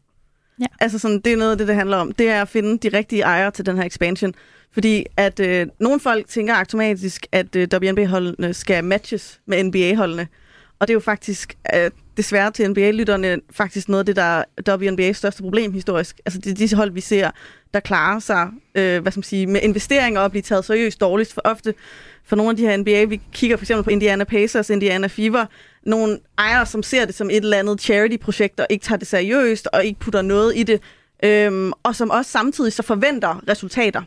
Ja. 0.60 0.66
Altså 0.80 1.00
sådan, 1.00 1.20
det 1.20 1.34
er 1.34 1.38
noget 1.38 1.52
af 1.52 1.58
det, 1.58 1.68
det 1.68 1.76
handler 1.76 1.98
om. 1.98 2.12
Det 2.12 2.30
er 2.30 2.42
at 2.42 2.48
finde 2.48 2.90
de 2.90 2.98
rigtige 2.98 3.22
ejere 3.22 3.52
til 3.52 3.66
den 3.66 3.78
her 3.78 3.84
expansion. 3.84 4.34
Fordi 4.72 5.06
at 5.18 5.40
øh, 5.40 5.68
nogle 5.80 6.00
folk 6.00 6.28
tænker 6.28 6.56
automatisk, 6.56 7.28
at 7.32 7.56
øh, 7.56 7.68
WNBA-holdene 7.74 8.54
skal 8.54 8.84
matches 8.84 9.40
med 9.46 9.64
NBA-holdene. 9.64 10.28
Og 10.80 10.88
det 10.88 10.92
er 10.92 10.96
jo 10.96 11.00
faktisk, 11.00 11.58
øh, 11.76 11.92
desværre 12.18 12.52
til 12.52 12.70
NBA-lytterne, 12.72 13.38
faktisk 13.52 13.90
noget 13.90 14.00
af 14.00 14.06
det, 14.06 14.16
der 14.16 14.44
er 14.68 14.78
WNBA's 14.78 15.14
største 15.14 15.44
problem 15.44 15.74
historisk. 15.74 16.20
Altså 16.26 16.40
det 16.40 16.52
er 16.52 16.56
disse 16.56 16.76
hold, 16.76 16.92
vi 16.92 17.02
ser, 17.02 17.32
der 17.74 17.80
klarer 17.80 18.20
sig 18.20 18.50
øh, 18.76 19.02
hvad 19.02 19.12
skal 19.12 19.20
man 19.20 19.24
sige, 19.24 19.48
med 19.48 19.62
investeringer 19.62 20.22
og 20.22 20.32
bliver 20.32 20.44
taget 20.44 20.66
seriøst 20.66 21.02
dårligst. 21.02 21.34
For 21.34 21.42
ofte 21.46 21.74
for 22.26 22.36
nogle 22.36 22.50
af 22.50 22.58
de 22.58 22.64
her 22.68 22.78
NBA, 22.78 23.04
vi 23.04 23.22
kigger 23.32 23.58
for 23.58 23.64
eksempel 23.64 23.84
på 23.84 23.90
Indiana 23.90 24.24
Pacers, 24.24 24.70
Indiana 24.70 25.08
Fever, 25.08 25.46
nogle 25.84 26.20
ejere, 26.38 26.66
som 26.66 26.84
ser 26.84 27.06
det 27.06 27.16
som 27.16 27.30
et 27.30 27.36
eller 27.36 27.58
andet 27.58 27.82
charity-projekt, 27.82 28.60
og 28.60 28.68
ikke 28.70 28.84
tager 28.84 29.00
det 29.00 29.08
seriøst, 29.08 29.68
og 29.74 29.86
ikke 29.86 30.00
putter 30.00 30.22
noget 30.22 30.58
i 30.58 30.64
det, 30.64 30.82
øhm, 31.24 31.72
og 31.84 31.96
som 31.96 32.10
også 32.10 32.32
samtidig 32.32 32.74
så 32.74 32.84
forventer 32.84 33.50
resultater. 33.50 34.02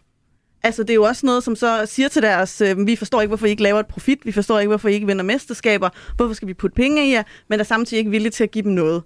Altså, 0.63 0.83
det 0.83 0.91
er 0.91 0.95
jo 0.95 1.03
også 1.03 1.27
noget, 1.27 1.45
som 1.45 1.57
så 1.57 1.87
siger 1.87 2.09
til 2.09 2.23
deres, 2.23 2.61
øh, 2.61 2.87
vi 2.87 2.97
forstår 2.97 3.21
ikke, 3.21 3.29
hvorfor 3.29 3.47
I 3.47 3.51
ikke 3.51 3.63
laver 3.63 3.81
et 3.81 3.87
profit, 3.87 4.19
vi 4.25 4.33
forstår 4.33 4.59
ikke, 4.59 4.69
hvorfor 4.69 4.89
I 4.89 4.95
ikke 4.95 5.07
vinder 5.07 5.25
mesterskaber, 5.25 5.89
hvorfor 6.17 6.35
skal 6.35 6.49
vi 6.49 6.55
putte 6.55 6.75
penge 6.75 7.09
i 7.09 7.13
jer, 7.13 7.23
men 7.49 7.61
er 7.61 7.65
samtidig 7.65 7.99
ikke 7.99 8.11
villige 8.11 8.31
til 8.31 8.45
at 8.45 8.51
give 8.51 8.65
dem 8.65 8.73
noget. 8.73 9.03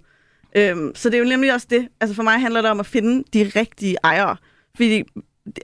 Øhm, 0.55 0.95
så 0.95 1.09
det 1.09 1.15
er 1.15 1.19
jo 1.19 1.29
nemlig 1.29 1.53
også 1.53 1.67
det. 1.69 1.87
Altså, 2.01 2.15
for 2.15 2.23
mig 2.23 2.41
handler 2.41 2.61
det 2.61 2.71
om 2.71 2.79
at 2.79 2.85
finde 2.85 3.23
de 3.33 3.51
rigtige 3.55 3.97
ejere. 4.03 4.37
Fordi 4.75 5.03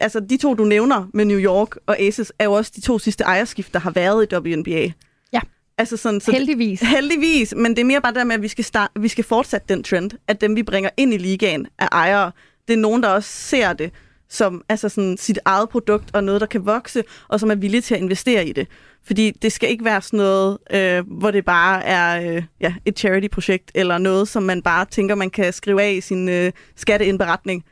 altså, 0.02 0.20
de 0.20 0.38
to, 0.38 0.54
du 0.54 0.64
nævner 0.64 1.08
med 1.14 1.26
New 1.26 1.40
York 1.40 1.76
og 1.86 2.00
Aces, 2.00 2.34
er 2.40 2.46
jo 2.46 2.54
også 2.54 2.72
de 2.76 2.82
to 2.82 3.00
sidste 3.00 3.24
ejerskift, 3.24 3.74
der 3.74 3.80
har 3.80 3.92
været 3.92 4.28
i 4.32 4.36
WNBA. 4.36 4.92
Ja. 5.34 5.40
Altså 5.78 5.98
sådan, 5.98 6.22
så 6.22 6.32
Heldigvis. 6.32 6.80
Heldigvis, 6.82 7.54
men 7.58 7.72
det 7.72 7.80
er 7.80 7.86
mere 7.86 8.02
bare 8.02 8.14
der 8.14 8.24
med, 8.24 8.36
at 8.36 8.42
vi 8.42 8.48
skal, 8.48 8.64
start, 8.64 8.90
vi 9.00 9.08
skal 9.08 9.24
fortsætte 9.24 9.66
den 9.70 9.84
trend, 9.84 10.12
at 10.28 10.42
dem, 10.42 10.56
vi 10.56 10.64
bringer 10.64 10.90
ind 10.98 11.14
i 11.14 11.18
ligaen, 11.18 11.68
er 11.80 11.88
ejere. 11.92 12.32
Det 12.68 12.74
er 12.74 12.78
nogen, 12.78 13.04
der 13.04 13.10
også 13.10 13.30
ser 13.30 13.74
det 13.74 13.92
som 14.32 14.64
altså 14.70 14.90
sådan, 14.90 15.18
sit 15.18 15.40
eget 15.46 15.70
produkt, 15.70 16.10
og 16.14 16.24
noget, 16.24 16.42
der 16.42 16.48
kan 16.48 16.66
vokse, 16.66 17.04
og 17.28 17.40
som 17.40 17.52
er 17.52 17.56
villige 17.56 17.82
til 17.82 17.96
at 17.96 18.02
investere 18.02 18.48
i 18.48 18.54
det. 18.54 18.68
Fordi 19.04 19.32
det 19.32 19.52
skal 19.52 19.70
ikke 19.70 19.86
være 19.86 20.02
sådan 20.02 20.18
noget, 20.18 20.58
øh, 20.72 21.04
hvor 21.20 21.32
det 21.32 21.46
bare 21.46 21.84
er 21.86 22.36
øh, 22.36 22.44
ja, 22.62 22.74
et 22.86 23.00
charity-projekt, 23.00 23.72
eller 23.76 23.98
noget, 23.98 24.28
som 24.28 24.44
man 24.44 24.62
bare 24.62 24.86
tænker, 24.86 25.16
man 25.16 25.30
kan 25.30 25.54
skrive 25.54 25.82
af 25.82 25.92
i 25.92 26.02
sin 26.02 26.30
øh, 26.30 26.52
skatteindberetning. 26.76 27.66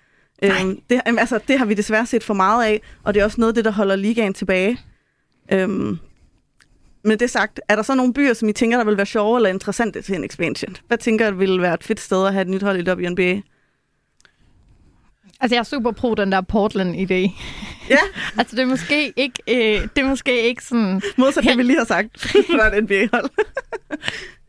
Øhm, 0.44 0.80
det, 0.90 1.02
altså, 1.06 1.40
det 1.48 1.58
har 1.58 1.66
vi 1.66 1.74
desværre 1.74 2.06
set 2.06 2.24
for 2.24 2.34
meget 2.34 2.66
af, 2.66 2.82
og 3.04 3.14
det 3.14 3.20
er 3.20 3.24
også 3.24 3.42
noget 3.42 3.52
af 3.52 3.56
det, 3.56 3.66
der 3.66 3.72
holder 3.72 3.96
ligaen 3.96 4.34
tilbage. 4.34 4.80
Øhm, 5.52 5.98
men 7.04 7.20
det 7.20 7.30
sagt, 7.30 7.62
er 7.68 7.76
der 7.76 7.84
så 7.84 7.96
nogle 7.96 8.14
byer, 8.14 8.34
som 8.34 8.50
I 8.50 8.54
tænker, 8.54 8.78
der 8.78 8.86
vil 8.86 8.98
være 8.98 9.06
sjove 9.06 9.38
eller 9.38 9.50
interessante 9.50 10.02
til 10.02 10.16
en 10.16 10.24
expansion? 10.24 10.76
Hvad 10.88 10.98
tænker 10.98 11.28
I 11.28 11.36
vil 11.36 11.62
være 11.62 11.74
et 11.74 11.84
fedt 11.84 12.00
sted 12.00 12.28
at 12.28 12.34
have 12.34 12.42
et 12.42 12.48
nyt 12.48 12.64
hold 12.64 12.88
i 12.88 12.92
WNBA? 12.92 13.40
Altså, 15.42 15.56
jeg 15.56 15.60
er 15.60 15.64
super 15.64 15.92
pro 15.92 16.16
den 16.16 16.32
der 16.32 16.42
Portland-idé. 16.42 17.42
Ja, 17.90 17.98
altså, 18.40 18.56
det 18.56 18.62
er 18.62 18.66
måske 18.66 19.14
ikke, 19.16 19.40
øh, 19.48 19.82
det 19.96 20.04
er 20.04 20.08
måske 20.08 20.42
ikke 20.42 20.64
sådan... 20.64 21.02
modsat 21.18 21.44
det, 21.44 21.58
vi 21.58 21.64
lige 21.64 21.78
har 21.78 21.86
sagt, 21.86 22.22
for 22.52 22.76
et 22.78 22.84
NBA-hold. 22.84 23.30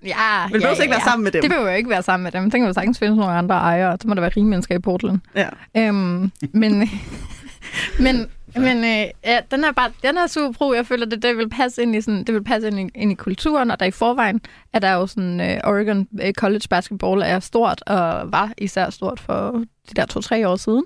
Ja, 0.05 0.47
Men 0.47 0.53
det 0.53 0.61
behøver 0.63 0.83
ikke 0.83 0.91
være 0.91 1.05
sammen 1.05 1.25
med 1.25 1.33
dem. 1.33 1.41
Det 1.43 1.51
behøver 1.51 1.71
jo 1.71 1.77
ikke 1.77 1.91
være 1.91 2.03
sammen 2.03 2.23
med 2.23 2.33
dem. 2.33 2.51
Det 2.51 2.53
kan 2.61 2.67
jo 2.67 2.73
sagtens 2.73 2.99
finde 2.99 3.17
nogle 3.17 3.33
andre 3.33 3.55
ejere. 3.55 3.97
Så 4.01 4.09
må 4.09 4.15
der 4.15 4.21
være 4.21 4.33
rige 4.37 4.47
mennesker 4.47 4.75
i 4.75 4.79
Portland. 4.79 5.19
Ja. 5.37 5.49
Øhm, 5.77 6.33
men 6.53 6.91
men, 8.05 8.27
men 8.55 8.77
øh, 8.77 9.11
ja, 9.25 9.41
den 9.51 9.65
er 9.65 9.73
bare 9.73 9.91
den 10.03 10.17
er 10.17 10.27
super 10.27 10.53
pro. 10.53 10.73
Jeg 10.73 10.87
føler, 10.87 11.07
det, 11.07 11.23
det 11.23 11.37
vil 11.37 11.49
passe 11.49 11.83
ind 11.83 11.97
i, 11.97 12.01
sådan, 12.01 12.25
det 12.25 12.35
vil 12.35 12.45
passe 12.45 12.69
ind 12.69 12.81
i, 12.81 12.89
ind 12.95 13.13
i 13.13 13.15
kulturen, 13.15 13.71
og 13.71 13.81
der 13.81 13.87
i 13.87 13.91
forvejen 13.91 14.41
er 14.73 14.79
der 14.79 14.93
jo 14.93 15.07
sådan, 15.07 15.41
øh, 15.41 15.61
Oregon 15.65 16.09
øh, 16.23 16.33
College 16.33 16.67
Basketball 16.71 17.23
er 17.23 17.41
stort, 17.41 17.83
og 17.87 18.33
var 18.33 18.53
især 18.59 18.91
stort 18.91 19.21
for 19.21 19.65
de 19.89 19.95
der 19.97 20.07
to-tre 20.07 20.49
år 20.49 20.57
siden. 20.57 20.85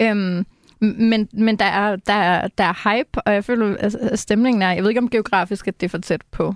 Øhm, 0.00 0.46
men, 0.80 1.28
men 1.32 1.56
der, 1.56 1.64
er, 1.64 1.96
der, 1.96 2.12
er, 2.12 2.48
der 2.48 2.64
er 2.64 2.88
hype, 2.88 3.20
og 3.26 3.34
jeg 3.34 3.44
føler, 3.44 3.76
at 3.80 4.18
stemningen 4.18 4.62
er... 4.62 4.72
Jeg 4.72 4.82
ved 4.82 4.90
ikke, 4.90 5.00
om 5.00 5.10
geografisk 5.10 5.68
at 5.68 5.80
det 5.80 5.86
er 5.86 5.90
for 5.90 5.98
tæt 5.98 6.22
på. 6.32 6.54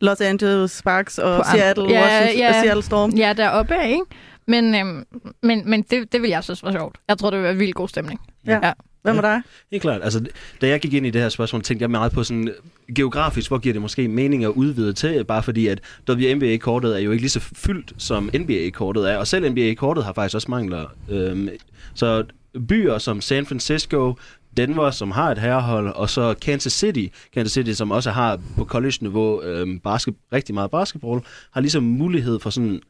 Los 0.00 0.20
Angeles 0.20 0.70
Sparks 0.70 1.18
og 1.18 1.36
På 1.36 1.44
Seattle, 1.50 1.88
Ja, 1.90 2.02
Washington, 2.02 2.38
ja. 2.38 2.48
og 2.48 2.54
Seattle 2.54 2.82
Storm. 2.82 3.10
Ja, 3.10 3.32
deroppe, 3.32 3.74
ikke? 3.84 4.02
Men, 4.46 4.74
øhm, 4.74 5.04
men, 5.42 5.70
men 5.70 5.82
det, 5.82 6.12
det 6.12 6.22
vil 6.22 6.30
jeg 6.30 6.44
synes 6.44 6.62
var 6.62 6.72
sjovt. 6.72 6.98
Jeg 7.08 7.18
tror, 7.18 7.30
det 7.30 7.38
vil 7.38 7.44
være 7.44 7.56
vildt 7.56 7.74
god 7.74 7.88
stemning. 7.88 8.20
Ja. 8.46 8.58
ja. 8.62 8.72
Hvad 9.06 9.14
med 9.14 9.22
dig? 9.22 9.42
Helt 9.70 9.82
klart. 9.82 10.00
Altså, 10.04 10.26
da 10.60 10.68
jeg 10.68 10.80
gik 10.80 10.94
ind 10.94 11.06
i 11.06 11.10
det 11.10 11.22
her 11.22 11.28
spørgsmål, 11.28 11.62
tænkte 11.62 11.82
jeg 11.82 11.90
meget 11.90 12.12
på 12.12 12.24
sådan 12.24 12.54
geografisk, 12.94 13.50
hvor 13.50 13.58
giver 13.58 13.72
det 13.72 13.82
måske 13.82 14.08
mening 14.08 14.44
at 14.44 14.48
udvide 14.48 14.92
til, 14.92 15.24
bare 15.24 15.42
fordi 15.42 15.66
at 15.66 15.80
WNBA-kortet 16.10 16.96
er 16.96 16.98
jo 16.98 17.10
ikke 17.10 17.22
lige 17.22 17.30
så 17.30 17.40
fyldt, 17.40 17.92
som 17.98 18.30
NBA-kortet 18.38 19.10
er, 19.12 19.16
og 19.16 19.26
selv 19.26 19.50
NBA-kortet 19.50 20.04
har 20.04 20.12
faktisk 20.12 20.34
også 20.34 20.50
mangler. 20.50 20.84
Øhm, 21.08 21.48
så 21.94 22.24
byer 22.68 22.98
som 22.98 23.20
San 23.20 23.46
Francisco, 23.46 24.14
Denver, 24.56 24.90
som 24.90 25.10
har 25.10 25.30
et 25.30 25.38
herrehold, 25.38 25.88
og 25.88 26.10
så 26.10 26.34
Kansas 26.42 26.72
City, 26.72 27.06
Kansas 27.34 27.52
City, 27.52 27.72
som 27.72 27.90
også 27.90 28.10
har 28.10 28.40
på 28.56 28.64
college-niveau 28.64 29.42
øhm, 29.42 29.78
basket, 29.78 30.14
rigtig 30.32 30.54
meget 30.54 30.70
basketball, 30.70 31.20
har 31.52 31.60
ligesom 31.60 31.82
mulighed 31.82 32.40
for 32.40 32.50
sådan 32.50 32.80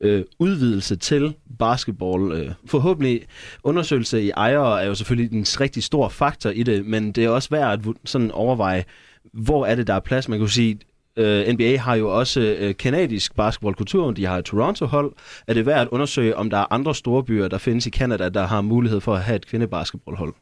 øh, 0.00 0.24
udvidelse 0.38 0.96
til 0.96 1.34
basketball. 1.58 2.32
Øh, 2.32 2.50
forhåbentlig 2.66 3.22
undersøgelse 3.64 4.22
i 4.22 4.30
ejere 4.30 4.82
er 4.82 4.86
jo 4.86 4.94
selvfølgelig 4.94 5.38
en 5.38 5.46
rigtig 5.60 5.82
stor 5.82 6.08
faktor 6.08 6.50
i 6.50 6.62
det, 6.62 6.86
men 6.86 7.12
det 7.12 7.24
er 7.24 7.28
også 7.28 7.48
værd 7.50 7.72
at 7.72 7.94
sådan 8.04 8.30
overveje, 8.30 8.84
hvor 9.32 9.66
er 9.66 9.74
det, 9.74 9.86
der 9.86 9.94
er 9.94 10.00
plads. 10.00 10.28
Man 10.28 10.38
kan 10.38 10.46
jo 10.46 10.52
sige, 10.52 10.78
øh, 11.16 11.52
NBA 11.52 11.76
har 11.76 11.94
jo 11.94 12.18
også 12.18 12.40
øh, 12.40 12.76
kanadisk 12.76 13.36
basketballkultur, 13.36 14.10
de 14.10 14.26
har 14.26 14.38
et 14.38 14.44
Toronto-hold. 14.44 15.12
Er 15.46 15.54
det 15.54 15.66
værd 15.66 15.80
at 15.80 15.88
undersøge, 15.88 16.36
om 16.36 16.50
der 16.50 16.58
er 16.58 16.72
andre 16.72 16.94
store 16.94 17.24
byer, 17.24 17.48
der 17.48 17.58
findes 17.58 17.86
i 17.86 17.90
Kanada, 17.90 18.28
der 18.28 18.46
har 18.46 18.60
mulighed 18.60 19.00
for 19.00 19.14
at 19.14 19.22
have 19.22 19.36
et 19.36 19.46
kvindebasketballhold? 19.46 20.34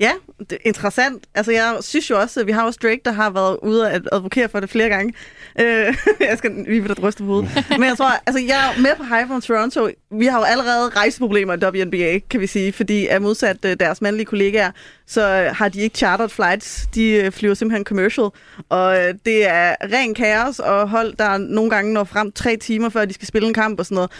Ja, 0.00 0.12
det 0.38 0.52
er 0.52 0.56
interessant. 0.64 1.24
Altså, 1.34 1.52
jeg 1.52 1.76
synes 1.80 2.10
jo 2.10 2.20
også, 2.20 2.40
at 2.40 2.46
vi 2.46 2.52
har 2.52 2.64
også 2.64 2.78
Drake, 2.82 3.00
der 3.04 3.12
har 3.12 3.30
været 3.30 3.58
ude 3.62 3.90
at 3.90 4.08
advokere 4.12 4.48
for 4.48 4.60
det 4.60 4.70
flere 4.70 4.88
gange. 4.88 5.14
Øh, 5.60 5.94
jeg 6.28 6.38
skal 6.38 6.50
lige 6.68 6.88
ved 6.88 7.02
ryste 7.02 7.22
på 7.22 7.26
hovedet. 7.26 7.64
Men 7.78 7.84
jeg 7.84 7.96
tror, 7.96 8.10
altså, 8.26 8.42
jeg 8.46 8.74
er 8.76 8.80
med 8.80 8.90
på 8.96 9.02
hype 9.02 9.34
om 9.34 9.40
Toronto. 9.40 9.88
Vi 10.10 10.26
har 10.26 10.38
jo 10.38 10.44
allerede 10.44 10.88
rejseproblemer 10.88 11.54
i 11.54 11.82
WNBA, 11.82 12.18
kan 12.30 12.40
vi 12.40 12.46
sige, 12.46 12.72
fordi 12.72 13.06
er 13.06 13.18
modsat 13.18 13.64
øh, 13.64 13.76
deres 13.80 14.00
mandlige 14.00 14.26
kollegaer, 14.26 14.70
så 15.06 15.20
øh, 15.20 15.56
har 15.56 15.68
de 15.68 15.80
ikke 15.80 15.96
chartered 15.96 16.28
flights. 16.28 16.88
De 16.94 17.10
øh, 17.10 17.32
flyver 17.32 17.54
simpelthen 17.54 17.84
commercial. 17.84 18.28
Og 18.68 18.96
det 19.26 19.48
er 19.48 19.74
ren 19.92 20.14
kaos, 20.14 20.58
og 20.58 20.88
hold, 20.88 21.16
der 21.16 21.38
nogle 21.38 21.70
gange 21.70 21.92
når 21.92 22.04
frem 22.04 22.32
tre 22.32 22.56
timer, 22.56 22.88
før 22.88 23.04
de 23.04 23.14
skal 23.14 23.28
spille 23.28 23.48
en 23.48 23.54
kamp 23.54 23.78
og 23.78 23.86
sådan 23.86 23.94
noget. 23.94 24.10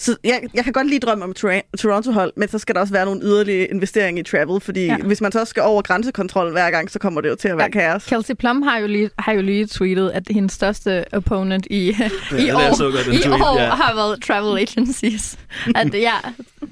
Så 0.00 0.16
jeg, 0.24 0.42
jeg 0.54 0.64
kan 0.64 0.72
godt 0.72 0.86
lige 0.88 0.98
drømme 1.00 1.24
om 1.24 1.32
Tor- 1.32 1.76
Toronto-hold, 1.78 2.32
men 2.36 2.48
så 2.48 2.58
skal 2.58 2.74
der 2.74 2.80
også 2.80 2.92
være 2.92 3.04
nogle 3.04 3.20
yderligere 3.24 3.66
investeringer 3.70 4.20
i 4.20 4.24
travel, 4.24 4.60
fordi 4.60 4.84
ja. 4.86 4.96
Ja. 5.00 5.04
hvis 5.04 5.20
man 5.20 5.32
så 5.32 5.44
skal 5.44 5.62
over 5.62 5.82
grænsekontrollen 5.82 6.52
hver 6.52 6.70
gang, 6.70 6.90
så 6.90 6.98
kommer 6.98 7.20
det 7.20 7.28
jo 7.28 7.34
til 7.36 7.48
at 7.48 7.56
være 7.56 7.68
Ja, 7.74 7.90
kaos. 7.90 8.06
Kelsey 8.06 8.34
Plum 8.34 8.62
har 8.62 8.78
jo 8.78 8.86
lige, 8.86 9.10
har 9.18 9.32
jo 9.32 9.42
lige 9.42 9.66
tweetet, 9.66 10.10
at 10.10 10.22
hendes 10.30 10.52
største 10.52 11.04
opponent 11.14 11.66
i, 11.70 11.88
i 11.88 11.92
det 12.30 12.48
er 12.48 12.56
år, 12.56 12.74
så 12.76 12.84
godt, 12.84 13.06
i 13.06 13.22
tweet, 13.22 13.42
år 13.42 13.60
ja. 13.60 13.68
har 13.70 13.94
været 13.94 14.22
travel 14.22 14.58
agencies. 14.62 15.38
At 15.74 15.94
jeg, 15.94 16.14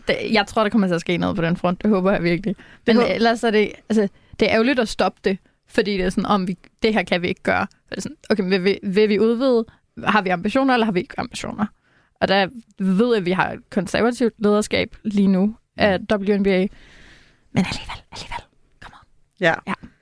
det, 0.09 0.17
jeg 0.31 0.47
tror, 0.47 0.63
der 0.63 0.71
kommer 0.71 0.87
til 0.87 0.95
at 0.95 1.01
ske 1.01 1.17
noget 1.17 1.37
på 1.37 1.43
den 1.43 1.57
front. 1.57 1.83
Det 1.83 1.91
håber 1.91 2.13
jeg 2.13 2.23
virkelig. 2.23 2.57
Men 2.87 2.97
håber- 2.97 3.09
ellers 3.15 3.45
er 3.45 3.51
det, 3.51 3.73
altså, 3.89 4.09
det 4.41 4.49
er 4.49 4.53
ærgerligt 4.55 4.79
at 4.81 4.89
stoppe 4.89 5.21
det, 5.25 5.39
fordi 5.69 5.93
det 5.97 6.05
er 6.05 6.11
sådan, 6.11 6.27
om 6.27 6.49
vi, 6.49 6.57
det 6.83 6.95
her 6.95 7.03
kan 7.03 7.23
vi 7.23 7.29
ikke 7.29 7.43
gøre. 7.43 7.67
Så 7.71 7.87
det 7.91 7.97
er 7.97 8.01
sådan, 8.01 8.17
okay, 8.31 8.43
men 8.43 8.51
vil 8.51 8.65
vi, 8.65 8.79
vil 8.83 9.09
vi 9.09 9.19
udvide? 9.19 9.65
Har 10.05 10.23
vi 10.23 10.29
ambitioner, 10.29 10.75
eller 10.75 10.85
har 10.85 10.93
vi 10.93 11.01
ikke 11.01 11.15
ambitioner? 11.21 11.67
Og 12.21 12.29
der 12.29 12.47
ved 12.79 13.07
jeg, 13.09 13.17
at 13.17 13.25
vi 13.25 13.31
har 13.31 13.53
et 13.53 13.71
konservativt 13.71 14.35
lederskab 14.39 14.97
lige 15.05 15.29
nu 15.29 15.57
af 15.77 15.99
WNBA. 16.13 16.67
Men 17.53 17.65
alligevel, 17.65 18.03
alligevel. 18.13 18.43
Ja, 19.41 19.55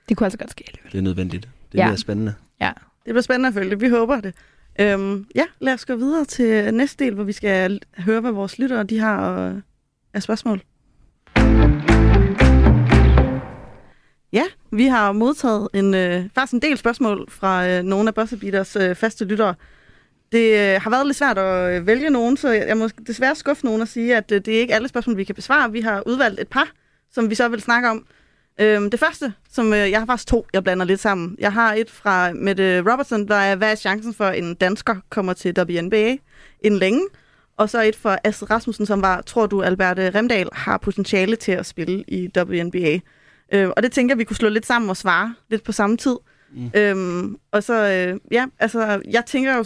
Det 0.09 0.17
kunne 0.17 0.25
altså 0.25 0.37
godt 0.37 0.51
ske 0.51 0.63
alligevel. 0.67 0.91
Det 0.91 0.97
er 0.97 1.01
nødvendigt. 1.01 1.49
Det 1.71 1.77
Ja. 1.77 1.85
er 1.85 1.89
ja. 1.89 1.95
spændende. 1.95 2.33
det 2.61 3.11
bliver 3.13 3.21
spændende 3.21 3.47
at 3.47 3.53
følge 3.53 3.69
det. 3.69 3.81
Vi 3.81 3.89
håber 3.89 4.21
det. 4.21 4.33
Øhm, 4.79 5.27
ja, 5.35 5.43
lad 5.59 5.73
os 5.73 5.85
gå 5.85 5.95
videre 5.95 6.25
til 6.25 6.73
næste 6.73 7.05
del, 7.05 7.13
hvor 7.13 7.23
vi 7.23 7.31
skal 7.31 7.79
høre, 7.97 8.21
hvad 8.21 8.31
vores 8.31 8.59
lyttere 8.59 8.83
de 8.83 8.99
har 8.99 9.47
øh, 9.49 9.55
af 10.13 10.23
spørgsmål. 10.23 10.61
Ja, 14.33 14.43
vi 14.71 14.85
har 14.85 15.11
modtaget 15.11 15.67
en, 15.73 15.93
øh, 15.93 16.29
faktisk 16.35 16.53
en 16.53 16.61
del 16.61 16.77
spørgsmål 16.77 17.25
fra 17.31 17.67
øh, 17.67 17.83
nogle 17.83 18.07
af 18.09 18.13
Bossebeaters 18.15 18.75
øh, 18.75 18.95
faste 18.95 19.25
lyttere. 19.25 19.55
Det 20.35 20.75
øh, 20.75 20.81
har 20.81 20.89
været 20.89 21.05
lidt 21.05 21.17
svært 21.17 21.37
at 21.37 21.75
øh, 21.75 21.87
vælge 21.87 22.09
nogen, 22.09 22.37
så 22.37 22.49
jeg, 22.49 22.77
må 22.77 22.89
desværre 23.07 23.35
skuffe 23.35 23.65
nogen 23.65 23.81
og 23.81 23.87
sige, 23.87 24.17
at 24.17 24.31
øh, 24.31 24.41
det 24.45 24.55
er 24.55 24.59
ikke 24.59 24.73
alle 24.73 24.87
spørgsmål, 24.87 25.17
vi 25.17 25.23
kan 25.23 25.35
besvare. 25.35 25.71
Vi 25.71 25.81
har 25.81 26.03
udvalgt 26.05 26.39
et 26.39 26.47
par, 26.47 26.67
som 27.11 27.29
vi 27.29 27.35
så 27.35 27.47
vil 27.47 27.61
snakke 27.61 27.89
om. 27.89 28.05
Øhm, 28.59 28.91
det 28.91 28.99
første, 28.99 29.33
som 29.51 29.73
øh, 29.73 29.91
jeg 29.91 29.99
har 29.99 30.05
faktisk 30.05 30.27
to, 30.27 30.45
jeg 30.53 30.63
blander 30.63 30.85
lidt 30.85 30.99
sammen. 30.99 31.35
Jeg 31.39 31.53
har 31.53 31.73
et 31.73 31.89
fra 31.89 32.33
Mette 32.33 32.79
Robertson, 32.91 33.27
der 33.27 33.35
er, 33.35 33.55
hvad 33.55 33.71
er 33.71 33.75
chancen 33.75 34.13
for, 34.13 34.25
at 34.25 34.37
en 34.37 34.55
dansker 34.55 34.95
kommer 35.09 35.33
til 35.33 35.59
WNBA 35.59 36.15
inden 36.61 36.79
længe? 36.79 37.07
Og 37.57 37.69
så 37.69 37.81
et 37.81 37.95
fra 37.95 38.17
Astrid 38.23 38.51
Rasmussen, 38.51 38.85
som 38.85 39.01
var, 39.01 39.21
tror 39.21 39.45
du, 39.45 39.61
Alberte 39.61 40.09
Remdal 40.09 40.49
har 40.53 40.77
potentiale 40.77 41.35
til 41.35 41.51
at 41.51 41.65
spille 41.65 42.03
i 42.07 42.29
WNBA? 42.37 42.99
Øh, 43.53 43.69
og 43.77 43.83
det 43.83 43.91
tænker 43.91 44.13
jeg, 44.13 44.19
vi 44.19 44.23
kunne 44.23 44.35
slå 44.35 44.49
lidt 44.49 44.65
sammen 44.65 44.89
og 44.89 44.97
svare 44.97 45.35
lidt 45.49 45.63
på 45.63 45.71
samme 45.71 45.97
tid. 45.97 46.15
Mm. 46.55 46.71
Øhm, 46.73 47.37
og 47.51 47.63
så, 47.63 47.73
øh, 47.73 48.19
ja, 48.31 48.45
altså, 48.59 49.01
jeg 49.11 49.23
tænker 49.25 49.57
jo, 49.57 49.65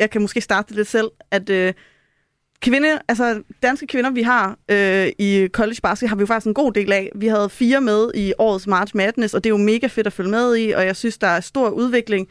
jeg 0.00 0.10
kan 0.10 0.20
måske 0.20 0.40
starte 0.40 0.68
det 0.68 0.76
lidt 0.76 0.88
selv, 0.88 1.10
at 1.30 1.50
øh, 1.50 1.72
kvinde, 2.62 2.98
altså 3.08 3.42
danske 3.62 3.86
kvinder, 3.86 4.10
vi 4.10 4.22
har 4.22 4.58
øh, 4.70 5.08
i 5.18 5.48
college 5.52 5.80
basket, 5.82 6.08
har 6.08 6.16
vi 6.16 6.20
jo 6.20 6.26
faktisk 6.26 6.46
en 6.46 6.54
god 6.54 6.72
del 6.72 6.92
af. 6.92 7.10
Vi 7.14 7.26
havde 7.26 7.50
fire 7.50 7.80
med 7.80 8.10
i 8.14 8.32
årets 8.38 8.66
March 8.66 8.96
Madness, 8.96 9.34
og 9.34 9.44
det 9.44 9.50
er 9.50 9.54
jo 9.54 9.64
mega 9.64 9.86
fedt 9.86 10.06
at 10.06 10.12
følge 10.12 10.30
med 10.30 10.56
i, 10.56 10.70
og 10.70 10.86
jeg 10.86 10.96
synes, 10.96 11.18
der 11.18 11.26
er 11.26 11.40
stor 11.40 11.68
udvikling. 11.68 12.28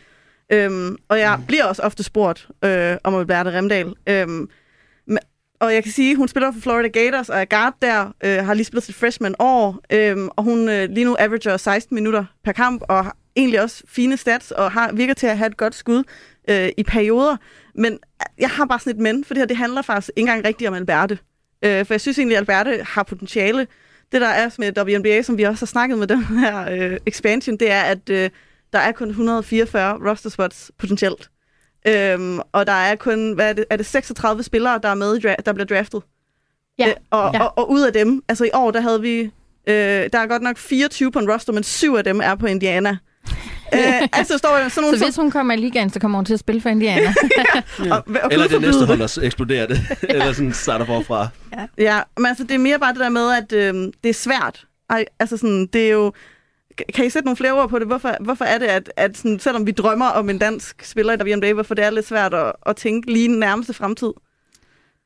Øhm, 0.51 0.97
og 1.10 1.19
jeg 1.19 1.39
bliver 1.47 1.65
også 1.65 1.82
ofte 1.82 2.03
spurgt 2.03 2.47
øh, 2.65 2.97
om 3.03 3.15
Alberte 3.15 3.58
Remdal. 3.58 3.93
Øhm, 4.10 4.49
og 5.60 5.73
jeg 5.73 5.84
kan 5.84 5.91
sige, 5.91 6.15
hun 6.15 6.27
spiller 6.27 6.51
for 6.51 6.60
Florida 6.60 6.88
Gators 6.88 7.29
og 7.29 7.39
er 7.39 7.45
guard 7.45 7.73
der, 7.82 8.13
øh, 8.23 8.45
har 8.45 8.53
lige 8.53 8.65
spillet 8.65 8.84
sit 8.84 8.95
freshman 8.95 9.36
år, 9.39 9.79
øhm, 9.93 10.29
og 10.36 10.43
hun 10.43 10.69
øh, 10.69 10.89
lige 10.89 11.05
nu 11.05 11.15
averager 11.19 11.58
16 11.58 11.95
minutter 11.95 12.25
per 12.43 12.51
kamp, 12.51 12.84
og 12.89 13.03
har 13.03 13.15
egentlig 13.36 13.62
også 13.62 13.84
fine 13.88 14.17
stats, 14.17 14.51
og 14.51 14.71
har, 14.71 14.91
virker 14.91 15.13
til 15.13 15.27
at 15.27 15.38
have 15.38 15.47
et 15.47 15.58
godt 15.58 15.75
skud 15.75 16.03
øh, 16.49 16.69
i 16.77 16.83
perioder. 16.83 17.38
Men 17.75 17.99
jeg 18.39 18.49
har 18.49 18.65
bare 18.65 18.79
sådan 18.79 18.93
et 18.93 18.99
men, 18.99 19.25
for 19.25 19.33
det 19.33 19.41
her 19.41 19.47
det 19.47 19.57
handler 19.57 19.81
faktisk 19.81 20.09
ikke 20.15 20.19
engang 20.29 20.45
rigtigt 20.45 20.67
om 20.67 20.73
Alberte. 20.73 21.19
Øh, 21.65 21.85
for 21.85 21.93
jeg 21.93 22.01
synes 22.01 22.17
egentlig, 22.19 22.38
at 22.38 22.41
Alberte 22.41 22.83
har 22.83 23.03
potentiale. 23.03 23.67
Det 24.12 24.21
der 24.21 24.27
er 24.27 24.49
med 24.57 24.95
WNBA, 24.97 25.21
som 25.21 25.38
vi 25.38 25.43
også 25.43 25.62
har 25.62 25.67
snakket 25.67 25.97
med 25.97 26.07
den 26.07 26.23
her 26.23 26.71
øh, 26.71 26.97
expansion, 27.05 27.57
det 27.57 27.71
er, 27.71 27.81
at 27.81 28.09
øh, 28.09 28.29
der 28.73 28.79
er 28.79 28.91
kun 28.91 29.09
144 29.09 30.09
roster 30.09 30.29
spots 30.29 30.71
potentielt. 30.77 31.29
Øhm, 31.88 32.39
og 32.51 32.67
der 32.67 32.73
er 32.73 32.95
kun, 32.95 33.33
hvad 33.33 33.49
er 33.49 33.53
det, 33.53 33.65
er 33.69 33.75
det 33.77 33.85
36 33.85 34.43
spillere, 34.43 34.79
der 34.83 34.89
er 34.89 34.95
med, 34.95 35.35
der 35.45 35.53
bliver 35.53 35.65
draftet. 35.65 36.01
Ja. 36.79 36.88
Øh, 36.88 36.93
og, 37.09 37.31
Ja. 37.33 37.43
og, 37.43 37.57
og 37.57 37.71
ud 37.71 37.81
af 37.81 37.93
dem, 37.93 38.23
altså 38.27 38.43
i 38.45 38.49
år, 38.53 38.71
der 38.71 38.81
havde 38.81 39.01
vi, 39.01 39.19
øh, 39.67 40.09
der 40.13 40.19
er 40.19 40.27
godt 40.27 40.41
nok 40.41 40.57
24 40.57 41.12
på 41.12 41.19
en 41.19 41.31
roster, 41.31 41.53
men 41.53 41.63
syv 41.63 41.93
af 41.93 42.03
dem 42.03 42.21
er 42.23 42.35
på 42.35 42.45
Indiana. 42.45 42.97
Øh, 43.73 44.08
altså 44.13 44.38
står 44.38 44.49
der 44.49 44.69
sådan 44.69 44.84
nogle... 44.84 44.99
Så 44.99 45.05
hvis 45.05 45.15
hun 45.15 45.32
kommer 45.32 45.53
i 45.53 45.58
ligaen, 45.58 45.89
så 45.89 45.99
kommer 45.99 46.17
hun 46.17 46.25
til 46.25 46.34
at 46.34 46.39
spille 46.39 46.62
for 46.62 46.69
Indiana. 46.69 47.10
og, 47.79 47.88
og, 47.91 48.03
og 48.23 48.29
Eller 48.32 48.47
det 48.47 48.62
næste 48.62 48.86
hold 48.86 49.01
også 49.01 49.21
eksploderer 49.21 49.67
det. 49.67 49.79
Eller 50.10 50.34
sådan 50.34 50.53
starter 50.53 50.86
forfra. 50.86 51.27
Ja, 51.77 52.01
men 52.17 52.25
altså, 52.25 52.43
det 52.43 52.51
er 52.51 52.60
mere 52.60 52.79
bare 52.79 52.93
det 52.93 52.99
der 52.99 53.10
med, 53.10 53.32
at 53.32 53.53
øh, 53.53 53.91
det 54.03 54.10
er 54.10 54.13
svært. 54.13 54.65
Ej, 54.89 55.05
altså 55.19 55.38
sådan, 55.38 55.67
det 55.73 55.88
er 55.88 55.91
jo... 55.91 56.13
Kan 56.95 57.05
I 57.05 57.10
sætte 57.10 57.25
nogle 57.25 57.38
flere 57.38 57.53
ord 57.53 57.69
på 57.69 57.79
det? 57.79 57.88
Hvorfor, 57.88 58.15
hvorfor 58.19 58.45
er 58.45 58.58
det, 58.58 58.65
at, 58.65 58.91
at 58.97 59.17
sådan, 59.17 59.39
selvom 59.39 59.67
vi 59.67 59.71
drømmer 59.71 60.05
om 60.05 60.29
en 60.29 60.38
dansk 60.38 60.84
spiller 60.86 61.13
i 61.13 61.34
WNBA, 61.34 61.53
hvorfor 61.53 61.75
det 61.75 61.86
er 61.86 61.89
lidt 61.89 62.08
svært 62.08 62.34
at, 62.34 62.51
at 62.65 62.75
tænke 62.75 63.12
lige 63.12 63.27
den 63.27 63.39
nærmeste 63.39 63.73
fremtid? 63.73 64.12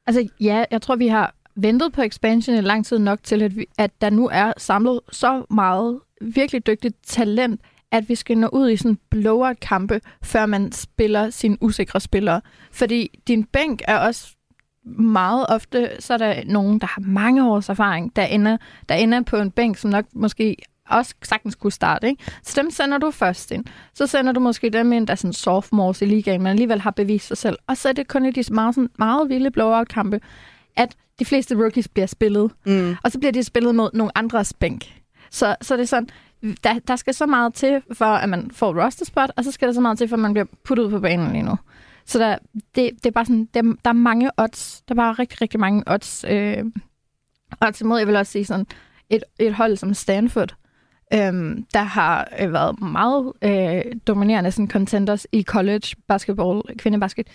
altså 0.08 0.28
ja, 0.39 0.65
jeg 0.71 0.82
tror, 0.82 0.95
vi 0.95 1.08
har 1.08 1.36
ventet 1.56 1.93
på 1.93 2.02
expansion 2.02 2.56
i 2.56 2.62
lang 2.62 2.86
tid 2.86 2.99
nok 2.99 3.19
til, 3.23 3.41
at, 3.41 3.56
vi, 3.56 3.65
at 3.78 3.91
der 4.02 4.10
nu 4.10 4.30
er 4.32 4.54
samlet 4.58 4.99
så 5.12 5.43
meget 5.49 5.99
virkelig 6.21 6.67
dygtigt 6.67 6.95
talent, 7.08 7.62
at 7.93 8.10
vi 8.10 8.15
skal 8.15 8.38
nå 8.38 8.47
ud 8.47 8.69
i 8.69 8.77
sådan 8.77 8.97
blowout-kampe, 9.10 10.01
før 10.23 10.45
man 10.45 10.71
spiller 10.71 11.29
sine 11.29 11.58
usikre 11.62 11.99
spillere. 11.99 12.41
Fordi 12.71 13.19
din 13.27 13.43
bænk 13.43 13.82
er 13.88 13.97
også 13.97 14.36
meget 14.86 15.45
ofte, 15.49 15.89
så 15.99 16.13
er 16.13 16.17
der 16.17 16.43
nogen, 16.45 16.79
der 16.79 16.88
har 16.88 17.01
mange 17.01 17.49
års 17.49 17.69
erfaring, 17.69 18.15
der 18.15 18.23
ender, 18.23 18.58
der 18.89 18.95
ender 18.95 19.21
på 19.21 19.38
en 19.38 19.51
bænk, 19.51 19.77
som 19.77 19.89
nok 19.89 20.06
måske 20.13 20.56
også 20.89 21.15
sagtens 21.23 21.56
kunne 21.56 21.71
starte. 21.71 22.08
Ikke? 22.08 22.23
Så 22.43 22.62
dem 22.62 22.71
sender 22.71 22.97
du 22.97 23.12
først 23.12 23.51
ind. 23.51 23.65
Så 23.93 24.08
sender 24.08 24.32
du 24.32 24.39
måske 24.39 24.69
dem 24.69 24.93
ind, 24.93 25.08
der 25.08 25.13
er 25.13 25.15
sådan 25.15 25.34
sophomores 25.34 26.01
i 26.01 26.06
ligaen, 26.06 26.41
men 26.41 26.47
alligevel 26.47 26.82
har 26.82 26.91
bevist 26.91 27.27
sig 27.27 27.38
selv. 27.38 27.58
Og 27.67 27.77
så 27.77 27.89
er 27.89 27.93
det 27.93 28.08
kun 28.08 28.25
i 28.25 28.32
de 28.32 28.53
meget, 28.53 28.75
sådan, 28.75 28.89
meget 28.99 29.29
vilde 29.29 29.51
blowout-kampe, 29.51 30.19
at 30.75 30.95
de 31.19 31.25
fleste 31.25 31.56
rookies 31.56 31.88
bliver 31.88 32.08
spillet. 32.08 32.51
Mm. 32.65 32.95
Og 33.03 33.12
så 33.12 33.19
bliver 33.19 33.32
de 33.32 33.43
spillet 33.43 33.75
mod 33.75 33.89
nogle 33.93 34.17
andres 34.17 34.53
bænk. 34.53 35.01
Så, 35.32 35.56
så 35.62 35.77
det 35.77 35.82
er 35.84 35.88
sådan, 35.88 36.10
der, 36.63 36.79
der 36.88 36.95
skal 36.95 37.13
så 37.13 37.25
meget 37.25 37.53
til, 37.53 37.82
for 37.91 38.06
at 38.06 38.29
man 38.29 38.51
får 38.51 38.84
roster 38.84 39.06
spot, 39.06 39.32
og 39.38 39.43
så 39.43 39.51
skal 39.51 39.67
der 39.67 39.73
så 39.73 39.82
meget 39.82 39.97
til, 39.97 40.08
for 40.08 40.15
at 40.15 40.19
man 40.19 40.34
bliver 40.34 40.45
puttet 40.65 40.84
ud 40.84 40.91
på 40.91 40.99
banen 40.99 41.32
lige 41.32 41.43
nu. 41.43 41.56
Så 42.06 42.19
der, 42.19 42.38
det, 42.75 42.91
det 42.95 43.06
er 43.06 43.12
bare 43.12 43.25
sådan, 43.25 43.47
der, 43.53 43.62
der 43.62 43.89
er 43.89 43.93
mange 43.93 44.32
odds. 44.38 44.84
Der 44.88 44.93
er 44.93 44.95
bare 44.95 45.13
rigtig, 45.13 45.41
rigtig 45.41 45.60
mange 45.60 45.84
odds. 45.88 46.25
Øh, 46.29 46.63
odds 47.62 47.82
imod, 47.82 47.97
jeg 47.97 48.08
vil 48.08 48.15
også 48.15 48.32
sige 48.32 48.45
sådan, 48.45 48.65
et, 49.10 49.23
et 49.39 49.53
hold 49.53 49.77
som 49.77 49.93
Stanford, 49.93 50.56
øh, 51.13 51.58
der 51.73 51.84
har 51.84 52.27
øh, 52.41 52.53
været 52.53 52.82
meget 52.82 53.34
øh, 53.41 53.95
dominerende 54.08 54.51
sådan 54.51 54.69
contenders 54.69 55.27
i 55.32 55.43
college 55.43 55.95
basketball, 56.08 56.62
kvindebasket, 56.77 57.27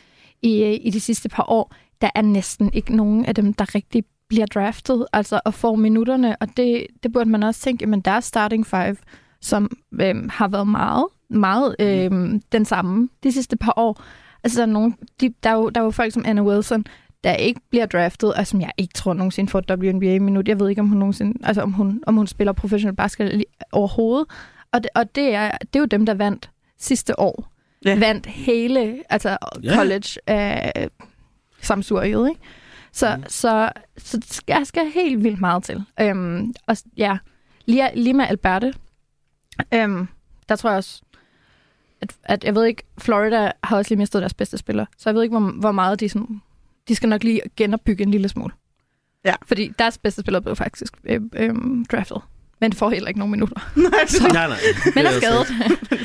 i, 0.43 0.63
øh, 0.63 0.79
i 0.83 0.91
de 0.91 1.01
sidste 1.01 1.29
par 1.29 1.45
år. 1.49 1.75
Der 2.01 2.11
er 2.15 2.23
næsten 2.23 2.71
ikke 2.73 2.97
nogen 2.97 3.25
af 3.25 3.35
dem, 3.35 3.53
der 3.53 3.75
rigtig 3.75 4.05
bliver 4.29 4.47
draftet, 4.47 5.07
altså 5.13 5.41
og 5.45 5.55
får 5.55 5.75
minutterne, 5.75 6.37
og 6.37 6.49
det, 6.57 6.87
det 7.03 7.13
burde 7.13 7.31
man 7.31 7.43
også 7.43 7.61
tænke, 7.61 7.87
men 7.87 8.01
der 8.01 8.11
er 8.11 8.21
starting 8.21 8.67
five, 8.67 8.97
som 9.41 9.71
øhm, 10.01 10.29
har 10.33 10.49
været 10.49 10.69
meget, 10.69 11.05
meget 11.31 11.77
øhm, 11.81 12.41
den 12.53 12.65
samme 12.65 13.09
de 13.23 13.33
sidste 13.33 13.57
par 13.57 13.73
år. 13.77 14.03
Altså, 14.45 14.61
der 14.61 14.67
er, 14.67 14.71
nogen, 14.73 14.97
de, 15.21 15.35
der, 15.43 15.51
er 15.51 15.55
jo, 15.55 15.69
der 15.69 15.81
er 15.81 15.85
jo 15.85 15.91
folk 15.91 16.13
som 16.13 16.23
Anna 16.27 16.43
Wilson, 16.43 16.85
der 17.25 17.33
ikke 17.35 17.61
bliver 17.71 17.87
draftet, 17.87 18.35
og 18.35 18.47
som 18.47 18.61
jeg 18.61 18.71
ikke 18.79 18.95
tror 18.95 19.15
nogensinde 19.15 19.51
får 19.51 19.59
et 19.59 19.71
WNBA-minut. 19.71 20.49
Jeg 20.49 20.61
ved 20.61 20.69
ikke, 20.69 20.81
om 20.81 20.89
hun 20.89 20.99
nogensinde, 20.99 21.39
altså 21.47 21.63
om 21.63 21.73
hun, 21.73 22.03
om 22.07 22.17
hun 22.17 22.27
spiller 22.27 22.53
professionel 22.53 22.97
basket 22.97 23.45
overhovedet. 23.73 24.27
Og 24.73 24.83
det, 24.83 24.91
og 24.95 25.15
det, 25.15 25.35
er, 25.35 25.51
det 25.61 25.77
er 25.77 25.81
jo 25.81 25.87
dem, 25.87 26.07
der 26.07 26.15
vandt 26.15 26.51
sidste 26.79 27.21
år. 27.21 27.53
Ja. 27.85 27.99
Vandt 27.99 28.27
hele 28.27 29.03
altså 29.11 29.37
Ja. 29.63 29.75
college 29.77 30.09
af 30.27 30.89
samsuriet, 31.61 32.29
ikke? 32.29 32.41
Så, 32.93 33.17
mm. 33.17 33.23
så, 33.29 33.71
så 33.97 34.21
skal, 34.27 34.55
jeg 34.59 34.67
skal 34.67 34.91
helt 34.91 35.25
vildt 35.25 35.41
meget 35.41 35.63
til. 35.63 35.85
Øhm, 36.01 36.55
og 36.67 36.77
ja, 36.97 37.19
lige, 37.67 37.91
lige 37.95 38.15
med 38.15 38.25
Alberte, 38.29 38.75
øhm, 39.75 40.09
der 40.49 40.57
tror 40.57 40.71
jeg 40.71 40.77
også, 40.77 41.03
at, 42.01 42.17
at 42.25 42.45
jeg 42.45 42.55
ved 42.55 42.65
ikke, 42.65 42.83
Florida 42.99 43.51
har 43.65 43.77
også 43.77 43.91
lige 43.91 43.99
mistet 43.99 44.21
deres 44.21 44.35
bedste 44.35 44.59
spiller, 44.59 44.87
så 44.97 45.11
jeg 45.11 45.15
ved 45.15 45.23
ikke, 45.23 45.39
hvor, 45.39 45.61
hvor 45.61 45.73
meget 45.73 46.01
de 46.01 46.09
sådan, 46.09 46.43
de 46.89 46.95
skal 46.95 47.09
nok 47.09 47.25
lige 47.25 47.41
genopbygge 47.57 48.03
en 48.03 48.11
lille 48.11 48.29
smule. 48.29 48.53
Ja. 49.25 49.35
Fordi 49.47 49.73
deres 49.79 49.99
bedste 49.99 50.21
spiller 50.21 50.41
blev 50.41 50.57
faktisk 50.57 50.93
øh, 51.05 51.21
øh, 51.33 51.55
draftet. 51.93 52.23
Men 52.61 52.73
får 52.73 52.91
heller 52.91 53.09
ikke 53.09 53.19
nogen 53.19 53.31
minutter. 53.31 53.57
Nej, 53.77 53.91
fordi- 54.09 54.33
Nej, 54.33 54.47
nej. 54.49 54.59
Men 54.95 55.07
er 55.07 55.11
Det 55.11 55.23
skadet. 55.23 55.39
også- 55.39 55.53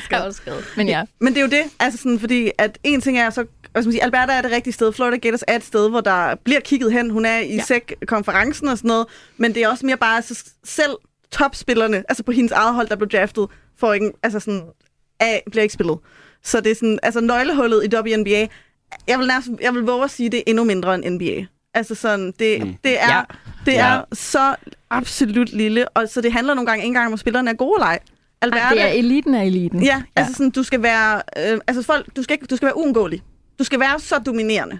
er 0.10 0.20
også 0.22 0.36
skadet. 0.42 0.64
Men 0.76 0.88
ja. 0.88 1.02
Men 1.20 1.28
det 1.34 1.38
er 1.38 1.42
jo 1.44 1.48
det, 1.50 1.62
altså 1.80 1.98
sådan, 1.98 2.18
fordi 2.20 2.50
at 2.58 2.78
en 2.84 3.00
ting 3.00 3.18
er 3.18 3.30
så, 3.30 3.34
skal 3.64 3.84
man 3.84 3.92
sige, 3.92 4.02
Alberta 4.02 4.32
er 4.32 4.42
det 4.42 4.50
rigtige 4.50 4.72
sted, 4.74 4.92
Florida 4.92 5.16
Gators 5.16 5.44
er 5.48 5.56
et 5.56 5.64
sted, 5.64 5.90
hvor 5.90 6.00
der 6.00 6.34
bliver 6.44 6.60
kigget 6.60 6.92
hen, 6.92 7.10
hun 7.10 7.24
er 7.24 7.38
i 7.38 7.46
Ja. 7.48 7.54
ja. 7.54 7.62
SEC-konferencen 7.62 8.68
og 8.68 8.78
sådan 8.78 8.88
noget, 8.88 9.06
men 9.36 9.54
det 9.54 9.62
er 9.62 9.68
også 9.68 9.86
mere 9.86 9.96
bare, 9.96 10.16
altså 10.16 10.44
selv 10.64 10.90
topspillerne, 11.32 12.04
altså 12.08 12.22
på 12.22 12.32
hendes 12.32 12.52
eget 12.52 12.74
hold, 12.74 12.88
der 12.88 12.96
blev 12.96 13.08
draftet, 13.08 13.46
får 13.80 13.92
ikke, 13.92 14.10
altså 14.22 14.40
sådan, 14.40 14.62
af, 15.20 15.42
bliver 15.50 15.62
ikke 15.62 15.72
spillet. 15.74 15.98
Så 16.42 16.60
det 16.60 16.70
er 16.70 16.74
sådan, 16.74 16.98
altså 17.02 17.20
nøglehullet 17.20 17.84
i 17.84 17.96
WNBA, 17.96 18.46
jeg 19.08 19.18
vil, 19.18 19.26
nærmest, 19.26 19.48
jeg 19.60 19.74
vil 19.74 19.82
våge 19.82 20.04
at 20.04 20.10
sige, 20.10 20.28
det 20.30 20.38
er 20.38 20.42
endnu 20.46 20.64
mindre 20.64 20.94
end 20.94 21.04
NBA. 21.10 21.44
Altså 21.74 21.94
sådan, 21.94 22.32
det, 22.38 22.62
Mm. 22.66 22.74
det 22.84 23.02
er, 23.02 23.08
Ja. 23.08 23.16
ja. 23.16 23.22
det 23.66 23.72
Ja. 23.72 23.86
er 23.86 24.02
så 24.12 24.54
absolut 24.90 25.52
lille, 25.52 25.88
og 25.88 26.08
så 26.08 26.20
det 26.20 26.32
handler 26.32 26.54
nogle 26.54 26.66
gange 26.66 26.82
ikke 26.82 26.86
engang 26.88 27.06
om, 27.06 27.12
at 27.12 27.18
spillerne 27.18 27.50
er 27.50 27.54
gode 27.54 27.76
eller 27.76 27.86
ej. 27.86 27.98
Alberta, 28.42 28.64
Ej, 28.64 28.70
det 28.74 28.82
er 28.82 28.86
eliten 28.88 29.34
af 29.34 29.44
eliten. 29.44 29.82
Ja, 29.82 30.02
altså 30.16 30.34
sådan, 30.34 30.50
du 30.50 30.62
skal 30.62 30.82
være, 30.82 31.22
øh, 31.38 31.58
altså 31.66 31.82
folk, 31.82 32.16
du 32.16 32.22
skal, 32.22 32.34
ikke, 32.34 32.46
du 32.46 32.56
skal 32.56 32.66
være 32.66 32.76
uundgåelig. 32.76 33.22
Du 33.58 33.64
skal 33.64 33.80
være 33.80 34.00
så 34.00 34.18
dominerende 34.18 34.78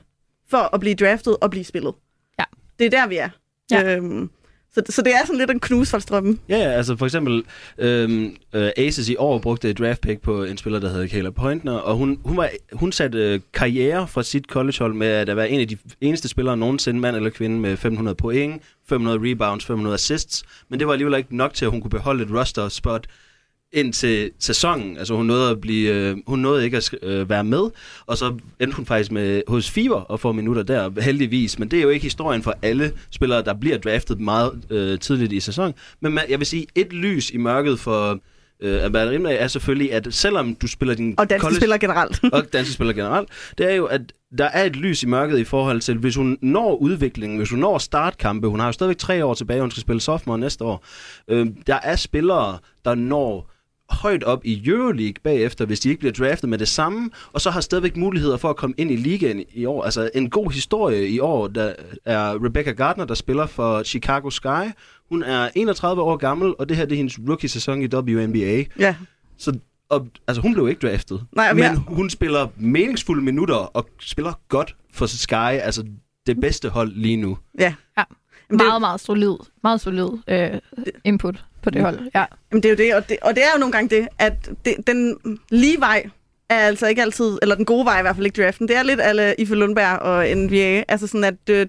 for 0.50 0.74
at 0.74 0.80
blive 0.80 0.94
draftet 0.94 1.36
og 1.40 1.50
blive 1.50 1.64
spillet. 1.64 1.94
Ja. 2.38 2.44
Det 2.78 2.86
er 2.86 2.90
der, 2.90 3.06
vi 3.06 3.16
er. 3.16 3.28
Ja. 3.70 3.96
Øhm, 3.96 4.30
så, 4.74 4.82
så 4.88 5.02
det 5.02 5.12
er 5.12 5.26
sådan 5.26 5.38
lidt 5.38 5.50
en 5.50 5.60
knusfaldstrømme. 5.60 6.38
Ja, 6.48 6.58
ja, 6.58 6.70
altså 6.70 6.96
for 6.96 7.06
eksempel 7.06 7.44
øhm, 7.78 8.36
øh, 8.52 8.70
Aces 8.76 9.08
i 9.08 9.16
år 9.16 9.38
brugte 9.38 9.70
et 9.70 9.78
draft 9.78 10.00
pick 10.00 10.20
på 10.20 10.44
en 10.44 10.56
spiller, 10.56 10.80
der 10.80 10.88
hedder 10.88 11.06
Kayla 11.06 11.30
Pointner, 11.30 11.72
og 11.72 11.96
hun, 11.96 12.18
hun, 12.24 12.36
var, 12.36 12.50
hun 12.72 12.92
satte 12.92 13.18
øh, 13.18 13.40
karriere 13.52 14.08
fra 14.08 14.22
sit 14.22 14.44
collegehold 14.44 14.94
med 14.94 15.06
at 15.06 15.36
være 15.36 15.50
en 15.50 15.60
af 15.60 15.68
de 15.68 15.76
eneste 16.00 16.28
spillere 16.28 16.56
nogensinde, 16.56 17.00
mand 17.00 17.16
eller 17.16 17.30
kvinde, 17.30 17.60
med 17.60 17.76
500 17.76 18.14
point, 18.14 18.62
500 18.88 19.18
rebounds, 19.30 19.64
500 19.64 19.94
assists, 19.94 20.44
men 20.68 20.78
det 20.78 20.86
var 20.86 20.92
alligevel 20.92 21.18
ikke 21.18 21.36
nok 21.36 21.54
til, 21.54 21.64
at 21.64 21.70
hun 21.70 21.80
kunne 21.80 21.90
beholde 21.90 22.24
et 22.24 22.30
roster 22.32 22.68
spot 22.68 23.06
ind 23.74 23.92
til 23.92 24.30
sæsonen. 24.38 24.96
Altså 24.98 25.14
hun 25.14 25.26
nåede, 25.26 25.50
at 25.50 25.60
blive, 25.60 25.94
øh, 25.94 26.16
hun 26.26 26.38
nåede 26.38 26.64
ikke 26.64 26.76
at 26.76 26.94
øh, 27.02 27.30
være 27.30 27.44
med, 27.44 27.70
og 28.06 28.18
så 28.18 28.34
endte 28.60 28.76
hun 28.76 28.86
faktisk 28.86 29.12
med 29.12 29.42
hos 29.48 29.70
Fever 29.70 30.00
og 30.00 30.20
får 30.20 30.32
minutter 30.32 30.62
der, 30.62 31.00
heldigvis. 31.00 31.58
Men 31.58 31.70
det 31.70 31.78
er 31.78 31.82
jo 31.82 31.88
ikke 31.88 32.02
historien 32.02 32.42
for 32.42 32.54
alle 32.62 32.92
spillere, 33.10 33.42
der 33.42 33.54
bliver 33.54 33.78
draftet 33.78 34.20
meget 34.20 34.64
øh, 34.70 34.98
tidligt 34.98 35.32
i 35.32 35.40
sæsonen. 35.40 35.74
Men 36.00 36.12
man, 36.12 36.24
jeg 36.28 36.38
vil 36.38 36.46
sige, 36.46 36.66
et 36.74 36.92
lys 36.92 37.30
i 37.30 37.36
mørket 37.36 37.80
for 37.80 38.20
øh, 38.60 38.82
Alberta 38.82 39.10
Rimlag 39.10 39.36
er 39.40 39.48
selvfølgelig, 39.48 39.92
at 39.92 40.06
selvom 40.10 40.54
du 40.54 40.66
spiller 40.66 40.94
din 40.94 41.14
Og 41.18 41.30
danske 41.30 41.54
spillere 41.54 41.78
generelt. 41.78 42.20
og 42.32 42.42
danske 42.52 42.72
spillere 42.72 42.96
generelt, 42.96 43.28
det 43.58 43.70
er 43.70 43.74
jo, 43.74 43.84
at 43.84 44.00
der 44.38 44.44
er 44.44 44.64
et 44.64 44.76
lys 44.76 45.02
i 45.02 45.06
mørket 45.06 45.38
i 45.38 45.44
forhold 45.44 45.80
til, 45.80 45.98
hvis 45.98 46.16
hun 46.16 46.38
når 46.42 46.76
udviklingen, 46.76 47.38
hvis 47.38 47.50
hun 47.50 47.58
når 47.58 47.78
startkampe, 47.78 48.48
hun 48.48 48.60
har 48.60 48.66
jo 48.66 48.72
stadigvæk 48.72 48.98
tre 48.98 49.24
år 49.24 49.34
tilbage, 49.34 49.60
hun 49.60 49.70
skal 49.70 49.80
spille 49.80 50.00
sophomore 50.00 50.38
næste 50.38 50.64
år, 50.64 50.84
øh, 51.28 51.46
der 51.66 51.78
er 51.82 51.96
spillere, 51.96 52.58
der 52.84 52.94
når 52.94 53.53
højt 54.04 54.24
op 54.24 54.40
i 54.44 54.62
Euroleague 54.68 55.14
bagefter, 55.22 55.64
hvis 55.66 55.80
de 55.80 55.88
ikke 55.88 55.98
bliver 55.98 56.12
draftet 56.12 56.48
med 56.50 56.58
det 56.58 56.68
samme, 56.68 57.10
og 57.32 57.40
så 57.40 57.50
har 57.50 57.60
stadigvæk 57.60 57.96
muligheder 57.96 58.36
for 58.36 58.50
at 58.50 58.56
komme 58.56 58.74
ind 58.78 58.90
i 58.90 58.96
ligaen 58.96 59.44
i 59.52 59.64
år. 59.64 59.82
Altså 59.84 60.10
en 60.14 60.30
god 60.30 60.50
historie 60.52 61.08
i 61.08 61.18
år, 61.20 61.48
der 61.48 61.72
er 62.04 62.44
Rebecca 62.44 62.70
Gardner, 62.72 63.04
der 63.04 63.14
spiller 63.14 63.46
for 63.46 63.82
Chicago 63.82 64.30
Sky. 64.30 64.70
Hun 65.08 65.22
er 65.22 65.48
31 65.54 66.02
år 66.02 66.16
gammel, 66.16 66.54
og 66.58 66.68
det 66.68 66.76
her 66.76 66.84
det 66.84 66.92
er 66.92 66.96
hendes 66.96 67.18
rookie-sæson 67.28 67.82
i 67.82 67.86
WNBA. 67.94 68.64
ja. 68.78 68.96
Så 69.38 69.58
og, 69.88 70.06
altså, 70.26 70.42
hun 70.42 70.54
blev 70.54 70.68
ikke 70.68 70.86
draftet. 70.88 71.24
Nej, 71.32 71.52
men 71.52 71.62
har- 71.64 71.84
hun 71.88 72.10
spiller 72.10 72.48
meningsfulde 72.56 73.22
minutter 73.22 73.54
og 73.54 73.88
spiller 74.00 74.32
godt 74.48 74.76
for 74.92 75.06
Sky. 75.06 75.34
Altså 75.62 75.84
det 76.26 76.40
bedste 76.40 76.68
hold 76.68 76.92
lige 76.94 77.16
nu. 77.16 77.38
ja. 77.58 77.74
Ja. 77.98 78.04
Jamen, 78.50 78.58
det, 78.60 78.66
Meget, 78.66 78.80
meget 78.80 79.00
solid, 79.00 79.34
meget 79.62 79.80
solid 79.80 80.08
øh, 80.28 80.50
input 81.04 81.44
på 81.64 81.70
det 81.70 81.82
hold. 81.82 81.98
Ja. 82.14 82.24
jamen, 82.52 82.62
det 82.62 82.64
er 82.64 82.70
jo 82.70 82.76
det 82.76 82.94
og, 82.94 83.08
det, 83.08 83.16
og 83.22 83.34
det 83.34 83.42
er 83.42 83.48
jo 83.54 83.58
nogle 83.58 83.72
gange 83.72 83.96
det, 83.96 84.08
at 84.18 84.50
det, 84.64 84.74
den 84.86 85.18
lige 85.50 85.80
vej 85.80 86.10
er 86.48 86.58
altså 86.58 86.86
ikke 86.86 87.02
altid, 87.02 87.38
eller 87.42 87.54
den 87.54 87.64
gode 87.64 87.84
vej 87.84 87.98
i 87.98 88.02
hvert 88.02 88.16
fald 88.16 88.26
ikke 88.26 88.42
draften. 88.42 88.68
Det 88.68 88.76
er 88.76 88.82
lidt 88.82 89.00
alle 89.00 89.34
Ife 89.38 89.54
Lundberg 89.54 89.98
og 89.98 90.36
NBA. 90.36 90.84
Altså 90.88 91.06
sådan, 91.06 91.24
at 91.24 91.50
øh, 91.50 91.66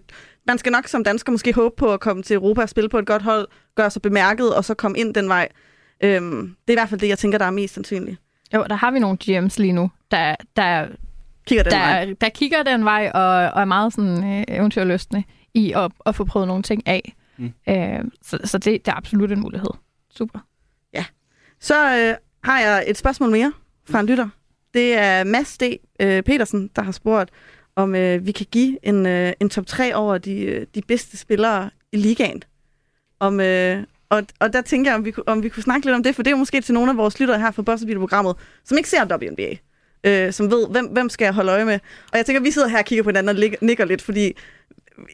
man 0.48 0.58
skal 0.58 0.72
nok 0.72 0.88
som 0.88 1.04
dansker 1.04 1.32
måske 1.32 1.54
håbe 1.54 1.76
på 1.78 1.94
at 1.94 2.00
komme 2.00 2.24
til 2.24 2.34
Europa 2.34 2.62
og 2.62 2.70
spille 2.70 2.90
på 2.90 3.00
et 3.00 3.06
godt 3.06 3.22
hold, 3.22 3.48
gøre 3.76 3.90
sig 3.90 4.02
bemærket, 4.02 4.56
og 4.56 4.66
så 4.66 4.74
komme 4.74 4.98
ind 4.98 5.14
den 5.14 5.30
vej. 5.30 5.48
Øhm, 6.04 6.42
det 6.42 6.74
er 6.74 6.74
i 6.74 6.76
hvert 6.76 6.90
fald 6.90 7.00
det, 7.02 7.08
jeg 7.08 7.20
tænker, 7.20 7.38
der 7.38 7.46
er 7.46 7.52
mest 7.52 7.74
sandsynligt. 7.74 8.18
Jo, 8.54 8.66
der 8.70 8.76
har 8.76 8.92
vi 8.92 9.00
nogle 9.00 9.18
GM's 9.24 9.56
lige 9.58 9.74
nu, 9.74 9.92
der, 10.12 10.36
der, 10.56 10.88
Kigger 11.48 11.64
den 11.64 11.72
vej. 11.72 12.06
der, 12.06 12.14
der 12.14 12.30
kigger 12.30 12.64
den 12.64 12.86
vej 12.86 13.12
og, 13.14 13.52
og 13.52 13.62
er 13.62 13.66
meget 13.66 13.94
sådan, 13.94 14.24
øh, 14.24 14.44
eventyrløsende 14.48 15.24
i 15.54 15.74
at, 15.74 15.92
at 16.06 16.16
få 16.16 16.26
prøvet 16.26 16.48
nogle 16.48 16.64
ting 16.64 16.88
af. 16.88 17.16
Mm. 17.38 17.54
Mm. 17.68 17.74
Øh, 17.74 18.00
så 18.22 18.40
så 18.44 18.58
det, 18.58 18.86
det 18.86 18.92
er 18.92 18.96
absolut 18.96 19.32
en 19.32 19.40
mulighed. 19.40 19.70
Super. 20.18 20.40
Ja. 20.94 21.06
Så 21.60 21.76
øh, 21.76 22.16
har 22.44 22.60
jeg 22.60 22.84
et 22.88 22.98
spørgsmål 22.98 23.32
mere 23.32 23.54
fra 23.90 24.00
en 24.00 24.06
lytter. 24.06 24.30
Det 24.74 24.94
er 24.94 25.24
Mads 25.24 25.58
D. 25.58 25.64
Øh, 26.00 26.24
Petersen, 26.24 26.70
der 26.76 26.82
har 26.82 26.92
spurgt, 26.92 27.30
om 27.76 27.96
øh, 27.96 28.26
vi 28.26 28.32
kan 28.32 28.46
give 28.52 28.78
en, 28.84 29.06
øh, 29.06 29.34
en 29.40 29.50
top 29.50 29.66
3 29.66 29.96
over 29.96 30.18
de, 30.18 30.42
øh, 30.42 30.68
de 30.76 30.82
bedste 30.82 31.18
spillere 31.18 31.70
i 31.92 31.98
ligaen. 31.98 32.44
Om, 33.20 33.40
øh, 33.40 33.84
og, 34.10 34.24
og 34.40 34.54
der 34.54 34.62
tænker 34.62 34.92
jeg, 34.92 34.96
om 34.96 35.06
vi, 35.06 35.14
om 35.28 35.44
vi 35.44 35.50
kunne 35.50 35.64
snakke 35.64 35.86
lidt 35.86 35.96
om 35.96 36.04
det, 36.04 36.16
for 36.16 36.24
det 36.24 36.30
er 36.30 36.36
jo 36.36 36.38
måske 36.38 36.62
til 36.62 36.74
nogle 36.74 36.92
af 36.92 36.98
vores 36.98 37.20
lyttere 37.20 37.40
her 37.40 37.52
fra 37.52 37.62
Bossbeat-programmet, 37.62 38.36
som 38.64 38.78
ikke 38.78 38.90
ser 38.90 39.06
WNBA, 39.06 39.56
øh, 40.04 40.34
som 40.34 40.52
ved, 40.52 40.68
hvem, 40.70 40.86
hvem 40.86 41.10
skal 41.10 41.26
jeg 41.26 41.34
holde 41.34 41.52
øje 41.52 41.66
med. 41.66 41.80
Og 42.12 42.18
jeg 42.18 42.26
tænker, 42.26 42.42
vi 42.42 42.52
sidder 42.52 42.68
her 42.68 42.80
og 42.80 42.86
kigger 42.86 43.04
på 43.04 43.10
hinanden 43.10 43.38
og 43.38 43.58
nikker 43.62 43.86
lidt, 43.86 44.02
fordi 44.02 44.34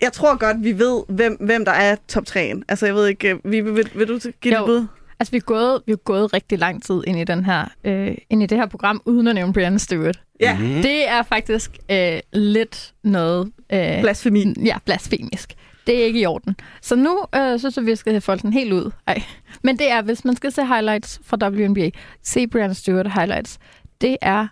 jeg 0.02 0.14
tror 0.14 0.38
godt, 0.38 0.64
vi 0.64 0.80
ved, 0.80 1.04
hvem, 1.10 1.38
hvem 1.40 1.66
der 1.66 1.72
er 1.72 1.96
top 2.08 2.24
3'en. 2.30 2.62
Altså, 2.70 2.86
jeg 2.86 2.96
ved 2.96 3.08
ikke, 3.08 3.30
øh, 3.30 3.52
vi, 3.52 3.62
vil, 3.62 3.90
vil 3.96 4.08
du 4.08 4.20
give 4.42 4.54
det 4.56 4.60
Jo. 4.62 4.66
bud? 4.66 4.88
Altså, 5.20 5.32
vi 5.32 5.38
er 5.38 5.42
gået, 5.42 5.82
vi 5.86 5.92
er 5.92 5.96
gået 5.96 6.34
rigtig 6.34 6.60
lang 6.60 6.84
tid 6.84 7.02
ind 7.08 7.20
i, 7.20 7.24
den 7.24 7.46
her, 7.46 7.66
øh, 7.84 8.18
ind 8.30 8.44
i 8.44 8.46
det 8.46 8.58
her 8.58 8.66
program, 8.66 9.02
uden 9.06 9.28
at 9.28 9.36
nævne 9.36 9.54
Brianna 9.54 9.78
Stewart. 9.78 10.20
Ja, 10.40 10.58
Mhm. 10.60 10.68
Mm. 10.76 10.82
Det 10.82 11.08
er 11.10 11.24
faktisk 11.24 11.72
øh, 11.92 12.20
lidt 12.34 12.94
noget... 13.04 13.52
Øh, 13.74 14.02
blasfemi. 14.02 14.54
Ja, 14.66 14.78
blasfemisk. 14.86 15.54
Det 15.88 16.02
er 16.02 16.06
ikke 16.06 16.20
i 16.22 16.26
orden. 16.26 16.56
Så 16.82 16.96
nu 16.96 17.20
øh, 17.36 17.60
synes 17.60 17.78
jeg, 17.78 17.86
vi 17.86 17.96
skal 17.96 18.14
have 18.14 18.22
foldet 18.22 18.44
den 18.44 18.54
helt 18.54 18.74
ud. 18.74 18.92
Ej. 19.08 19.22
Men 19.64 19.80
det 19.80 19.92
er, 19.92 20.02
hvis 20.02 20.26
man 20.26 20.36
skal 20.36 20.52
se 20.52 20.66
highlights 20.66 21.22
fra 21.24 21.38
WNBA, 21.48 21.90
se 22.24 22.48
Brianna 22.48 22.74
Stewart 22.74 23.14
highlights. 23.14 23.60
Det 24.02 24.18
er, 24.22 24.48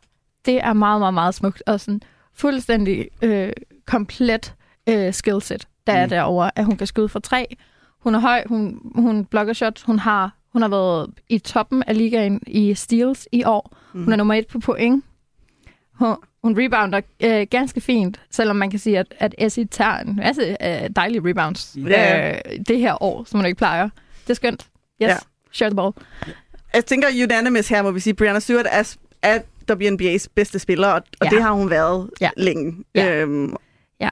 det 0.45 0.63
er 0.63 0.73
meget, 0.73 0.99
meget, 0.99 1.13
meget 1.13 1.35
smukt. 1.35 1.63
Og 1.67 1.79
sådan 1.79 2.01
fuldstændig 2.35 3.07
øh, 3.21 3.49
komplet 3.85 4.53
øh, 4.89 5.13
skillset, 5.13 5.67
der 5.87 5.93
er 5.93 6.05
Mm. 6.05 6.09
derovre, 6.09 6.51
at 6.55 6.65
hun 6.65 6.77
kan 6.77 6.87
skyde 6.87 7.09
for 7.09 7.19
tre. 7.19 7.57
Hun 7.99 8.15
er 8.15 8.19
høj, 8.19 8.43
hun, 8.45 8.91
hun 8.95 9.25
blokker 9.25 9.53
shots, 9.53 9.81
hun 9.83 9.99
har, 9.99 10.35
hun 10.53 10.61
har 10.61 10.69
været 10.69 11.09
i 11.29 11.39
toppen 11.39 11.83
af 11.87 11.97
ligaen 11.97 12.41
i 12.47 12.73
steals 12.73 13.27
i 13.31 13.43
år. 13.43 13.77
Mm. 13.93 14.03
Hun 14.03 14.13
er 14.13 14.17
nummer 14.17 14.33
et 14.33 14.47
på 14.47 14.59
point. 14.59 15.03
Hun, 15.93 16.15
hun 16.43 16.55
rebounder 16.59 17.01
øh, 17.23 17.47
ganske 17.51 17.81
fint, 17.81 18.19
selvom 18.31 18.55
man 18.55 18.69
kan 18.69 18.79
sige, 18.79 18.99
at, 18.99 19.13
at 19.19 19.35
Essie 19.37 19.65
tager 19.65 19.97
en 19.97 20.15
masse 20.15 20.57
øh, 20.63 20.89
dejlige 20.95 21.21
rebounds 21.29 21.77
Ja, 21.87 22.29
øh, 22.35 22.41
det 22.67 22.79
her 22.79 23.03
år, 23.03 23.23
som 23.23 23.39
hun 23.39 23.45
ikke 23.45 23.57
plejer. 23.57 23.89
Det 24.23 24.29
er 24.29 24.33
skønt. 24.33 24.61
Yes, 24.61 24.69
Ja. 24.99 25.07
ja. 25.07 25.17
share 25.51 25.69
the 25.69 25.75
ball. 25.75 25.93
Jeg 26.73 26.85
tænker 26.85 27.07
unanimous 27.23 27.67
her, 27.69 27.81
må 27.81 27.91
vi 27.91 27.99
sige, 27.99 28.13
Brianna 28.13 28.39
Stewart 28.39 28.65
er, 28.71 28.95
er 29.21 29.39
WNBA's 29.71 30.27
bedste 30.35 30.59
spiller, 30.59 30.87
og, 30.87 31.01
og 31.21 31.25
Ja. 31.25 31.29
det 31.29 31.43
har 31.43 31.51
hun 31.51 31.69
været 31.69 32.09
Ja. 32.21 32.29
længe. 32.37 32.83
Ja. 32.95 33.15
Øhm, 33.15 33.55
Ja. 34.01 34.09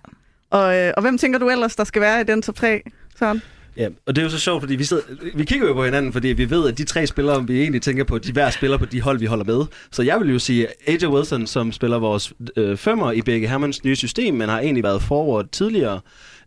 Og, 0.49 0.75
øh, 0.77 0.93
og 0.97 1.01
hvem 1.01 1.17
tænker 1.17 1.39
du 1.39 1.49
ellers, 1.49 1.75
der 1.75 1.83
skal 1.83 2.01
være 2.01 2.21
i 2.21 2.23
den 2.23 2.41
top 2.41 2.55
3, 2.55 2.81
Søren? 3.19 3.41
Ja, 3.77 3.87
og 4.05 4.15
det 4.15 4.21
er 4.21 4.25
jo 4.25 4.29
så 4.29 4.39
sjovt, 4.39 4.61
fordi 4.61 4.75
vi, 4.75 4.83
sidder, 4.83 5.03
vi 5.35 5.43
kigger 5.45 5.67
jo 5.67 5.73
på 5.73 5.85
hinanden, 5.85 6.13
fordi 6.13 6.27
vi 6.27 6.49
ved, 6.49 6.67
at 6.67 6.77
de 6.77 6.83
tre 6.83 7.07
spillere, 7.07 7.47
vi 7.47 7.61
egentlig 7.61 7.81
tænker 7.81 8.03
på, 8.03 8.17
de 8.17 8.31
hver 8.31 8.49
spiller 8.49 8.77
på 8.77 8.85
de 8.85 9.01
hold, 9.01 9.19
vi 9.19 9.25
holder 9.25 9.45
med. 9.45 9.65
Så 9.91 10.03
jeg 10.03 10.19
vil 10.19 10.31
jo 10.31 10.39
sige, 10.39 10.67
AJ 10.87 11.05
Wilson, 11.05 11.47
som 11.47 11.71
spiller 11.71 11.97
vores 11.99 12.33
øh, 12.57 12.77
femmer 12.77 13.11
i 13.11 13.21
Begge 13.21 13.47
Hermans 13.47 13.83
nye 13.83 13.95
system, 13.95 14.33
men 14.33 14.49
har 14.49 14.59
egentlig 14.59 14.83
været 14.83 15.01
forward 15.01 15.47
tidligere, 15.51 15.99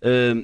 øh, 0.04 0.36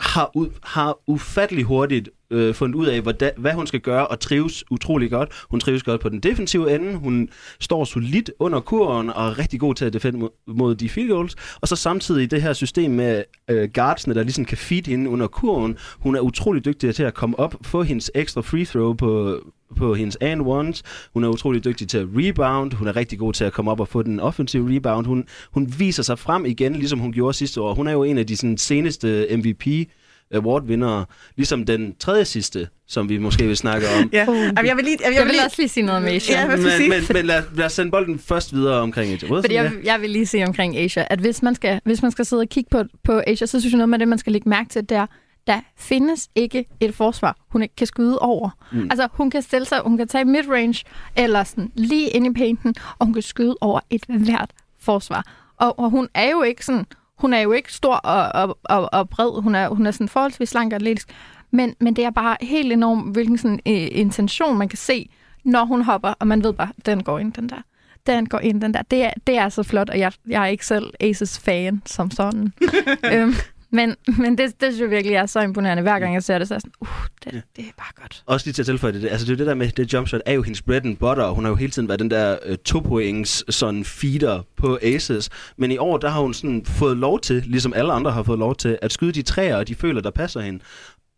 har, 0.00 0.30
u- 0.36 0.58
har 0.62 0.98
ufattelig 1.06 1.64
hurtigt 1.64 2.08
øh, 2.30 2.54
fundet 2.54 2.76
ud 2.76 2.86
af, 2.86 3.00
hvordan, 3.00 3.30
hvad 3.36 3.52
hun 3.52 3.66
skal 3.66 3.80
gøre, 3.80 4.06
og 4.06 4.20
trives 4.20 4.64
utrolig 4.70 5.10
godt. 5.10 5.46
Hun 5.50 5.60
trives 5.60 5.82
godt 5.82 6.00
på 6.00 6.08
den 6.08 6.20
defensive 6.20 6.74
ende. 6.74 6.94
Hun 6.94 7.28
står 7.60 7.84
solidt 7.84 8.30
under 8.38 8.60
kurven, 8.60 9.10
og 9.10 9.28
er 9.28 9.38
rigtig 9.38 9.60
god 9.60 9.74
til 9.74 9.84
at 9.84 9.92
defende 9.92 10.18
mod, 10.18 10.28
mod 10.46 10.74
de 10.74 10.88
field 10.88 11.08
goals. 11.08 11.34
Og 11.60 11.68
så 11.68 11.76
samtidig 11.76 12.30
det 12.30 12.42
her 12.42 12.52
system 12.52 12.90
med 12.90 13.24
øh, 13.50 13.68
guardsene, 13.74 14.14
der 14.14 14.22
ligesom 14.22 14.44
kan 14.44 14.58
feed 14.58 14.86
hende 14.86 15.10
under 15.10 15.26
kurven. 15.26 15.76
Hun 15.98 16.16
er 16.16 16.20
utrolig 16.20 16.64
dygtig 16.64 16.94
til 16.94 17.02
at 17.02 17.14
komme 17.14 17.38
op, 17.38 17.54
få 17.62 17.82
hendes 17.82 18.10
ekstra 18.14 18.40
free 18.40 18.64
throw 18.64 18.92
på, 18.92 19.40
på 19.76 19.94
hendes 19.94 20.16
and 20.20 20.42
ones. 20.42 20.82
Hun 21.12 21.24
er 21.24 21.28
utrolig 21.28 21.64
dygtig 21.64 21.88
til 21.88 21.98
at 21.98 22.06
rebound. 22.16 22.72
Hun 22.72 22.88
er 22.88 22.96
rigtig 22.96 23.18
god 23.18 23.32
til 23.32 23.44
at 23.44 23.52
komme 23.52 23.70
op 23.70 23.80
og 23.80 23.88
få 23.88 24.02
den 24.02 24.20
offensive 24.20 24.76
rebound. 24.76 25.06
Hun, 25.06 25.24
hun 25.52 25.74
viser 25.78 26.02
sig 26.02 26.18
frem 26.18 26.46
igen, 26.46 26.72
ligesom 26.72 26.98
hun 26.98 27.12
gjorde 27.12 27.34
sidste 27.34 27.60
år. 27.60 27.74
Hun 27.74 27.86
er 27.86 27.92
jo 27.92 28.02
en 28.02 28.18
af 28.18 28.26
de 28.26 28.36
sådan, 28.36 28.58
seneste 28.58 29.26
MVP 29.36 29.88
award-vindere, 30.34 31.04
ligesom 31.36 31.66
den 31.66 31.94
tredje 31.96 32.24
sidste, 32.24 32.68
som 32.86 33.08
vi 33.08 33.18
måske 33.18 33.46
vil 33.46 33.56
snakke 33.56 33.86
om. 33.88 34.10
Ja. 34.12 34.28
Uh. 34.28 34.36
Jamen, 34.36 34.66
jeg 34.66 34.76
vil 34.76 34.84
lige... 34.84 34.96
Jeg, 35.04 35.14
Jeg 35.14 35.24
vil 35.24 35.32
lige 35.32 35.44
også 35.44 35.56
lige 35.58 35.68
sige 35.68 35.86
noget 35.86 36.02
om 36.02 36.08
Asia. 36.08 36.40
Ja, 36.40 36.46
men, 36.46 36.62
men, 36.88 37.02
men 37.10 37.26
lad, 37.26 37.42
lad 37.54 37.66
os 37.66 37.72
sende 37.72 37.90
bolden 37.90 38.18
først 38.18 38.54
videre 38.54 38.80
omkring 38.80 39.10
Wilson. 39.10 39.42
Fordi 39.42 39.54
ja. 39.54 39.62
jeg, 39.62 39.72
jeg 39.84 40.00
vil 40.00 40.10
lige 40.10 40.26
sige 40.26 40.46
omkring 40.46 40.76
Asia, 40.76 41.06
at 41.10 41.18
hvis 41.18 41.42
man 41.42 41.54
skal, 41.54 41.80
hvis 41.84 42.02
man 42.02 42.10
skal 42.10 42.24
sidde 42.24 42.40
og 42.40 42.48
kigge 42.48 42.70
på, 42.70 42.82
på 43.04 43.22
Asia, 43.26 43.46
så 43.46 43.60
synes 43.60 43.72
jeg 43.72 43.78
noget 43.78 43.88
med 43.88 43.98
det, 43.98 44.08
man 44.08 44.18
skal 44.18 44.32
lægge 44.32 44.48
mærke 44.48 44.68
til, 44.68 44.88
det 44.88 44.96
er, 44.96 45.06
der 45.46 45.60
findes 45.76 46.28
ikke 46.34 46.64
et 46.80 46.94
forsvar, 46.94 47.36
hun 47.52 47.62
ikke 47.62 47.76
kan 47.76 47.86
skyde 47.86 48.18
over. 48.18 48.50
Mm. 48.72 48.82
Altså, 48.90 49.08
hun 49.12 49.30
kan 49.30 49.42
stille 49.42 49.64
sig, 49.66 49.80
hun 49.84 49.96
kan 49.96 50.08
tage 50.08 50.24
midrange, 50.24 50.84
eller 51.16 51.44
sådan 51.44 51.72
lige 51.74 52.08
ind 52.08 52.26
i 52.26 52.32
painten, 52.32 52.74
og 52.98 53.06
hun 53.06 53.14
kan 53.14 53.22
skyde 53.22 53.56
over 53.60 53.80
et 53.90 54.04
hvert 54.08 54.50
forsvar. 54.80 55.24
Og, 55.56 55.78
og 55.78 55.90
hun 55.90 56.08
er 56.14 56.30
jo 56.30 56.42
ikke 56.42 56.64
sådan, 56.64 56.86
hun 57.18 57.32
er 57.32 57.40
jo 57.40 57.52
ikke 57.52 57.72
stor 57.72 57.94
og, 57.94 58.42
og, 58.42 58.58
og, 58.64 58.88
og 58.92 59.08
bred, 59.08 59.42
hun 59.42 59.54
er, 59.54 59.68
hun 59.68 59.86
er 59.86 59.90
sådan 59.90 60.08
forholdsvis 60.08 60.48
slank 60.48 60.72
og 60.72 60.76
atletisk, 60.76 61.08
men, 61.50 61.74
men 61.80 61.96
det 61.96 62.04
er 62.04 62.10
bare 62.10 62.36
helt 62.40 62.72
enormt, 62.72 63.12
hvilken 63.12 63.38
sådan, 63.38 63.60
øh, 63.66 63.88
intention 63.90 64.58
man 64.58 64.68
kan 64.68 64.78
se, 64.78 65.10
når 65.44 65.64
hun 65.64 65.82
hopper, 65.82 66.14
og 66.18 66.26
man 66.26 66.42
ved 66.42 66.52
bare, 66.52 66.72
den 66.86 67.02
går 67.02 67.18
ind, 67.18 67.32
den 67.32 67.48
der. 67.48 67.62
Den 68.06 68.28
går 68.28 68.38
ind, 68.38 68.60
den 68.60 68.74
der. 68.74 68.82
Det 68.82 69.04
er, 69.04 69.10
det 69.26 69.38
er 69.38 69.48
så 69.48 69.62
flot, 69.62 69.90
og 69.90 69.98
jeg, 69.98 70.12
jeg 70.28 70.42
er 70.42 70.46
ikke 70.46 70.66
selv 70.66 70.92
Aces 71.00 71.38
fan 71.38 71.82
som 71.86 72.10
sådan. 72.10 72.52
øhm, 73.12 73.34
men, 73.72 73.96
men 74.18 74.38
det, 74.38 74.60
det 74.60 74.72
synes 74.72 74.80
jeg 74.80 74.90
virkelig 74.90 75.14
er 75.14 75.26
så 75.26 75.40
imponerende. 75.40 75.82
Hver 75.82 75.98
gang 75.98 76.14
jeg 76.14 76.22
ser 76.22 76.38
det, 76.38 76.48
så 76.48 76.54
er 76.54 76.56
jeg 76.56 76.60
sådan, 76.60 76.72
uh, 76.80 76.88
det, 77.24 77.32
Ja. 77.32 77.40
det 77.56 77.64
er 77.68 77.72
bare 77.78 77.92
godt. 78.02 78.22
Også 78.26 78.46
lige 78.46 78.52
til 78.52 78.62
at 78.62 78.66
tilføje 78.66 78.92
det, 78.92 79.08
altså 79.08 79.26
det 79.26 79.32
er 79.32 79.36
det 79.36 79.46
der 79.46 79.54
med, 79.54 79.68
det 79.68 79.92
jumpshot 79.92 80.20
er 80.26 80.32
jo 80.32 80.42
hendes 80.42 80.62
bread 80.62 80.84
and 80.86 80.96
butter, 80.96 81.22
og 81.22 81.34
hun 81.34 81.44
har 81.44 81.50
jo 81.50 81.56
hele 81.56 81.70
tiden 81.72 81.88
været 81.88 82.00
den 82.00 82.10
der 82.10 82.36
øh, 82.46 82.56
to-points 82.64 83.52
sådan 83.52 83.84
feeder 83.84 84.42
på 84.56 84.78
Aces. 84.82 85.30
Men 85.56 85.70
i 85.70 85.78
år, 85.78 85.96
der 85.98 86.08
har 86.08 86.20
hun 86.20 86.34
sådan 86.34 86.64
fået 86.64 86.96
lov 86.96 87.20
til, 87.20 87.42
ligesom 87.46 87.72
alle 87.72 87.92
andre 87.92 88.10
har 88.10 88.22
fået 88.22 88.38
lov 88.38 88.54
til, 88.56 88.78
at 88.82 88.92
skyde 88.92 89.12
de 89.12 89.22
træer, 89.22 89.56
og 89.56 89.68
de 89.68 89.74
føler, 89.74 90.00
der 90.00 90.10
passer 90.10 90.40
hende. 90.40 90.60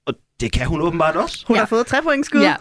Og 0.07 0.15
det 0.41 0.53
kan 0.53 0.67
hun 0.67 0.81
åbenbart 0.81 1.17
også. 1.17 1.45
Hun 1.47 1.57
Ja. 1.57 1.61
har 1.61 1.67
fået 1.67 1.87
tre 1.87 2.03
point 2.03 2.27
skud. 2.27 2.41
Ja, 2.41 2.55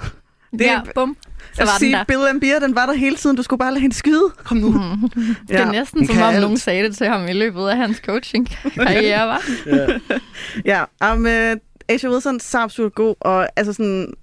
Det 0.51 0.61
er- 0.67 0.71
ja 0.71 0.81
bum. 0.95 1.17
Så 1.53 1.55
Jeg 1.57 1.67
var 1.67 1.79
vil 1.79 1.87
den 1.87 1.93
der. 1.93 1.99
sige, 1.99 2.05
Bill 2.07 2.27
Ambir, 2.29 2.59
den 2.59 2.75
var 2.75 2.85
der 2.85 2.93
hele 2.93 3.15
tiden. 3.15 3.35
Du 3.35 3.43
skulle 3.43 3.57
bare 3.59 3.71
lade 3.71 3.81
hende 3.81 3.95
skyde. 3.95 4.29
Kom 4.43 4.57
nu. 4.57 4.71
Mm. 4.79 5.09
Det 5.47 5.55
er 5.59 5.71
næsten 5.71 6.07
som 6.07 6.17
om 6.17 6.23
alt. 6.23 6.41
nogen 6.41 6.57
sagde 6.57 6.83
det 6.83 6.97
til 6.97 7.07
ham 7.07 7.27
i 7.27 7.33
løbet 7.33 7.67
af 7.67 7.77
hans 7.77 7.97
coaching-karriere, 7.97 9.27
var. 9.27 9.41
Ja, 10.65 10.83
um, 11.13 11.25
uh, 11.25 11.59
Asia 11.89 12.09
Wilson 12.09 12.39
så 12.39 12.57
absolut 12.59 12.95
god, 12.95 13.15
og 13.19 13.47
altså 13.55 13.73
sådan, 13.73 14.13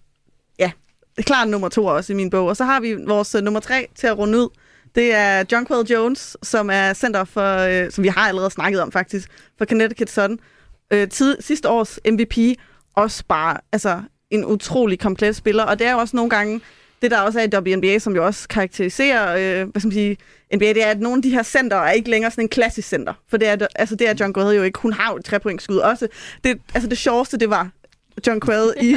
ja, 0.59 0.71
det 1.17 1.19
er 1.19 1.23
klart 1.23 1.49
nummer 1.49 1.69
to 1.69 1.85
også 1.87 2.13
i 2.13 2.17
min 2.17 2.31
bog. 2.31 2.47
Og 2.47 2.57
så 2.57 2.65
har 2.65 2.81
vi 2.81 2.95
vores 3.07 3.35
uh, 3.35 3.41
nummer 3.41 3.61
tre 3.61 3.87
til 3.95 4.07
at 4.07 4.19
runde 4.19 4.39
ud. 4.39 4.49
Det 4.95 5.15
er 5.15 5.45
Jonquil 5.53 5.93
Jones, 5.93 6.37
som 6.43 6.71
er 6.73 6.95
center 6.95 7.25
for, 7.25 7.67
uh, 7.85 7.91
som 7.93 8.05
vi 8.05 8.09
har 8.09 8.29
allerede 8.29 8.51
snakket 8.51 8.81
om 8.83 8.93
faktisk, 8.93 9.29
for 9.59 9.65
Connecticut 9.65 10.11
Sun. 10.11 10.39
Uh, 10.95 11.09
tid, 11.11 11.37
sidste 11.41 11.69
års 11.69 11.99
MVP, 12.11 12.37
også 12.97 13.25
bare, 13.29 13.57
altså 13.73 14.03
en 14.31 14.45
utrolig 14.45 14.99
komplet 15.01 15.37
spiller, 15.37 15.63
og 15.65 15.79
det 15.79 15.87
er 15.87 15.93
jo 15.93 15.99
også 15.99 16.17
nogle 16.17 16.31
gange, 16.31 16.61
det 17.03 17.11
der 17.11 17.21
også 17.21 17.41
er 17.41 17.45
i 17.45 17.75
WNBA, 17.75 17.99
som 17.99 18.15
jo 18.17 18.27
også 18.27 18.49
karakteriserer, 18.49 19.31
øh, 19.63 19.69
hvad 19.71 19.81
skal 19.81 19.89
man 19.89 19.93
sige, 19.93 20.17
NBA, 20.55 20.67
det 20.69 20.83
er, 20.83 20.87
at 20.91 21.01
nogle 21.01 21.17
af 21.19 21.23
de 21.23 21.31
her 21.31 21.43
center 21.43 21.77
er 21.77 21.91
ikke 21.93 22.11
længere 22.11 22.31
sådan 22.31 22.45
en 22.45 22.49
klassisk 22.49 22.89
center. 22.89 23.13
For 23.31 23.37
det 23.37 23.49
er, 23.49 23.67
altså 23.75 23.95
det 23.97 24.09
er 24.09 24.15
John 24.21 24.35
Quaid 24.35 24.57
jo 24.57 24.63
ikke. 24.63 24.79
Hun 24.79 24.93
har 24.93 25.11
jo 25.13 25.17
et 25.17 25.25
trepointsskud 25.25 25.77
også. 25.77 26.09
Det, 26.45 26.59
altså 26.75 26.89
det 26.89 26.99
sjoveste, 26.99 27.37
det 27.39 27.51
var 27.51 27.69
John 28.27 28.41
Quaid 28.41 28.73
i, 28.83 28.87
i, 28.91 28.95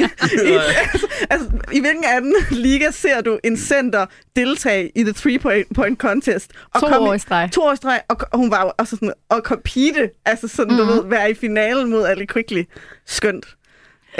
altså, 0.92 1.06
altså, 1.30 1.48
i 1.72 1.80
hvilken 1.80 2.04
anden 2.04 2.34
liga 2.50 2.90
ser 2.90 3.20
du 3.20 3.38
en 3.44 3.56
center 3.56 4.06
deltage 4.36 4.90
i 4.94 5.02
the 5.02 5.12
three-point 5.12 5.66
point 5.74 5.98
contest? 5.98 6.50
Og 6.74 6.80
To 6.80 6.86
komme 6.88 7.06
i- 7.06 7.08
år 7.10 7.14
i 7.14 7.18
streg. 7.18 7.48
To 7.52 7.62
år 7.62 7.72
i 7.72 7.76
streg, 7.76 8.00
og, 8.08 8.16
og 8.32 8.38
hun 8.38 8.50
var 8.50 8.62
jo 8.64 8.72
også 8.78 8.96
sådan, 8.96 9.12
og 9.28 9.40
compete, 9.44 10.10
altså 10.24 10.48
sådan, 10.48 10.72
mm. 10.72 10.78
du 10.78 10.84
Mhm. 10.84 10.92
ved, 10.94 11.04
være 11.10 11.30
i 11.30 11.34
finalen 11.34 11.90
mod 11.90 12.04
Ali 12.04 12.26
Quickly. 12.32 12.62
Skønt. 13.06 13.46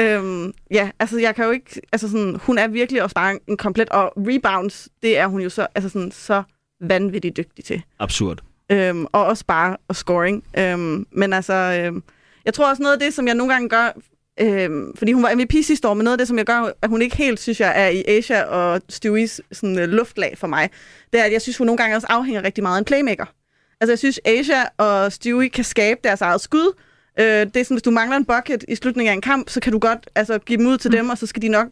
Øhm, 0.01 0.53
ja, 0.71 0.91
altså 0.99 1.19
jeg 1.19 1.35
kan 1.35 1.45
jo 1.45 1.51
ikke, 1.51 1.81
altså 1.93 2.09
sådan, 2.09 2.37
hun 2.43 2.59
er 2.59 2.69
virkelig 2.69 3.03
også 3.03 3.15
bare 3.15 3.39
en 3.47 3.57
komplet, 3.57 3.89
og 3.89 4.13
rebounds, 4.17 4.89
det 5.03 5.19
er 5.19 5.27
hun 5.27 5.41
jo 5.41 5.51
så, 5.51 5.67
altså 5.75 5.89
sådan, 5.89 6.13
så 6.13 6.43
vanvittigt 6.81 7.37
dygtig 7.37 7.65
til. 7.65 7.83
Absurd. 7.99 8.39
Øhm, 8.73 9.07
og 9.13 9.25
også 9.25 9.45
bare 9.47 9.77
og 9.89 9.97
scoring. 9.97 10.45
Øhm, 10.59 11.07
men 11.13 11.33
altså, 11.33 11.53
øhm, 11.53 12.03
jeg 12.45 12.55
tror 12.55 12.71
også 12.71 12.83
noget 12.83 12.95
af 12.95 13.01
det, 13.01 13.15
som 13.15 13.27
jeg 13.27 13.35
nogle 13.35 13.53
gange 13.53 13.69
gør, 13.69 13.93
øhm, 14.41 14.97
fordi 14.97 15.13
hun 15.13 15.23
var 15.23 15.35
MVP 15.35 15.53
sidste 15.63 15.89
år, 15.89 15.95
men 15.95 16.05
noget 16.05 16.15
af 16.15 16.19
det, 16.19 16.29
som 16.29 16.39
jeg 16.39 16.47
gør, 16.47 16.73
at 16.83 16.89
hun 16.89 17.03
ikke 17.03 17.17
helt, 17.17 17.41
synes 17.41 17.61
jeg, 17.61 17.73
er 17.77 17.89
i 17.89 18.05
Asia 18.09 18.43
og 18.43 18.81
Stewie's 18.93 19.39
sådan, 19.53 19.79
uh, 19.79 19.85
luftlag 19.85 20.39
for 20.39 20.47
mig, 20.47 20.71
det 21.13 21.21
er, 21.21 21.25
at 21.25 21.33
jeg 21.33 21.43
synes, 21.43 21.59
hun 21.59 21.67
nogle 21.67 21.79
gange 21.79 21.97
også 21.97 22.07
afhænger 22.11 22.45
rigtig 22.45 22.63
meget 22.63 22.77
af 22.77 22.79
en 22.79 22.85
playmaker. 22.85 23.27
Altså, 23.81 23.93
jeg 23.93 23.99
synes, 23.99 24.21
Asia 24.25 24.65
og 24.77 25.13
Stewie 25.13 25.49
kan 25.49 25.65
skabe 25.65 26.01
deres 26.05 26.21
eget 26.21 26.41
skud. 26.41 26.73
Øh, 27.21 27.47
det 27.47 27.57
er 27.57 27.65
sådan, 27.65 27.75
hvis 27.75 27.83
du 27.83 27.91
mangler 27.91 28.17
en 28.17 28.25
bucket 28.25 28.65
i 28.69 28.75
slutningen 28.75 29.11
af 29.11 29.15
en 29.15 29.21
kamp, 29.21 29.49
så 29.49 29.61
kan 29.61 29.73
du 29.73 29.79
godt 29.79 30.11
altså, 30.15 30.39
give 30.39 30.59
dem 30.59 30.67
ud 30.67 30.79
til 30.79 30.93
dem, 30.93 31.09
og 31.09 31.19
så 31.19 31.27
skal 31.27 31.43
de 31.43 31.49
nok 31.49 31.69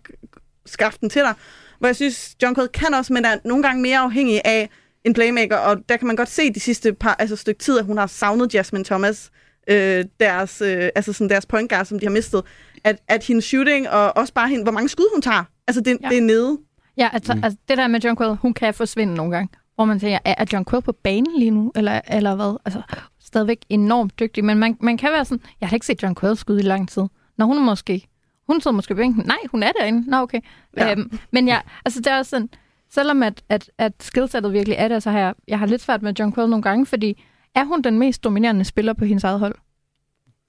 skaffe 0.67 0.99
den 1.01 1.11
til 1.11 1.23
dig. 1.23 1.35
Hvor 1.79 1.89
jeg 1.89 1.97
synes, 1.97 2.37
John 2.43 2.55
Code 2.55 2.69
kan 2.69 2.95
også, 2.95 3.13
men 3.13 3.25
er 3.25 3.37
nogle 3.45 3.63
gange 3.63 3.83
mere 3.83 3.99
afhængig 3.99 4.41
af 4.45 4.69
en 5.05 5.15
playmaker, 5.15 5.57
og 5.57 5.77
der 5.89 5.97
kan 5.97 6.07
man 6.07 6.17
godt 6.17 6.29
se 6.29 6.51
de 6.51 6.61
sidste 6.61 6.93
par, 6.93 7.17
altså 7.19 7.37
stykke 7.37 7.59
tid, 7.59 7.79
at 7.79 7.85
hun 7.85 7.99
har 7.99 8.07
savnet 8.07 8.55
Jasmine 8.55 8.85
Thomas, 8.85 9.31
øh, 9.69 10.05
deres, 10.21 10.61
øh, 10.61 10.89
altså 10.95 11.13
sådan 11.13 11.29
deres 11.29 11.47
point 11.47 11.71
guard, 11.71 11.85
som 11.85 11.99
de 11.99 12.07
har 12.07 12.11
mistet, 12.11 12.43
at, 12.85 12.99
at 13.09 13.25
hendes 13.25 13.45
shooting, 13.45 13.89
og 13.89 14.17
også 14.17 14.35
bare 14.35 14.49
hende, 14.49 14.63
hvor 14.63 14.73
mange 14.73 14.89
skud 14.89 15.15
hun 15.15 15.23
tager, 15.23 15.45
altså 15.67 15.81
det, 15.81 15.91
ja. 15.91 15.97
Ja. 16.03 16.09
det 16.09 16.19
er 16.19 16.23
nede. 16.23 16.59
Ja, 16.97 17.09
altså, 17.13 17.35
mm. 17.35 17.45
altså 17.45 17.59
det 17.69 17.79
der 17.79 17.87
med 17.87 18.01
John 18.01 18.17
Quill, 18.17 18.35
hun 18.35 18.55
kan 18.55 18.75
forsvinde 18.75 19.15
nogle 19.15 19.33
gange. 19.33 19.49
Hvor 19.75 19.85
man 19.85 20.01
tænker, 20.01 20.19
er 20.25 20.35
er 20.39 20.45
John 20.53 20.65
Quill 20.71 20.83
på 20.83 20.93
banen 20.93 21.39
lige 21.39 21.51
nu? 21.51 21.73
Eller, 21.77 22.01
eller 22.09 22.35
hvad? 22.35 22.57
Altså, 22.65 22.83
stadigvæk 23.29 23.59
enormt 23.69 24.19
dygtig. 24.21 24.45
Men 24.45 24.59
man, 24.59 24.77
man 24.81 24.97
kan 24.97 25.13
være 25.13 25.25
sådan, 25.25 25.43
jeg 25.61 25.69
har 25.69 25.77
ikke 25.77 25.87
set 25.87 26.03
John 26.03 26.15
Quill 26.15 26.37
skyde 26.37 26.59
i 26.59 26.63
lang 26.63 26.89
tid. 26.89 27.03
Når 27.39 27.47
hun 27.47 27.57
er 27.57 27.63
måske, 27.63 28.09
hun 28.47 28.61
sidder 28.61 28.75
måske 28.75 28.95
på 28.95 28.99
bænken. 28.99 29.27
Nej, 29.27 29.39
hun 29.51 29.63
er 29.63 29.73
derinde. 29.73 30.11
Nå, 30.11 30.17
okay. 30.17 30.41
Ja. 30.77 30.91
Øhm, 30.93 31.19
men 31.31 31.49
ja, 31.49 31.61
altså 31.85 32.01
det 32.01 32.07
er 32.07 32.19
også 32.19 32.31
sådan, 32.31 32.49
selvom 32.91 33.23
at, 33.23 33.43
at, 33.49 33.71
at 33.79 33.93
skillsettet 34.01 34.53
virkelig 34.53 34.77
er 34.79 34.89
der, 34.89 34.99
så 34.99 35.11
har 35.11 35.19
jeg, 35.19 35.35
jeg 35.49 35.59
har 35.59 35.67
lidt 35.67 35.83
svært 35.83 36.03
med 36.03 36.15
John 36.19 36.33
Quill 36.33 36.51
nogle 36.51 36.63
gange, 36.63 36.87
fordi 36.87 37.25
er 37.55 37.65
hun 37.65 37.83
den 37.83 37.99
mest 37.99 38.25
dominerende 38.25 38.65
spiller 38.65 38.93
på 38.93 39.05
hendes 39.05 39.25
eget 39.25 39.41
hold? 39.41 39.55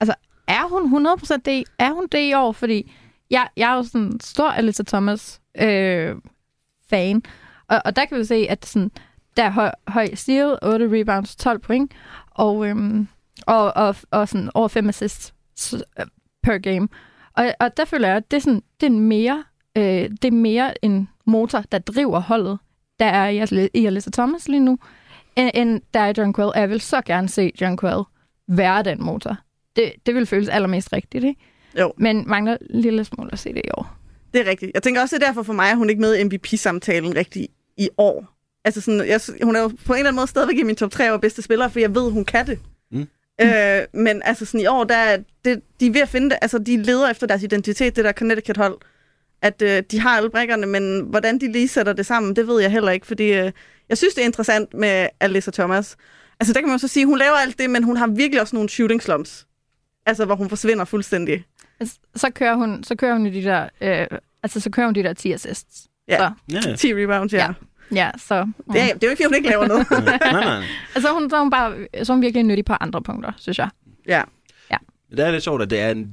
Altså, 0.00 0.14
er 0.48 0.68
hun 0.68 1.06
100% 1.06 1.36
det? 1.44 1.64
Er 1.78 1.92
hun 1.92 2.08
det 2.12 2.28
i 2.30 2.34
år? 2.34 2.52
Fordi 2.52 2.92
jeg, 3.30 3.48
jeg 3.56 3.72
er 3.72 3.76
jo 3.76 3.82
sådan 3.82 4.06
en 4.06 4.20
stor 4.20 4.48
Alyssa 4.48 4.82
Thomas 4.82 5.40
øh, 5.60 6.14
fan, 6.90 7.22
og, 7.68 7.82
og 7.84 7.96
der 7.96 8.04
kan 8.04 8.18
vi 8.18 8.24
se, 8.24 8.46
at 8.48 8.66
sådan, 8.66 8.90
der 9.36 9.42
er 9.42 9.50
høj, 9.50 9.70
høj 9.88 10.14
steal, 10.14 10.58
8 10.62 10.88
rebounds, 10.92 11.36
12 11.36 11.58
point, 11.58 11.92
og, 12.40 12.66
øhm, 12.66 13.08
og, 13.46 13.76
og, 13.76 13.96
og 14.10 14.28
sådan 14.28 14.50
over 14.54 14.68
5 14.68 14.88
assists 14.88 15.34
øh, 15.74 16.06
per 16.42 16.58
game. 16.58 16.88
Og, 17.36 17.52
og 17.60 17.76
der 17.76 17.84
føler 17.84 18.08
jeg, 18.08 18.16
at 18.16 18.30
det 18.30 18.36
er, 18.36 18.40
sådan, 18.40 18.62
det 18.80 18.86
er 18.86 18.90
mere, 18.90 19.44
øh, 19.76 20.10
det 20.22 20.24
er 20.24 20.30
mere 20.30 20.84
en 20.84 21.08
motor, 21.26 21.64
der 21.72 21.78
driver 21.78 22.20
holdet, 22.20 22.58
der 22.98 23.06
er 23.06 23.28
i, 23.74 23.86
Alyssa 23.86 24.10
Thomas 24.10 24.48
lige 24.48 24.60
nu, 24.60 24.78
end, 25.36 25.50
end 25.54 25.80
der 25.94 26.00
er 26.00 26.12
John 26.18 26.34
Quill. 26.34 26.50
Jeg 26.54 26.70
vil 26.70 26.80
så 26.80 27.00
gerne 27.00 27.28
se 27.28 27.52
John 27.60 27.78
Quill 27.78 28.02
være 28.48 28.82
den 28.82 29.04
motor. 29.04 29.36
Det, 29.76 29.92
det 30.06 30.14
vil 30.14 30.26
føles 30.26 30.48
allermest 30.48 30.92
rigtigt, 30.92 31.24
ikke? 31.24 31.40
Jo. 31.80 31.92
Men 31.96 32.24
mangler 32.26 32.56
en 32.70 32.80
lille 32.80 33.04
smule 33.04 33.32
at 33.32 33.38
se 33.38 33.54
det 33.54 33.62
i 33.64 33.70
år. 33.74 33.96
Det 34.34 34.46
er 34.46 34.50
rigtigt. 34.50 34.70
Jeg 34.74 34.82
tænker 34.82 35.00
også, 35.00 35.16
det 35.16 35.22
er 35.22 35.26
derfor 35.26 35.42
for 35.42 35.52
mig, 35.52 35.70
at 35.70 35.76
hun 35.76 35.90
ikke 35.90 36.00
med 36.00 36.16
i 36.16 36.24
MVP-samtalen 36.24 37.16
rigtig 37.16 37.48
i 37.76 37.88
år. 37.98 38.39
Altså 38.64 38.80
sådan, 38.80 39.06
jeg, 39.06 39.20
hun 39.42 39.56
er 39.56 39.60
jo 39.60 39.68
på 39.68 39.92
en 39.92 39.98
eller 39.98 40.08
anden 40.08 40.16
måde 40.16 40.26
stadigvæk 40.26 40.58
i 40.58 40.62
min 40.62 40.76
top 40.76 40.90
3 40.90 41.10
over 41.10 41.18
bedste 41.18 41.42
spillere, 41.42 41.70
for 41.70 41.80
jeg 41.80 41.94
ved, 41.94 42.10
hun 42.10 42.24
kan 42.24 42.46
det. 42.46 42.58
Mm. 42.92 43.06
Øh, 43.40 43.82
men 43.92 44.22
altså 44.24 44.44
sådan 44.44 44.60
i 44.60 44.66
år, 44.66 44.84
der 44.84 44.96
er 44.96 45.18
det, 45.44 45.62
de 45.80 45.86
er 45.86 45.90
ved 45.92 46.00
at 46.00 46.08
finde 46.08 46.30
det. 46.30 46.38
Altså, 46.42 46.58
de 46.58 46.82
leder 46.82 47.10
efter 47.10 47.26
deres 47.26 47.42
identitet, 47.42 47.96
det 47.96 48.04
der 48.04 48.12
Connecticut-hold. 48.12 48.78
At 49.42 49.62
øh, 49.62 49.82
de 49.90 50.00
har 50.00 50.16
alle 50.16 50.30
brækkerne, 50.30 50.66
men 50.66 51.00
hvordan 51.00 51.38
de 51.38 51.52
lige 51.52 51.68
sætter 51.68 51.92
det 51.92 52.06
sammen, 52.06 52.36
det 52.36 52.46
ved 52.46 52.60
jeg 52.60 52.70
heller 52.70 52.90
ikke, 52.90 53.06
fordi 53.06 53.32
øh, 53.32 53.52
jeg 53.88 53.98
synes, 53.98 54.14
det 54.14 54.22
er 54.22 54.26
interessant 54.26 54.74
med 54.74 55.08
Alyssa 55.20 55.50
Thomas. 55.50 55.96
Altså, 56.40 56.52
der 56.52 56.60
kan 56.60 56.68
man 56.68 56.78
så 56.78 56.88
sige, 56.88 57.06
hun 57.06 57.18
laver 57.18 57.34
alt 57.34 57.58
det, 57.58 57.70
men 57.70 57.82
hun 57.84 57.96
har 57.96 58.06
virkelig 58.06 58.40
også 58.40 58.56
nogle 58.56 58.68
shooting 58.68 59.02
slumps. 59.02 59.46
Altså, 60.06 60.24
hvor 60.24 60.34
hun 60.34 60.48
forsvinder 60.48 60.84
fuldstændig. 60.84 61.44
Altså, 61.80 61.98
Så 62.16 62.30
kører 62.30 62.54
hun, 62.54 62.84
så 62.84 62.94
kører 62.96 63.12
hun 63.12 63.26
i 63.26 63.30
de 63.30 63.42
der, 63.44 63.68
øh, 63.80 64.18
altså 64.42 64.60
så 64.60 64.70
kører 64.70 64.86
hun 64.86 64.94
de 64.94 65.02
der 65.02 65.12
10 65.12 65.32
assists. 65.32 65.86
Ja. 66.08 66.16
Så, 66.18 66.32
ja. 66.68 66.76
10 66.76 66.94
rebounds, 66.94 67.32
ja. 67.32 67.38
ja. 67.46 67.52
Ja. 67.94 68.04
ja, 68.04 68.10
så... 68.18 68.44
Mm. 68.44 68.52
Det, 68.72 68.80
er, 68.82 68.94
det 68.94 69.04
er 69.04 69.06
jo 69.06 69.10
ikke, 69.10 69.22
fordi 69.22 69.24
hun 69.26 69.34
ikke 69.34 69.48
laver 69.48 69.66
noget. 69.66 69.86
nej, 70.32 70.32
nej. 70.32 70.64
Altså, 70.94 71.12
hun, 71.12 71.30
så 71.30 71.36
er 71.36 71.40
hun 71.40 71.50
bare 71.50 71.74
så 72.02 72.12
er 72.12 72.14
hun 72.14 72.22
virkelig 72.22 72.42
nyttig 72.44 72.64
på 72.64 72.72
andre 72.80 73.02
punkter, 73.02 73.32
synes 73.36 73.58
jeg. 73.58 73.68
ja. 74.08 74.22
Det 75.16 75.20
er 75.26 75.30
lidt 75.30 75.42
sjovt, 75.44 75.62
at 75.62 75.70
det 75.70 75.80
er 75.80 75.90
en, 75.90 76.10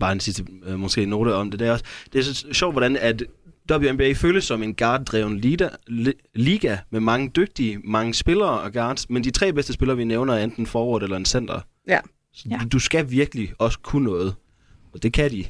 bare 0.00 0.12
en 0.12 0.20
sidste 0.20 0.44
øh, 0.66 0.78
måske 0.78 1.06
note 1.06 1.34
om 1.34 1.50
det. 1.50 1.60
Det 1.60 1.68
er, 1.68 1.72
også, 1.72 1.84
det 2.12 2.18
er 2.18 2.22
så 2.22 2.46
sjovt, 2.52 2.74
hvordan 2.74 2.96
at 2.96 3.22
WNBA 3.72 4.12
føles 4.12 4.44
som 4.44 4.62
en 4.62 4.74
guard-dreven 4.82 5.38
liga, 5.40 5.68
li- 5.90 6.30
liga 6.34 6.76
med 6.90 7.00
mange 7.00 7.28
dygtige, 7.36 7.78
mange 7.84 8.14
spillere 8.14 8.48
og 8.60 8.72
guards, 8.72 9.10
men 9.10 9.24
de 9.24 9.30
tre 9.30 9.52
bedste 9.52 9.72
spillere, 9.72 9.96
vi 9.96 10.04
nævner, 10.04 10.34
er 10.34 10.44
enten 10.44 10.66
forward 10.66 11.02
eller 11.02 11.16
en 11.16 11.24
center. 11.24 11.60
Ja. 11.88 11.98
Så 12.34 12.44
Ja. 12.50 12.56
du, 12.62 12.68
du 12.72 12.78
skal 12.78 13.10
virkelig 13.10 13.52
også 13.58 13.78
kunne 13.82 14.04
noget, 14.04 14.34
og 14.94 15.02
det 15.02 15.12
kan 15.12 15.30
de. 15.30 15.44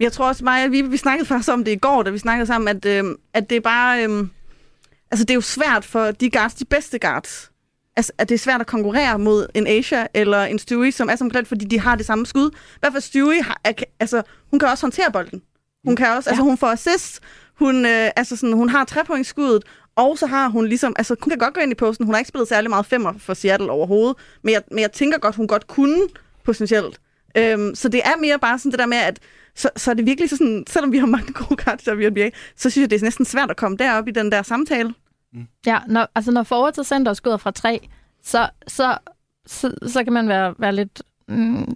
Jeg 0.00 0.12
tror 0.12 0.28
også, 0.28 0.44
Maja, 0.44 0.66
vi, 0.68 0.82
vi 0.82 0.96
snakkede 0.96 1.26
faktisk 1.28 1.52
om 1.52 1.64
det 1.64 1.72
i 1.72 1.76
går, 1.78 2.02
da 2.02 2.10
vi 2.10 2.18
snakkede 2.18 2.46
sammen, 2.46 2.68
at, 2.76 2.84
øhm, 2.86 3.16
at 3.34 3.50
det 3.50 3.56
er 3.56 3.60
bare... 3.60 4.04
Øhm, 4.04 4.30
altså, 5.10 5.24
det 5.24 5.30
er 5.30 5.34
jo 5.34 5.40
svært 5.40 5.84
for 5.84 6.10
de 6.10 6.30
guards, 6.30 6.54
de 6.54 6.64
bedste 6.64 6.98
guards. 6.98 7.50
Altså, 7.96 8.12
at 8.18 8.28
det 8.28 8.34
er 8.34 8.38
svært 8.38 8.60
at 8.60 8.66
konkurrere 8.66 9.18
mod 9.18 9.46
en 9.54 9.66
Asia 9.66 10.06
eller 10.14 10.42
en 10.42 10.58
Stewie, 10.58 10.92
som 10.92 11.08
er 11.08 11.16
så 11.16 11.24
komplet, 11.24 11.48
fordi 11.48 11.64
de 11.64 11.80
har 11.80 11.96
det 11.96 12.06
samme 12.06 12.26
skud. 12.26 12.50
I 12.50 12.78
hvert 12.80 12.92
fald 12.92 13.02
Stewie, 13.02 13.42
har, 13.42 13.60
altså, 14.00 14.22
hun 14.50 14.58
kan 14.58 14.68
også 14.68 14.84
håndtere 14.84 15.12
bolden. 15.12 15.42
Hun 15.84 15.96
kan 15.96 16.06
også, 16.06 16.30
ja. 16.30 16.32
altså 16.32 16.42
hun 16.42 16.58
får 16.58 16.66
assist, 16.66 17.20
hun, 17.58 17.86
øh, 17.86 18.10
altså 18.16 18.36
sådan, 18.36 18.52
hun 18.52 18.68
har 18.68 18.84
trepointskuddet, 18.84 19.64
og 19.96 20.18
så 20.18 20.26
har 20.26 20.48
hun 20.48 20.66
ligesom, 20.66 20.94
altså 20.98 21.16
hun 21.22 21.30
kan 21.30 21.38
godt 21.38 21.54
gå 21.54 21.60
ind 21.60 21.72
i 21.72 21.74
posten, 21.74 22.06
hun 22.06 22.14
har 22.14 22.18
ikke 22.18 22.28
spillet 22.28 22.48
særlig 22.48 22.70
meget 22.70 22.86
femmer 22.86 23.12
for 23.18 23.34
Seattle 23.34 23.70
overhovedet, 23.70 24.16
men 24.42 24.52
jeg, 24.52 24.62
men 24.70 24.78
jeg 24.78 24.92
tænker 24.92 25.18
godt, 25.18 25.36
hun 25.36 25.46
godt 25.46 25.66
kunne 25.66 26.02
potentielt 26.44 27.00
Øhm, 27.36 27.74
så 27.74 27.88
det 27.88 28.00
er 28.04 28.20
mere 28.20 28.38
bare 28.38 28.58
sådan 28.58 28.70
det 28.70 28.78
der 28.78 28.86
med, 28.86 28.96
at 28.96 29.18
så, 29.60 29.70
så 29.76 29.90
er 29.90 29.94
det 29.94 30.06
virkelig 30.06 30.30
så 30.30 30.36
sådan, 30.36 30.64
selvom 30.68 30.92
vi 30.92 30.98
har 30.98 31.06
mange 31.06 31.32
gode 31.32 31.62
cards 31.62 31.86
i 31.86 31.90
WNBA, 31.90 32.30
så 32.56 32.70
synes 32.70 32.82
jeg, 32.82 32.90
det 32.90 33.00
er 33.00 33.04
næsten 33.06 33.24
svært 33.24 33.50
at 33.50 33.56
komme 33.56 33.76
derop 33.76 34.08
i 34.08 34.10
den 34.10 34.32
der 34.32 34.42
samtale. 34.42 34.94
Ja, 35.66 35.78
når, 35.88 36.08
altså 36.14 36.30
når 36.32 36.42
forward 36.42 36.72
til 36.74 36.84
center 36.84 37.12
skyder 37.12 37.36
fra 37.36 37.50
tre, 37.50 37.88
så, 38.22 38.48
så, 38.68 38.98
så, 39.46 39.74
så 39.86 40.04
kan 40.04 40.12
man 40.12 40.28
være, 40.28 40.54
være 40.58 40.74
lidt... 40.74 41.02
Mm, 41.28 41.74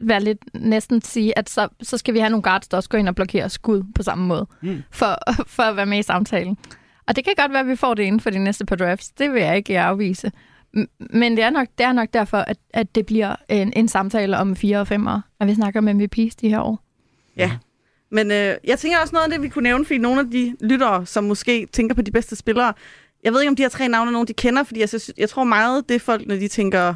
være 0.00 0.20
lidt 0.20 0.38
næsten 0.54 1.02
sige, 1.02 1.38
at 1.38 1.50
så, 1.50 1.68
så 1.82 1.98
skal 1.98 2.14
vi 2.14 2.18
have 2.18 2.30
nogle 2.30 2.42
guards, 2.42 2.68
der 2.68 2.76
også 2.76 2.88
går 2.88 2.98
ind 2.98 3.08
og 3.08 3.14
blokerer 3.14 3.48
skud 3.48 3.82
på 3.94 4.02
samme 4.02 4.26
måde, 4.26 4.46
Mm. 4.62 4.82
for, 4.90 5.18
for 5.56 5.62
at 5.62 5.76
være 5.76 5.86
med 5.86 5.98
i 5.98 6.02
samtalen. 6.02 6.58
Og 7.08 7.16
det 7.16 7.24
kan 7.24 7.34
godt 7.36 7.52
være, 7.52 7.60
at 7.60 7.66
vi 7.66 7.76
får 7.76 7.94
det 7.94 8.02
inden 8.02 8.20
for 8.20 8.30
de 8.30 8.38
næste 8.38 8.66
par 8.66 8.76
drafts. 8.76 9.10
Det 9.10 9.32
vil 9.32 9.42
jeg 9.42 9.56
ikke 9.56 9.80
afvise. 9.80 10.32
Men 11.10 11.36
det 11.36 11.44
er 11.44 11.50
nok, 11.50 11.68
det 11.78 11.86
er 11.86 11.92
nok 11.92 12.08
derfor, 12.12 12.38
at, 12.38 12.56
at 12.74 12.94
det 12.94 13.06
bliver 13.06 13.36
en, 13.48 13.72
en 13.76 13.88
samtale 13.88 14.38
om 14.38 14.56
fire 14.56 14.80
og 14.80 14.86
femmer, 14.86 15.20
når 15.40 15.46
vi 15.46 15.54
snakker 15.54 15.80
om 15.80 15.88
MVP's 15.88 16.34
de 16.40 16.48
her 16.48 16.60
år. 16.60 16.85
Ja. 17.36 17.50
Men 18.10 18.30
øh, 18.30 18.56
jeg 18.64 18.78
tænker 18.78 18.98
også 18.98 19.14
noget 19.14 19.24
af 19.24 19.30
det, 19.30 19.42
vi 19.42 19.48
kunne 19.48 19.62
nævne, 19.62 19.84
fordi 19.84 19.98
nogle 19.98 20.20
af 20.20 20.30
de 20.30 20.56
lyttere, 20.60 21.06
som 21.06 21.24
måske 21.24 21.66
tænker 21.72 21.94
på 21.94 22.02
de 22.02 22.10
bedste 22.10 22.36
spillere, 22.36 22.72
jeg 23.24 23.32
ved 23.32 23.40
ikke, 23.40 23.50
om 23.50 23.56
de 23.56 23.62
her 23.62 23.68
tre 23.68 23.88
navne 23.88 24.08
er 24.08 24.12
nogen, 24.12 24.28
de 24.28 24.32
kender, 24.32 24.64
fordi 24.64 24.80
jeg, 24.80 24.88
synes, 24.88 25.10
jeg 25.16 25.28
tror 25.28 25.44
meget, 25.44 25.88
det 25.88 26.02
folk, 26.02 26.26
når 26.26 26.36
de 26.36 26.48
tænker 26.48 26.94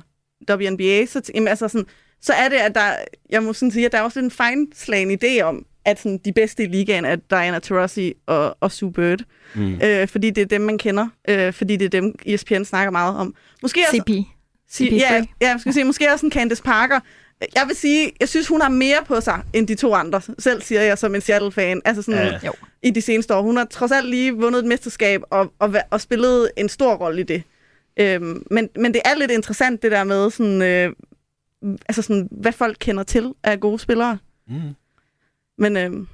WNBA, 0.51 1.07
så, 1.07 1.19
t- 1.19 1.31
jamen, 1.35 1.49
altså 1.49 1.69
sådan, 1.69 1.87
så 2.21 2.33
er 2.33 2.49
det, 2.49 2.57
at 2.57 2.75
der, 2.75 2.93
jeg 3.31 3.43
må 3.43 3.53
sådan 3.53 3.71
sige, 3.71 3.87
at 3.87 3.93
der 3.93 3.99
er 3.99 4.03
også 4.03 4.21
en 4.21 4.31
fejnslagen 4.31 5.19
idé 5.25 5.43
om, 5.43 5.67
at 5.85 6.01
sådan, 6.01 6.19
de 6.25 6.33
bedste 6.33 6.63
i 6.63 6.67
ligaen 6.67 7.05
er 7.05 7.17
Diana 7.17 7.59
Taurasi 7.59 8.13
og, 8.27 8.57
og 8.61 8.73
Sue 8.73 8.93
Bird. 8.93 9.21
Mm. 9.55 9.81
Øh, 9.85 10.09
fordi 10.09 10.31
det 10.31 10.43
er 10.43 10.47
dem, 10.47 10.61
man 10.61 10.79
kender. 10.79 11.09
Øh, 11.29 11.53
fordi 11.53 11.77
det 11.77 11.85
er 11.85 12.01
dem, 12.01 12.15
ESPN 12.27 12.65
snakker 12.65 12.91
meget 12.91 13.17
om. 13.17 13.35
Måske 13.63 13.81
også, 13.89 14.03
CP. 14.07 14.11
sige, 14.69 14.91
CP3. 14.91 14.95
ja, 14.97 15.15
ja, 15.41 15.49
jeg 15.49 15.61
skal 15.61 15.73
sige, 15.73 15.85
måske 15.85 16.13
også 16.13 16.27
en 16.27 16.33
Candice 16.33 16.63
Parker. 16.63 17.01
Jeg 17.55 17.65
vil 17.67 17.77
sige, 17.77 18.13
jeg 18.21 18.29
synes, 18.29 18.49
hun 18.49 18.61
har 18.61 18.69
mere 18.69 18.99
på 19.07 19.21
sig, 19.21 19.43
end 19.53 19.69
de 19.69 19.75
to 19.75 19.95
andre. 19.95 20.21
Selv 20.39 20.63
siger 20.63 20.81
jeg 20.83 20.99
som 20.99 21.15
en 21.15 21.21
Seattle-fan. 21.21 21.81
Altså 21.85 22.03
sådan, 22.03 22.27
Ja. 22.27 22.39
Jo. 22.47 22.53
i 22.83 22.91
de 22.91 23.01
seneste 23.03 23.35
år. 23.35 23.43
Hun 23.43 23.57
har 23.57 23.65
trods 23.65 23.93
alt 23.93 24.09
lige 24.09 24.33
vundet 24.33 24.59
et 24.59 24.65
mesterskab 24.65 25.23
og, 25.31 25.53
og, 25.59 25.75
og 25.91 26.01
spillet 26.01 26.51
en 26.57 26.69
stor 26.69 26.95
rolle 26.95 27.21
i 27.21 27.25
det. 27.25 27.43
Øhm, 27.97 28.47
men, 28.51 28.69
men 28.77 28.95
det 28.95 29.03
er 29.05 29.15
lidt 29.19 29.31
interessant, 29.31 29.83
det 29.83 29.91
der 29.91 30.05
med, 30.05 30.31
sådan, 30.31 30.63
øh, 30.63 30.93
altså 31.89 32.03
sådan, 32.03 32.29
hvad 32.31 32.53
folk 32.53 32.77
kender 32.81 33.03
til 33.03 33.33
af 33.45 33.61
gode 33.61 33.79
spillere. 33.79 34.19
Mm. 34.49 34.61
Men 35.59 35.77
øh, 35.77 36.07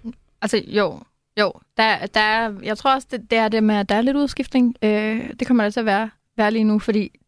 Altså, 0.43 0.63
jo. 0.67 1.01
Jo, 1.41 1.53
der, 1.77 2.07
der 2.07 2.21
er, 2.21 2.53
jeg 2.63 2.79
tror 2.79 2.95
også, 2.95 3.09
det, 3.11 3.31
det 3.31 3.39
er 3.39 3.49
det 3.49 3.65
med, 3.65 3.75
at 3.77 3.89
der 3.89 3.95
er 3.95 4.01
lidt 4.01 4.17
udskiftning. 4.17 4.77
Øh, 4.83 5.31
det 5.41 5.47
kommer 5.47 5.63
der 5.63 5.71
til 5.71 5.81
at 5.81 5.87
være, 5.87 6.11
være 6.37 6.51
lige 6.51 6.65
nu, 6.65 6.79
fordi 6.79 7.21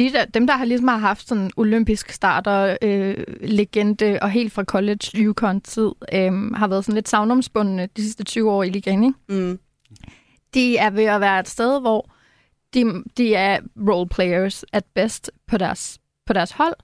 de 0.00 0.12
der, 0.12 0.24
dem, 0.24 0.46
der 0.46 0.54
har 0.56 0.64
ligesom 0.64 0.88
har 0.88 0.96
haft 0.98 1.28
sådan 1.28 1.50
olympisk 1.56 2.10
starter, 2.12 2.76
øh, 2.82 3.16
legende 3.42 4.18
og 4.22 4.30
helt 4.30 4.52
fra 4.52 4.64
college, 4.64 5.10
Yukon-tid, 5.16 5.90
øh, 6.12 6.50
har 6.54 6.68
været 6.68 6.84
sådan 6.84 6.94
lidt 6.94 7.08
savnomsbundne 7.08 7.88
de 7.96 8.02
sidste 8.02 8.24
20 8.24 8.50
år 8.50 8.62
i 8.62 8.70
ligaen, 8.70 9.04
ikke? 9.04 9.18
mm, 9.28 9.58
De 10.54 10.76
er 10.76 10.90
ved 10.90 11.04
at 11.04 11.20
være 11.20 11.40
et 11.40 11.48
sted, 11.48 11.80
hvor 11.80 12.10
de, 12.74 13.02
de 13.16 13.34
er 13.34 13.58
role 13.88 14.08
players 14.08 14.64
at 14.72 14.84
best 14.94 15.30
på 15.48 15.58
deres, 15.58 15.98
på 16.26 16.32
deres 16.32 16.50
hold. 16.50 16.74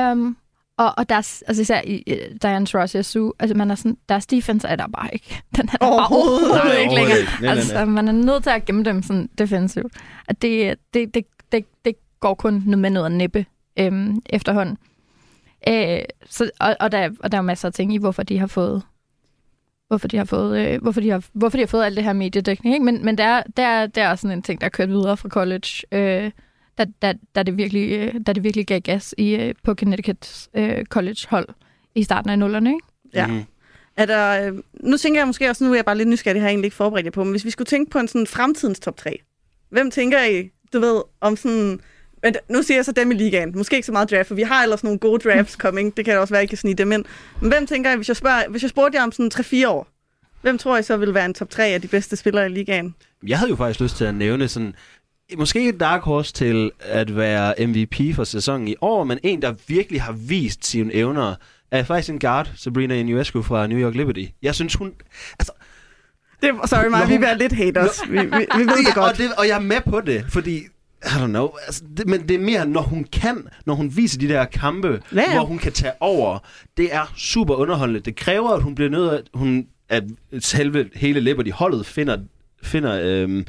Um, 0.00 0.36
og, 0.76 0.94
og 0.96 1.08
deres, 1.08 1.42
altså 1.46 1.62
især 1.62 1.80
i 1.84 2.02
uh, 2.10 2.36
Diane 2.42 2.66
Ross 2.74 2.94
og 2.94 3.04
Sue, 3.04 3.32
altså 3.38 3.56
man 3.56 3.70
er 3.70 3.74
sådan, 3.74 3.96
deres 4.08 4.26
defense 4.26 4.68
er 4.68 4.76
der 4.76 4.86
bare 4.88 5.08
ikke. 5.12 5.42
Den 5.56 5.68
er 5.68 5.72
der 5.72 5.78
bare 5.78 5.90
Overhovedet 5.90 6.50
overhovedet 6.50 6.64
Nej, 6.64 6.76
ikke 6.76 6.90
overhovedet 6.90 6.98
længere. 6.98 7.20
ikke. 7.20 7.32
Nej, 7.32 7.50
nej, 7.50 7.56
altså, 7.58 7.74
nej. 7.74 7.84
man 7.84 8.08
er 8.08 8.12
nødt 8.12 8.42
til 8.42 8.50
at 8.50 8.64
gemme 8.64 8.84
dem 8.84 9.02
sådan 9.02 9.28
defensivt. 9.38 9.92
At 10.28 10.42
det, 10.42 10.76
det, 10.94 11.14
det, 11.14 11.24
det, 11.52 11.64
det 11.84 11.94
går 12.20 12.34
kun 12.34 12.62
med 12.80 12.90
noget 12.90 13.06
at 13.06 13.12
nippe 13.12 13.46
øhm, 13.78 14.22
efterhånden. 14.26 14.78
Øh, 15.68 15.98
så, 16.26 16.50
og, 16.60 16.76
og, 16.80 16.92
der, 16.92 17.10
og 17.20 17.32
der 17.32 17.38
er 17.38 17.42
masser 17.42 17.68
af 17.68 17.72
ting 17.74 17.94
i, 17.94 17.98
hvorfor 17.98 18.22
de 18.22 18.38
har 18.38 18.46
fået 18.46 18.82
hvorfor 19.88 20.08
de 20.08 20.16
har 20.16 20.24
fået, 20.24 20.58
øh, 20.66 20.82
hvorfor 20.82 21.00
de 21.00 21.10
har, 21.10 21.24
hvorfor 21.32 21.56
de 21.56 21.62
har 21.62 21.66
fået 21.66 21.84
alt 21.84 21.96
det 21.96 22.04
her 22.04 22.12
mediedækning. 22.12 22.74
Ikke? 22.74 22.84
Men, 22.84 23.04
men 23.04 23.18
der, 23.18 23.24
er- 23.24 23.42
der, 23.56 23.62
er- 23.66 23.86
der 23.86 24.02
er 24.02 24.14
sådan 24.14 24.36
en 24.38 24.42
ting, 24.42 24.60
der 24.60 24.64
er 24.66 24.70
kørt 24.70 24.88
videre 24.88 25.16
fra 25.16 25.28
college, 25.28 25.68
øh, 25.92 26.30
da, 26.78 26.84
da, 27.02 27.14
da, 27.34 27.42
det 27.42 27.56
virkelig, 27.56 27.90
øh, 27.92 28.14
da 28.26 28.32
det 28.32 28.44
virkelig 28.44 28.66
gav 28.66 28.80
gas 28.80 29.14
i, 29.18 29.34
øh, 29.36 29.54
på 29.64 29.74
Connecticut 29.74 30.48
øh, 30.54 30.84
college-hold 30.84 31.48
i 31.94 32.02
starten 32.02 32.30
af 32.30 32.38
nullerne. 32.38 32.70
Ikke? 32.70 32.80
Ja. 33.14 33.26
Mm. 33.26 33.42
er 33.96 34.06
der, 34.06 34.46
øh, 34.52 34.58
nu 34.80 34.96
tænker 34.96 35.20
jeg 35.20 35.26
måske 35.26 35.48
også, 35.50 35.64
nu 35.64 35.70
er 35.70 35.74
jeg 35.76 35.84
bare 35.84 35.96
lidt 35.98 36.08
nysgerrig, 36.08 36.34
det 36.34 36.40
har 36.42 36.48
jeg 36.48 36.52
egentlig 36.52 36.66
ikke 36.66 36.76
forberedt 36.76 37.04
jer 37.04 37.10
på, 37.10 37.24
men 37.24 37.30
hvis 37.30 37.44
vi 37.44 37.50
skulle 37.50 37.66
tænke 37.66 37.90
på 37.90 37.98
en 37.98 38.08
sådan 38.08 38.26
fremtidens 38.26 38.80
top 38.80 38.96
3, 38.96 39.18
hvem 39.70 39.90
tænker 39.90 40.24
I, 40.24 40.50
du 40.72 40.80
ved, 40.80 41.02
om 41.20 41.36
sådan... 41.36 41.80
Men 42.22 42.34
nu 42.48 42.62
siger 42.62 42.78
jeg 42.78 42.84
så 42.84 42.92
dem 42.92 43.10
i 43.10 43.14
ligaen. 43.14 43.52
Måske 43.56 43.76
ikke 43.76 43.86
så 43.86 43.92
meget 43.92 44.10
draft, 44.10 44.28
for 44.28 44.34
vi 44.34 44.42
har 44.42 44.62
ellers 44.62 44.84
nogle 44.84 44.98
gode 44.98 45.28
drafts 45.28 45.52
coming. 45.64 45.96
Det 45.96 46.04
kan 46.04 46.18
også 46.18 46.34
være, 46.34 46.40
at 46.40 46.44
I 46.44 46.48
kan 46.48 46.58
snige 46.58 46.74
dem 46.74 46.92
ind. 46.92 47.04
Men 47.40 47.50
hvem 47.52 47.66
tænker 47.66 47.92
I, 47.92 47.96
hvis 47.96 48.08
jeg, 48.08 48.16
spørger, 48.16 48.42
hvis 48.48 48.62
jeg 48.62 48.70
spurgte 48.70 48.96
jer 48.98 49.04
om 49.04 49.12
sådan 49.12 49.30
3-4 49.34 49.68
år, 49.68 49.88
hvem 50.42 50.58
tror 50.58 50.78
I 50.78 50.82
så 50.82 50.96
vil 50.96 51.14
være 51.14 51.24
en 51.24 51.34
top 51.34 51.50
3 51.50 51.64
af 51.66 51.80
de 51.82 51.88
bedste 51.88 52.16
spillere 52.16 52.46
i 52.46 52.48
ligaen? 52.48 52.94
Jeg 53.26 53.38
havde 53.38 53.50
jo 53.50 53.56
faktisk 53.56 53.80
lyst 53.80 53.96
til 53.96 54.04
at 54.04 54.14
nævne 54.14 54.48
sådan, 54.48 54.74
måske 55.38 55.68
et 55.68 55.80
dark 55.80 56.02
horse 56.02 56.32
til 56.32 56.70
at 56.80 57.16
være 57.16 57.66
MVP 57.66 58.14
for 58.14 58.24
sæsonen 58.24 58.68
i 58.68 58.74
år, 58.80 59.04
men 59.04 59.18
en, 59.22 59.42
der 59.42 59.54
virkelig 59.66 60.02
har 60.02 60.12
vist 60.12 60.66
sine 60.66 60.94
evner, 60.94 61.34
er 61.70 61.82
faktisk 61.84 62.10
en 62.10 62.18
guard, 62.18 62.50
Sabrina 62.56 62.94
Ionescu 62.94 63.42
fra 63.42 63.66
New 63.66 63.78
York 63.78 63.94
Liberty. 63.94 64.24
Jeg 64.42 64.54
synes, 64.54 64.74
hun... 64.74 64.92
Altså, 65.38 65.52
Det, 66.42 66.50
sorry 66.66 66.86
mig, 66.88 67.08
vi 67.08 67.14
hun- 67.14 67.24
er 67.24 67.34
lidt 67.34 67.52
haters. 67.52 68.00
Vi, 68.08 68.18
vi, 68.18 68.24
vi 68.26 68.62
ved 68.62 68.76
det 68.78 68.88
Ja, 68.88 68.94
godt. 68.94 69.12
Og, 69.12 69.18
det, 69.18 69.32
og 69.38 69.48
jeg 69.48 69.56
er 69.56 69.60
med 69.60 69.80
på 69.86 70.00
det, 70.00 70.24
fordi... 70.28 70.62
I 71.04 71.08
don't 71.08 71.26
know, 71.26 71.48
altså, 71.66 71.84
det, 71.96 72.06
men 72.08 72.28
det 72.28 72.34
er 72.34 72.38
mere, 72.38 72.66
når 72.66 72.80
hun 72.82 73.04
kan, 73.04 73.46
når 73.66 73.74
hun 73.74 73.96
viser 73.96 74.18
de 74.18 74.28
der 74.28 74.44
kampe, 74.44 75.02
Ja, 75.14 75.20
ja. 75.20 75.34
hvor 75.34 75.44
hun 75.44 75.58
kan 75.58 75.72
tage 75.72 75.92
over. 76.00 76.38
Det 76.76 76.94
er 76.94 77.12
super 77.16 77.54
underholdende. 77.54 78.00
Det 78.00 78.16
kræver, 78.16 78.50
at 78.50 78.62
hun 78.62 78.74
bliver 78.74 78.90
nødt 78.90 79.10
at, 79.12 79.22
hun, 79.34 79.66
at 79.88 80.04
selve 80.38 80.90
hele 80.94 81.20
Liberty 81.20 81.50
holdet 81.50 81.86
finder, 81.86 82.18
finder 82.62 83.00
øhm, 83.04 83.46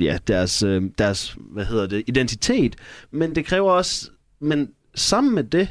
ja, 0.00 0.18
deres, 0.28 0.62
øhm, 0.62 0.92
deres, 0.98 1.36
hvad 1.38 1.64
hedder 1.64 1.86
det, 1.86 2.04
identitet. 2.06 2.76
Men 3.10 3.34
det 3.34 3.46
kræver 3.46 3.70
også, 3.72 4.10
men 4.40 4.68
sammen 4.94 5.34
med 5.34 5.44
det, 5.44 5.68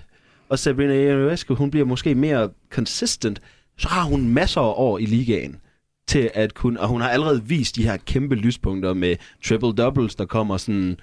og 0.49 0.59
Sabrina 0.59 0.93
Ionescu, 0.93 1.55
hun 1.55 1.71
bliver 1.71 1.85
måske 1.85 2.15
mere 2.15 2.49
consistent, 2.69 3.41
så 3.77 3.87
har 3.87 4.03
hun 4.03 4.29
masser 4.29 4.61
af 4.61 4.73
år 4.75 4.97
i 4.97 5.05
ligaen 5.05 5.55
til 6.07 6.31
at 6.33 6.53
kunne, 6.53 6.79
og 6.79 6.87
hun 6.87 7.01
har 7.01 7.09
allerede 7.09 7.43
vist 7.43 7.75
de 7.75 7.83
her 7.83 7.97
kæmpe 7.97 8.35
lyspunkter 8.35 8.93
med 8.93 9.15
triple 9.45 9.73
doubles, 9.73 10.15
der 10.15 10.25
kommer 10.25 10.57
sådan, 10.57 10.97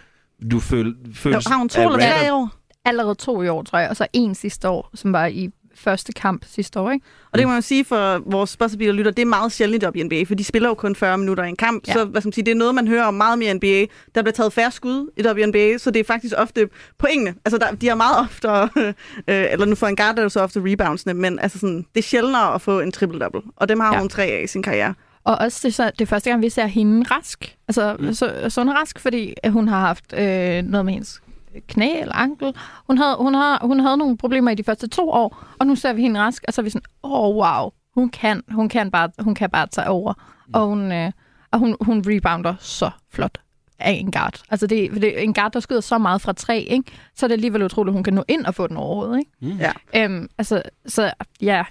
du 0.52 0.60
føl, 0.60 0.96
føles... 1.14 1.46
Har 1.46 1.58
hun 1.58 1.68
to 1.68 1.80
eller 1.80 1.98
tre 1.98 2.34
år? 2.34 2.50
Allerede 2.84 3.14
to 3.14 3.42
i 3.42 3.48
år, 3.48 3.62
tror 3.62 3.78
jeg, 3.78 3.90
og 3.90 3.96
så 3.96 4.06
en 4.12 4.34
sidste 4.34 4.68
år, 4.68 4.90
som 4.94 5.12
var 5.12 5.26
i 5.26 5.50
første 5.80 6.12
kamp 6.12 6.44
sidste 6.48 6.80
år. 6.80 6.90
Ikke? 6.90 7.06
Og 7.32 7.38
det 7.38 7.40
kan 7.42 7.48
man 7.48 7.56
jo 7.56 7.60
sige 7.62 7.84
for 7.84 8.30
vores 8.30 8.50
spørgsmål 8.50 8.94
lytter, 8.94 9.10
det 9.10 9.22
er 9.22 9.26
meget 9.26 9.52
sjældent 9.52 9.84
op 9.84 9.96
i 9.96 10.02
NBA, 10.02 10.22
for 10.26 10.34
de 10.34 10.44
spiller 10.44 10.68
jo 10.68 10.74
kun 10.74 10.96
40 10.96 11.18
minutter 11.18 11.44
i 11.44 11.48
en 11.48 11.56
kamp. 11.56 11.88
Ja. 11.88 11.92
Så 11.92 12.04
hvad 12.04 12.20
skal 12.20 12.26
man 12.28 12.32
sige, 12.32 12.44
det 12.44 12.50
er 12.50 12.56
noget, 12.56 12.74
man 12.74 12.88
hører 12.88 13.04
om 13.04 13.14
meget 13.14 13.38
mere 13.38 13.50
i 13.50 13.54
NBA. 13.54 13.86
Der 14.14 14.22
bliver 14.22 14.32
taget 14.32 14.52
færre 14.52 14.70
skud 14.70 15.10
i 15.16 15.22
WNBA, 15.44 15.78
så 15.78 15.90
det 15.90 16.00
er 16.00 16.04
faktisk 16.04 16.34
ofte 16.38 16.68
pointene. 16.98 17.34
Altså, 17.44 17.58
der, 17.58 17.70
de 17.72 17.88
har 17.88 17.94
meget 17.94 18.18
ofte, 18.18 18.48
øh, 19.28 19.46
eller 19.52 19.66
nu 19.66 19.74
for 19.74 19.86
en 19.86 19.96
guard 19.96 20.10
er 20.10 20.14
det 20.14 20.22
jo 20.22 20.28
så 20.28 20.40
ofte 20.40 20.60
reboundsene, 20.64 21.14
men 21.14 21.38
altså 21.38 21.58
sådan, 21.58 21.86
det 21.94 22.00
er 22.00 22.02
sjældnere 22.02 22.54
at 22.54 22.60
få 22.62 22.80
en 22.80 22.92
triple-double. 22.96 23.50
Og 23.56 23.68
dem 23.68 23.80
har 23.80 23.94
Ja. 23.94 24.00
hun 24.00 24.08
tre 24.08 24.22
af 24.24 24.42
i 24.44 24.46
sin 24.46 24.62
karriere. 24.62 24.94
Og 25.24 25.36
også 25.40 25.58
det, 25.62 25.68
er 25.68 25.72
så, 25.72 25.90
det 25.98 26.00
er 26.00 26.06
første 26.06 26.30
gang, 26.30 26.42
vi 26.42 26.50
ser 26.50 26.66
hende 26.66 27.06
rask. 27.10 27.56
Altså, 27.68 27.96
mm. 27.98 28.14
så, 28.14 28.26
er 28.26 28.80
rask, 28.80 28.98
fordi 29.00 29.34
hun 29.48 29.68
har 29.68 29.80
haft 29.80 30.12
øh, 30.12 30.62
noget 30.62 30.84
med 30.84 30.92
hendes 30.92 31.20
knæ 31.68 32.00
eller 32.00 32.14
ankel. 32.14 32.54
Hun 32.86 32.98
havde, 32.98 33.16
hun, 33.16 33.34
har, 33.34 33.66
hun 33.66 33.80
havde 33.80 33.96
nogle 33.96 34.16
problemer 34.16 34.50
i 34.50 34.54
de 34.54 34.64
første 34.64 34.88
to 34.88 35.10
år, 35.10 35.44
og 35.60 35.66
nu 35.66 35.74
ser 35.74 35.92
vi 35.92 36.02
hende 36.02 36.20
rask, 36.20 36.44
og 36.48 36.54
så 36.54 36.60
er 36.60 36.62
vi 36.62 36.70
sådan, 36.70 36.86
åh, 37.02 37.12
oh, 37.12 37.36
wow, 37.36 37.70
hun 37.94 38.08
kan, 38.08 38.42
hun 38.50 38.68
kan, 38.68 38.90
bare, 38.90 39.10
hun 39.18 39.34
kan 39.34 39.50
bare 39.50 39.66
tage 39.66 39.88
over. 39.88 40.12
Mm. 40.46 40.54
Og, 40.54 40.66
hun, 40.66 40.92
øh, 40.92 41.12
og 41.50 41.58
hun, 41.58 41.76
hun 41.80 42.04
rebounder 42.06 42.54
så 42.58 42.90
flot 43.12 43.38
af 43.80 43.90
en 43.90 44.10
guard. 44.12 44.40
Altså, 44.50 44.66
det, 44.66 44.90
det 44.94 45.18
er 45.18 45.22
en 45.22 45.34
guard, 45.34 45.52
der 45.52 45.60
skyder 45.60 45.80
så 45.80 45.98
meget 45.98 46.20
fra 46.20 46.32
tre, 46.32 46.60
ikke? 46.60 46.92
så 47.16 47.26
er 47.26 47.28
det 47.28 47.34
alligevel 47.34 47.62
utroligt, 47.62 47.90
at 47.90 47.94
hun 47.94 48.02
kan 48.02 48.12
nå 48.14 48.24
ind 48.28 48.46
og 48.46 48.54
få 48.54 48.66
den 48.66 48.76
overhovedet. 48.76 49.18
Ikke? 49.18 49.54
Mm. 49.54 49.60
Ja. 49.60 49.72
Øhm, 50.04 50.28
altså, 50.38 50.62
så 50.86 51.12
ja, 51.40 51.64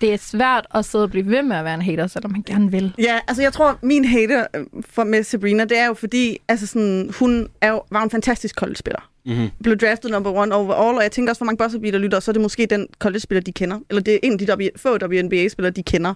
det 0.00 0.12
er 0.12 0.16
svært 0.16 0.66
at 0.74 0.84
sidde 0.84 1.04
og 1.04 1.10
blive 1.10 1.26
ved 1.26 1.42
med 1.42 1.56
at 1.56 1.64
være 1.64 1.74
en 1.74 1.82
hater, 1.82 2.06
selvom 2.06 2.32
man 2.32 2.42
gerne 2.46 2.70
vil. 2.70 2.94
Ja, 2.98 3.18
altså 3.28 3.42
jeg 3.42 3.52
tror, 3.52 3.78
min 3.82 4.04
hater 4.04 4.46
øh, 4.54 4.64
for 4.90 5.04
med 5.04 5.22
Sabrina, 5.22 5.64
det 5.64 5.78
er 5.78 5.86
jo 5.86 5.94
fordi, 5.94 6.38
altså 6.48 6.66
sådan, 6.66 7.10
hun 7.18 7.48
er 7.60 7.70
jo, 7.70 7.82
var 7.90 8.02
en 8.02 8.10
fantastisk 8.10 8.54
college-spiller. 8.54 9.10
Mm-hmm. 9.26 9.50
blev 9.62 9.76
draftet 9.76 10.10
number 10.10 10.32
one 10.32 10.54
overall, 10.54 10.96
og 10.96 11.02
jeg 11.02 11.12
tænker 11.12 11.30
også, 11.30 11.40
hvor 11.40 11.44
mange 11.44 11.58
buzzer 11.58 11.98
lytter, 11.98 12.20
så 12.20 12.30
er 12.30 12.32
det 12.32 12.42
måske 12.42 12.66
den 12.66 12.86
college-spiller, 12.98 13.42
de 13.42 13.52
kender. 13.52 13.78
Eller 13.90 14.02
det 14.02 14.14
er 14.14 14.18
en 14.22 14.32
af 14.32 14.38
de 14.38 14.52
W- 14.52 14.68
få 14.76 14.98
WNBA-spillere, 15.04 15.70
de 15.70 15.82
kender. 15.82 16.14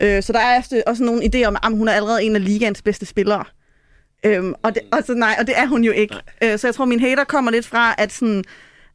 Øh, 0.00 0.22
så 0.22 0.32
der 0.32 0.38
er 0.38 0.82
også 0.86 1.04
nogle 1.04 1.22
idéer 1.24 1.46
om, 1.46 1.56
at 1.62 1.76
hun 1.76 1.88
er 1.88 1.92
allerede 1.92 2.24
en 2.24 2.36
af 2.36 2.44
ligaens 2.44 2.82
bedste 2.82 3.06
spillere. 3.06 3.44
Øhm, 4.26 4.54
og, 4.62 4.74
det, 4.74 4.82
og, 4.92 4.98
så, 5.06 5.14
nej, 5.14 5.36
og 5.40 5.46
det 5.46 5.58
er 5.58 5.66
hun 5.66 5.84
jo 5.84 5.92
ikke. 5.92 6.14
Øh, 6.42 6.58
så 6.58 6.66
jeg 6.66 6.74
tror, 6.74 6.84
min 6.84 7.00
hater 7.00 7.24
kommer 7.24 7.50
lidt 7.50 7.66
fra, 7.66 7.94
at, 7.98 8.12
sådan, 8.12 8.44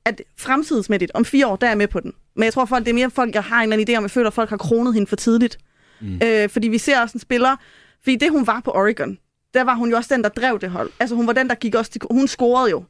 at 0.06 0.22
fremtidsmæssigt, 0.38 1.12
om 1.14 1.26
fire 1.26 1.48
år, 1.48 1.56
der 1.56 1.68
er 1.68 1.72
jeg 1.72 1.78
med 1.78 1.88
på 1.88 2.00
den. 2.00 2.14
Men 2.36 2.44
jeg 2.44 2.54
tror, 2.54 2.66
folk, 2.66 2.86
det 2.86 2.90
er 2.90 2.96
mere 2.96 3.10
folk, 3.10 3.36
jeg 3.36 3.44
har 3.44 3.58
en 3.58 3.64
eller 3.64 3.84
anden 3.84 3.96
idé 3.96 3.98
om, 3.98 4.04
jeg 4.04 4.12
føler, 4.12 4.28
at 4.28 4.34
folk 4.34 4.50
har 4.50 4.58
kronet 4.58 4.94
hende 4.94 5.08
for 5.08 5.16
tidligt. 5.16 5.58
Mm. 6.02 6.20
Øh, 6.24 6.50
fordi 6.50 6.68
vi 6.68 6.78
ser 6.78 7.02
også 7.02 7.14
en 7.14 7.20
spiller, 7.20 7.56
fordi 8.04 8.16
det 8.16 8.32
hun 8.32 8.48
var 8.48 8.60
på 8.60 8.72
Oregon, 8.72 9.18
der 9.54 9.64
var 9.64 9.76
hun 9.76 9.90
jo 9.90 9.96
også 9.96 10.16
den, 10.16 10.24
der 10.24 10.30
drev 10.30 10.60
det 10.60 10.70
hold. 10.70 10.92
Altså 11.00 11.16
hun 11.16 11.28
var 11.28 11.34
den, 11.34 11.50
der 11.50 11.56
gik 11.56 11.76
også 11.76 11.92
til, 11.92 12.02
hun 12.12 12.28
scorede 12.28 12.70
jo 12.70 12.84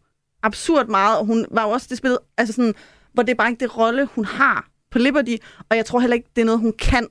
absurd 0.43 0.87
meget, 0.87 1.17
og 1.17 1.25
hun 1.25 1.45
var 1.51 1.63
jo 1.63 1.69
også 1.69 1.87
det 1.89 1.97
spillet, 1.97 2.19
altså 2.37 2.53
sådan, 2.53 2.73
hvor 3.13 3.23
det 3.23 3.31
er 3.31 3.35
bare 3.35 3.49
ikke 3.49 3.59
det 3.59 3.77
rolle, 3.77 4.05
hun 4.05 4.25
har 4.25 4.67
på 4.91 4.99
Liberty, 4.99 5.35
og 5.69 5.77
jeg 5.77 5.85
tror 5.85 5.99
heller 5.99 6.15
ikke, 6.15 6.29
det 6.35 6.41
er 6.41 6.45
noget, 6.45 6.59
hun 6.59 6.73
kan 6.79 7.07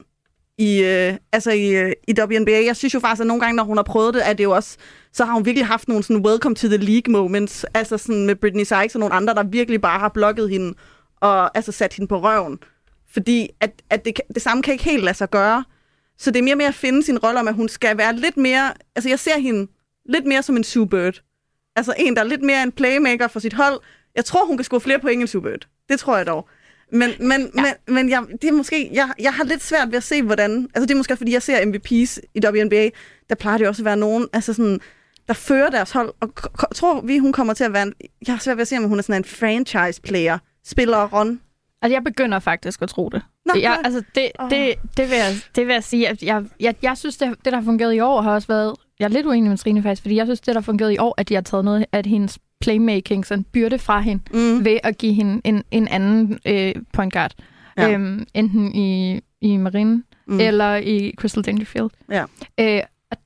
i, 0.62 0.82
øh, 0.82 1.14
altså 1.32 1.50
i, 1.50 1.68
øh, 1.68 1.92
i 2.08 2.14
WNBA. 2.20 2.64
Jeg 2.64 2.76
synes 2.76 2.94
jo 2.94 3.00
faktisk, 3.00 3.20
at 3.20 3.26
nogle 3.26 3.40
gange, 3.40 3.56
når 3.56 3.64
hun 3.64 3.76
har 3.76 3.82
prøvet 3.82 4.14
det, 4.14 4.20
at 4.20 4.38
det 4.38 4.44
jo 4.44 4.50
også, 4.50 4.76
så 5.12 5.24
har 5.24 5.32
hun 5.32 5.44
virkelig 5.44 5.66
haft 5.66 5.88
nogle 5.88 6.04
sådan 6.04 6.26
welcome 6.26 6.54
to 6.54 6.68
the 6.68 6.76
league 6.76 7.12
moments, 7.12 7.64
altså 7.74 7.98
sådan 7.98 8.26
med 8.26 8.36
Britney 8.36 8.64
Sykes 8.64 8.94
og 8.94 9.00
nogle 9.00 9.14
andre, 9.14 9.34
der 9.34 9.42
virkelig 9.42 9.80
bare 9.80 9.98
har 9.98 10.08
blokket 10.08 10.50
hende 10.50 10.74
og 11.20 11.56
altså 11.56 11.72
sat 11.72 11.94
hende 11.94 12.08
på 12.08 12.18
røven. 12.18 12.58
Fordi 13.12 13.48
at, 13.60 13.82
at 13.90 14.04
det, 14.04 14.20
det 14.34 14.42
samme 14.42 14.62
kan 14.62 14.72
ikke 14.72 14.84
helt 14.84 15.04
lade 15.04 15.16
sig 15.16 15.30
gøre. 15.30 15.64
Så 16.18 16.30
det 16.30 16.38
er 16.38 16.42
mere 16.42 16.56
med 16.56 16.64
at 16.64 16.74
finde 16.74 17.02
sin 17.02 17.18
rolle 17.18 17.40
om, 17.40 17.48
at 17.48 17.54
hun 17.54 17.68
skal 17.68 17.98
være 17.98 18.16
lidt 18.16 18.36
mere... 18.36 18.72
Altså 18.96 19.08
jeg 19.08 19.18
ser 19.18 19.38
hende 19.38 19.70
lidt 20.08 20.26
mere 20.26 20.42
som 20.42 20.56
en 20.56 20.64
Sue 20.64 20.88
Bird. 20.88 21.22
Altså 21.76 21.94
en, 21.98 22.16
der 22.16 22.22
er 22.22 22.26
lidt 22.26 22.42
mere 22.42 22.62
en 22.62 22.72
playmaker 22.72 23.28
for 23.28 23.40
sit 23.40 23.52
hold. 23.52 23.80
Jeg 24.14 24.24
tror, 24.24 24.46
hun 24.46 24.56
kan 24.56 24.64
score 24.64 24.80
flere 24.80 24.98
point 24.98 25.20
end 25.20 25.28
Sue 25.28 25.42
Bird. 25.42 25.68
Det 25.88 25.98
tror 25.98 26.16
jeg 26.16 26.26
dog. 26.26 26.48
Men, 26.92 27.10
men, 27.20 27.50
ja. 27.56 27.62
men, 27.62 27.94
men 27.94 28.10
jeg, 28.10 28.22
det 28.42 28.48
er 28.48 28.52
måske, 28.52 28.90
jeg, 28.92 29.12
jeg 29.18 29.34
har 29.34 29.44
lidt 29.44 29.62
svært 29.62 29.88
ved 29.88 29.96
at 29.96 30.02
se, 30.02 30.22
hvordan... 30.22 30.68
Altså 30.74 30.86
det 30.86 30.90
er 30.90 30.96
måske, 30.96 31.16
fordi 31.16 31.32
jeg 31.32 31.42
ser 31.42 31.60
MVP's 31.60 32.18
i 32.34 32.40
WNBA. 32.46 32.88
Der 33.28 33.34
plejer 33.34 33.58
det 33.58 33.68
også 33.68 33.82
at 33.82 33.84
være 33.84 33.96
nogen, 33.96 34.28
altså 34.32 34.52
sådan, 34.52 34.80
der 35.28 35.34
fører 35.34 35.70
deres 35.70 35.90
hold. 35.90 36.14
Og 36.20 36.74
tror 36.74 37.00
vi, 37.00 37.18
hun 37.18 37.32
kommer 37.32 37.54
til 37.54 37.64
at 37.64 37.72
være... 37.72 37.82
En, 37.82 37.94
jeg 38.26 38.34
har 38.34 38.40
svært 38.40 38.56
ved 38.56 38.62
at 38.62 38.68
se, 38.68 38.76
om 38.76 38.84
hun 38.84 38.98
er 38.98 39.02
sådan 39.02 39.20
en 39.20 39.24
franchise-player. 39.24 40.38
Spiller 40.64 41.08
Ron. 41.08 41.40
Altså, 41.82 41.94
jeg 41.94 42.04
begynder 42.04 42.38
faktisk 42.38 42.82
at 42.82 42.88
tro 42.88 43.08
det. 43.08 43.22
Nå, 43.46 43.52
jeg, 43.60 43.80
altså, 43.84 44.02
det, 44.14 44.30
det, 44.50 44.74
det, 44.96 45.10
vil 45.10 45.16
jeg, 45.16 45.34
det 45.56 45.66
vil 45.66 45.72
jeg 45.72 45.84
sige. 45.84 46.08
At 46.08 46.22
jeg, 46.22 46.44
jeg, 46.60 46.74
jeg 46.82 46.96
synes, 46.96 47.16
det, 47.16 47.28
det, 47.44 47.52
der 47.52 47.56
har 47.56 47.64
fungeret 47.64 47.94
i 47.94 48.00
år, 48.00 48.20
har 48.20 48.34
også 48.34 48.48
været... 48.48 48.74
Jeg 48.98 49.04
er 49.04 49.08
lidt 49.08 49.26
uenig 49.26 49.50
med 49.50 49.58
Trine 49.58 49.82
faktisk, 49.82 50.02
fordi 50.02 50.16
jeg 50.16 50.26
synes, 50.26 50.40
det, 50.40 50.54
der 50.54 50.60
har 50.60 50.64
fungeret 50.64 50.92
i 50.92 50.98
år, 50.98 51.14
at 51.16 51.28
de 51.28 51.34
har 51.34 51.40
taget 51.40 51.64
noget 51.64 51.86
af 51.92 52.02
hendes 52.06 52.38
playmaking, 52.60 53.26
sådan 53.26 53.44
byrde 53.44 53.78
fra 53.78 54.00
hende, 54.00 54.22
mm. 54.34 54.64
ved 54.64 54.78
at 54.82 54.98
give 54.98 55.12
hende 55.12 55.40
en, 55.44 55.62
en 55.70 55.88
anden 55.88 56.38
øh, 56.46 56.74
point 56.92 57.12
guard. 57.12 57.32
Ja. 57.76 57.92
Øhm, 57.92 58.26
enten 58.34 58.74
i, 58.74 59.20
i 59.40 59.56
Marine 59.56 60.02
mm. 60.26 60.40
eller 60.40 60.76
i 60.76 61.12
Crystal 61.16 61.42
Dangerfield. 61.42 61.90
Ja. 62.10 62.24
Øh, 62.60 62.82
og, 63.10 63.16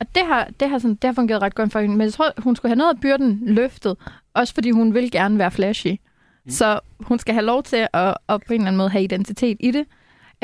og 0.00 0.06
det 0.14 0.22
har, 0.26 0.48
det, 0.60 0.68
har 0.68 0.78
sådan, 0.78 0.94
det 0.94 1.04
har 1.04 1.12
fungeret 1.12 1.42
ret 1.42 1.54
godt 1.54 1.72
for 1.72 1.80
hende. 1.80 1.96
Men 1.96 2.04
jeg 2.04 2.12
tror, 2.12 2.32
hun 2.38 2.56
skulle 2.56 2.70
have 2.70 2.78
noget 2.78 2.94
af 2.94 3.00
byrden 3.00 3.40
løftet, 3.42 3.96
også 4.34 4.54
fordi 4.54 4.70
hun 4.70 4.94
vil 4.94 5.10
gerne 5.10 5.38
være 5.38 5.50
flashy. 5.50 5.96
Mm. 6.48 6.52
Så 6.52 6.80
hun 7.00 7.18
skal 7.18 7.34
have 7.34 7.44
lov 7.44 7.62
til 7.62 7.88
at, 7.92 8.14
at 8.28 8.40
på 8.46 8.52
en 8.52 8.60
eller 8.60 8.66
anden 8.66 8.76
måde 8.76 8.88
have 8.88 9.04
identitet 9.04 9.56
i 9.60 9.70
det. 9.70 9.86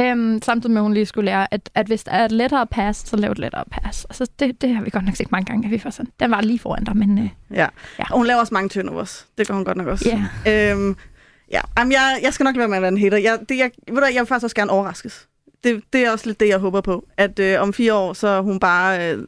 Um, 0.00 0.42
samtidig 0.42 0.72
med, 0.72 0.80
at 0.80 0.82
hun 0.82 0.94
lige 0.94 1.06
skulle 1.06 1.24
lære, 1.24 1.54
at, 1.54 1.70
at 1.74 1.86
hvis 1.86 2.04
der 2.04 2.12
er 2.12 2.24
et 2.24 2.32
lettere 2.32 2.66
pass, 2.66 3.08
så 3.08 3.16
lav 3.16 3.30
et 3.30 3.38
lettere 3.38 3.64
pass. 3.70 4.04
Altså, 4.04 4.26
det, 4.38 4.60
det 4.60 4.74
har 4.74 4.82
vi 4.82 4.90
godt 4.90 5.04
nok 5.04 5.16
set 5.16 5.32
mange 5.32 5.46
gange, 5.46 5.64
at 5.64 5.70
vi 5.70 5.78
får 5.78 5.90
sådan. 5.90 6.12
Den 6.20 6.30
var 6.30 6.40
lige 6.40 6.58
foran 6.58 6.84
dig, 6.84 6.96
men... 6.96 7.18
Uh, 7.18 7.28
ja. 7.50 7.66
ja. 7.98 8.04
Og 8.10 8.16
hun 8.16 8.26
laver 8.26 8.40
også 8.40 8.54
mange 8.54 8.68
turnovers. 8.68 9.26
Det 9.38 9.48
gør 9.48 9.54
hun 9.54 9.64
godt 9.64 9.76
nok 9.76 9.86
også. 9.86 10.18
Yeah. 10.46 10.76
Um, 10.76 10.96
ja, 11.50 11.60
Jamen, 11.78 11.92
jeg, 11.92 12.20
jeg 12.22 12.34
skal 12.34 12.44
nok 12.44 12.56
lade 12.56 12.60
være 12.60 12.68
med 12.68 12.76
at 12.76 12.82
være 12.82 12.92
en 12.92 12.98
hater. 12.98 13.16
Jeg, 13.18 13.38
det, 13.48 13.58
jeg, 13.58 13.70
ved 13.88 14.00
du, 14.00 14.06
jeg 14.06 14.20
vil 14.20 14.26
faktisk 14.26 14.44
også 14.44 14.56
gerne 14.56 14.70
overraskes. 14.70 15.28
Det, 15.64 15.82
det 15.92 16.06
er 16.06 16.10
også 16.10 16.26
lidt 16.26 16.40
det, 16.40 16.48
jeg 16.48 16.58
håber 16.58 16.80
på. 16.80 17.08
At 17.16 17.38
uh, 17.38 17.62
om 17.62 17.72
fire 17.72 17.94
år, 17.94 18.12
så 18.12 18.42
hun 18.42 18.60
bare 18.60 19.16
uh, 19.16 19.24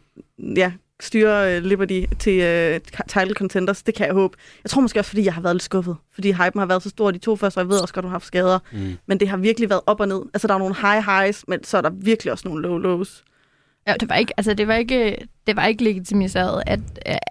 ja, 0.58 0.72
styre 1.00 1.56
uh, 1.56 1.64
Liberty 1.64 2.02
til 2.18 2.38
uh, 2.74 2.80
title 3.08 3.34
contenders. 3.34 3.82
Det 3.82 3.94
kan 3.94 4.06
jeg 4.06 4.14
håbe. 4.14 4.36
Jeg 4.64 4.70
tror 4.70 4.82
måske 4.82 4.98
også, 4.98 5.08
fordi 5.08 5.24
jeg 5.24 5.34
har 5.34 5.40
været 5.40 5.54
lidt 5.54 5.62
skuffet. 5.62 5.96
Fordi 6.14 6.32
hypen 6.32 6.58
har 6.58 6.66
været 6.66 6.82
så 6.82 6.88
stor 6.88 7.10
de 7.10 7.18
to 7.18 7.36
første, 7.36 7.58
og 7.58 7.62
jeg 7.62 7.68
ved 7.68 7.78
også 7.82 7.94
godt, 7.94 8.04
hun 8.04 8.10
har 8.10 8.14
haft 8.14 8.26
skader. 8.26 8.58
Mm. 8.72 8.96
Men 9.06 9.20
det 9.20 9.28
har 9.28 9.36
virkelig 9.36 9.70
været 9.70 9.80
op 9.86 10.00
og 10.00 10.08
ned. 10.08 10.22
Altså, 10.34 10.48
der 10.48 10.54
er 10.54 10.58
nogle 10.58 10.74
high 10.74 11.04
highs, 11.04 11.44
men 11.48 11.64
så 11.64 11.76
er 11.76 11.82
der 11.82 11.90
virkelig 11.90 12.32
også 12.32 12.48
nogle 12.48 12.62
low 12.62 12.78
lows. 12.78 13.24
Ja, 13.88 13.94
det 14.00 14.08
var 14.08 14.14
ikke, 14.14 14.32
altså, 14.36 14.54
det 14.54 14.68
var 14.68 14.74
ikke, 14.74 15.16
det 15.46 15.56
var 15.56 15.66
ikke 15.66 15.84
legitimiseret, 15.84 16.62
at, 16.66 16.80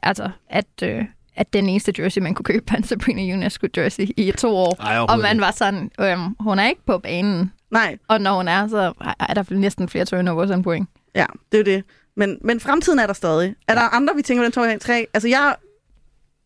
altså, 0.04 0.30
at, 0.50 0.66
øh, 0.84 1.06
at 1.36 1.54
den 1.54 1.70
eneste 1.70 1.94
jersey, 2.00 2.22
man 2.22 2.34
kunne 2.34 2.44
købe, 2.44 2.66
var 2.72 2.78
en 2.78 2.84
Sabrina 2.84 3.34
UNESCO 3.34 3.68
jersey 3.78 4.08
i 4.18 4.32
to 4.38 4.56
år. 4.56 4.76
Ej, 4.80 5.00
og 5.00 5.20
man 5.20 5.42
var 5.42 5.52
sådan, 5.52 5.92
øhm, 6.00 6.36
hun 6.40 6.60
er 6.60 6.70
ikke 6.70 6.86
på 6.86 6.98
banen. 6.98 7.52
Nej. 7.72 7.98
Og 8.08 8.22
når 8.22 8.38
hun 8.38 8.48
er, 8.48 8.68
så 8.68 8.94
er 9.20 9.34
der 9.34 9.44
næsten 9.50 9.90
flere 9.90 10.06
turnovers 10.06 10.52
end 10.52 10.64
point. 10.64 10.90
Ja, 11.16 11.26
det 11.52 11.60
er 11.60 11.64
det. 11.64 11.84
Men, 12.18 12.38
men 12.42 12.60
fremtiden 12.60 13.00
er 13.00 13.08
der 13.08 13.14
stadig. 13.14 13.56
Er 13.68 13.74
der 13.74 13.82
andre, 13.82 14.16
vi 14.16 14.22
tænker 14.22 14.52
på 14.52 14.66
den 14.66 14.80
2 14.80 14.86
3? 14.86 15.08
Altså, 15.14 15.28
jeg, 15.28 15.56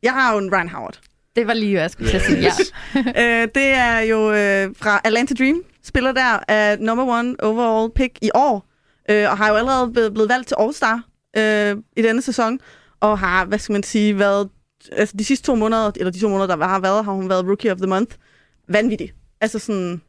jeg 0.04 0.14
har 0.14 0.34
jo 0.34 0.40
en 0.40 0.54
Ryan 0.54 0.70
Howard. 0.70 1.00
Det 1.36 1.48
var 1.48 1.54
lige, 1.54 1.72
hvad 1.72 1.82
jeg 1.82 1.92
skulle 1.92 2.16
yes. 2.16 2.24
sige. 2.24 2.40
Ja. 2.40 3.42
øh, 3.42 3.48
det 3.56 3.68
er 3.68 4.00
jo 4.00 4.34
øh, 4.34 4.76
fra 4.78 5.02
Atlanta 5.04 5.34
Dream. 5.34 5.64
Spiller 5.84 6.12
der 6.12 6.40
af 6.48 6.80
number 6.80 7.06
one 7.06 7.36
overall 7.44 7.92
pick 7.96 8.18
i 8.22 8.30
år. 8.34 8.66
Øh, 9.10 9.32
og 9.32 9.38
har 9.38 9.50
jo 9.50 9.56
allerede 9.56 9.92
blevet, 9.92 10.14
blevet 10.14 10.30
valgt 10.30 10.48
til 10.48 10.56
All-Star 10.60 11.02
øh, 11.38 11.78
i 11.98 12.02
denne 12.02 12.22
sæson. 12.22 12.60
Og 13.00 13.20
har, 13.20 13.46
hvad 13.46 13.60
skal 13.60 13.74
man 13.74 13.84
sige, 13.84 14.20
været... 14.20 14.50
Altså, 14.92 15.18
de 15.18 15.26
sidste 15.26 15.46
to 15.46 15.56
måneder, 15.56 15.92
eller 15.96 16.12
de 16.12 16.20
to 16.20 16.30
måneder, 16.30 16.56
der 16.56 16.68
har 16.68 16.80
været, 16.80 17.06
har 17.06 17.12
hun 17.12 17.30
været 17.30 17.46
Rookie 17.46 17.72
of 17.72 17.78
the 17.78 17.88
Month. 17.88 18.16
Vanvittig. 18.68 19.12
Altså 19.42 19.60
sådan 19.60 20.02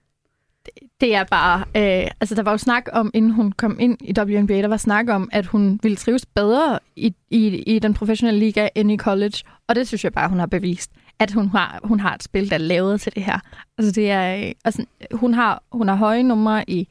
det 1.01 1.15
er 1.15 1.25
bare... 1.25 1.59
Øh, 1.59 2.11
altså, 2.21 2.35
der 2.35 2.43
var 2.43 2.51
jo 2.51 2.59
snak 2.59 2.89
om, 2.93 3.11
inden 3.15 3.31
hun 3.31 3.53
kom 3.53 3.77
ind 3.81 3.99
i 4.01 4.13
WNBA, 4.19 4.55
der 4.55 4.69
var 4.69 4.77
snak 4.77 5.09
om, 5.09 5.29
at 5.33 5.47
hun 5.47 5.81
ville 5.83 5.97
trives 5.97 6.27
bedre 6.27 6.79
i, 6.97 7.15
i, 7.31 7.47
i 7.47 7.79
den 7.79 7.95
professionelle 7.95 8.41
liga 8.41 8.69
end 8.75 8.93
i 8.93 8.97
college. 8.97 9.43
Og 9.69 9.75
det 9.75 9.89
synes 9.89 10.05
jeg 10.05 10.13
bare, 10.13 10.29
hun 10.29 10.39
har 10.39 10.47
bevist, 10.47 10.91
at 11.19 11.33
hun 11.33 11.49
har, 11.49 11.81
hun 11.85 12.01
har 12.01 12.15
et 12.15 12.23
spil, 12.23 12.51
der 12.51 12.55
er 12.55 12.59
lavet 12.59 13.01
til 13.01 13.15
det 13.15 13.25
her. 13.25 13.39
Altså, 13.79 13.93
det 13.93 14.11
er... 14.11 14.37
Øh, 14.37 14.53
altså, 14.65 14.85
hun, 15.13 15.35
har, 15.35 15.63
hun 15.73 15.89
har 15.89 15.95
høje 15.95 16.23
numre 16.23 16.71
i, 16.71 16.89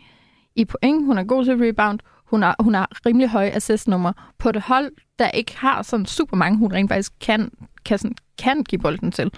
i 0.56 0.66
point, 0.66 1.06
hun 1.06 1.18
er 1.18 1.24
god 1.24 1.46
til 1.46 1.58
rebound, 1.58 2.00
hun 2.26 2.42
har, 2.42 2.56
hun 2.60 2.74
har 2.74 2.90
rimelig 3.06 3.30
høje 3.30 3.50
assist-numre. 3.50 4.14
på 4.38 4.52
det 4.52 4.62
hold, 4.62 4.92
der 5.20 5.30
ikke 5.30 5.58
har 5.58 5.82
sådan 5.82 6.06
super 6.06 6.38
mange, 6.38 6.58
hun 6.58 6.74
rent 6.74 6.90
faktisk 6.90 7.12
kan, 7.20 7.52
kan, 7.86 7.98
sådan, 7.98 8.16
kan 8.38 8.64
give 8.64 8.82
bolden 8.82 9.12
til. 9.12 9.32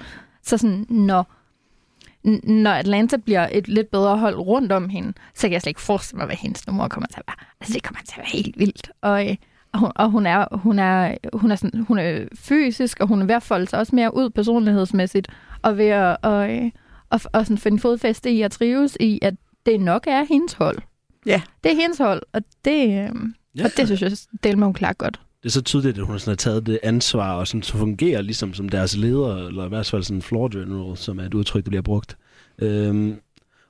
Så 0.43 0.57
sådan, 0.57 0.85
når 0.89 1.33
når 2.43 2.71
Atlanta 2.71 3.17
bliver 3.17 3.47
et 3.51 3.67
lidt 3.67 3.91
bedre 3.91 4.17
hold 4.17 4.35
rundt 4.35 4.71
om 4.71 4.89
hende, 4.89 5.13
så 5.35 5.41
kan 5.41 5.51
jeg 5.51 5.61
slet 5.61 5.69
ikke 5.69 5.81
forestille 5.81 6.17
mig, 6.17 6.25
hvad 6.25 6.35
hendes 6.35 6.67
nummer 6.67 6.87
kommer 6.87 7.07
til 7.07 7.19
at 7.19 7.23
være. 7.27 7.45
Altså, 7.61 7.73
det 7.73 7.83
kommer 7.83 8.01
til 8.05 8.13
at 8.13 8.17
være 8.17 8.43
helt 8.43 8.59
vildt. 8.59 8.91
Og, 9.01 9.29
øh, 9.29 9.35
og, 9.73 9.79
hun, 9.79 9.91
og 9.95 10.09
hun, 10.09 10.25
er, 10.25 10.57
hun, 10.57 10.79
er, 10.79 11.15
hun, 11.33 11.51
er 11.51 11.55
sådan, 11.55 11.85
hun 11.87 11.97
er 11.97 12.25
fysisk, 12.35 12.99
og 12.99 13.07
hun 13.07 13.21
er 13.21 13.25
ved 13.25 13.35
at 13.35 13.43
folde 13.43 13.67
sig 13.67 13.79
også 13.79 13.95
mere 13.95 14.15
ud 14.15 14.29
personlighedsmæssigt, 14.29 15.27
og 15.61 15.77
ved 15.77 15.87
at 15.87 16.17
og, 16.21 16.51
øh, 16.55 16.71
og, 17.09 17.19
og 17.33 17.45
sådan 17.45 17.57
finde 17.57 17.79
fodfæste 17.79 18.31
i 18.31 18.41
at 18.41 18.51
trives 18.51 18.97
i, 18.99 19.19
at 19.21 19.33
det 19.65 19.79
nok 19.79 20.07
er 20.07 20.23
hendes 20.23 20.53
hold. 20.53 20.77
Ja. 21.25 21.41
Det 21.63 21.71
er 21.71 21.75
hendes 21.75 21.97
hold, 21.97 22.21
og 22.33 22.41
det, 22.65 22.83
øh, 22.87 23.09
ja. 23.55 23.65
og 23.65 23.71
det 23.77 23.87
synes 23.87 24.01
jeg, 24.01 24.11
det 24.43 24.57
må 24.57 24.65
hun 24.65 24.73
klare 24.73 24.93
godt 24.93 25.19
det 25.43 25.49
er 25.49 25.51
så 25.51 25.61
tydeligt, 25.61 25.97
at 25.97 26.05
hun 26.05 26.19
sådan 26.19 26.31
har 26.31 26.35
taget 26.35 26.65
det 26.65 26.79
ansvar 26.83 27.33
og 27.33 27.47
sådan, 27.47 27.63
så 27.63 27.77
fungerer 27.77 28.21
ligesom 28.21 28.53
som 28.53 28.69
deres 28.69 28.97
leder, 28.97 29.47
eller 29.47 29.65
i 29.65 29.69
hvert 29.69 29.89
fald 29.89 30.03
sådan 30.03 30.21
floor 30.21 30.47
general, 30.47 30.97
som 30.97 31.19
er 31.19 31.23
et 31.23 31.33
udtryk, 31.33 31.63
der 31.63 31.69
bliver 31.69 31.81
brugt. 31.81 32.17
Øhm, 32.59 33.15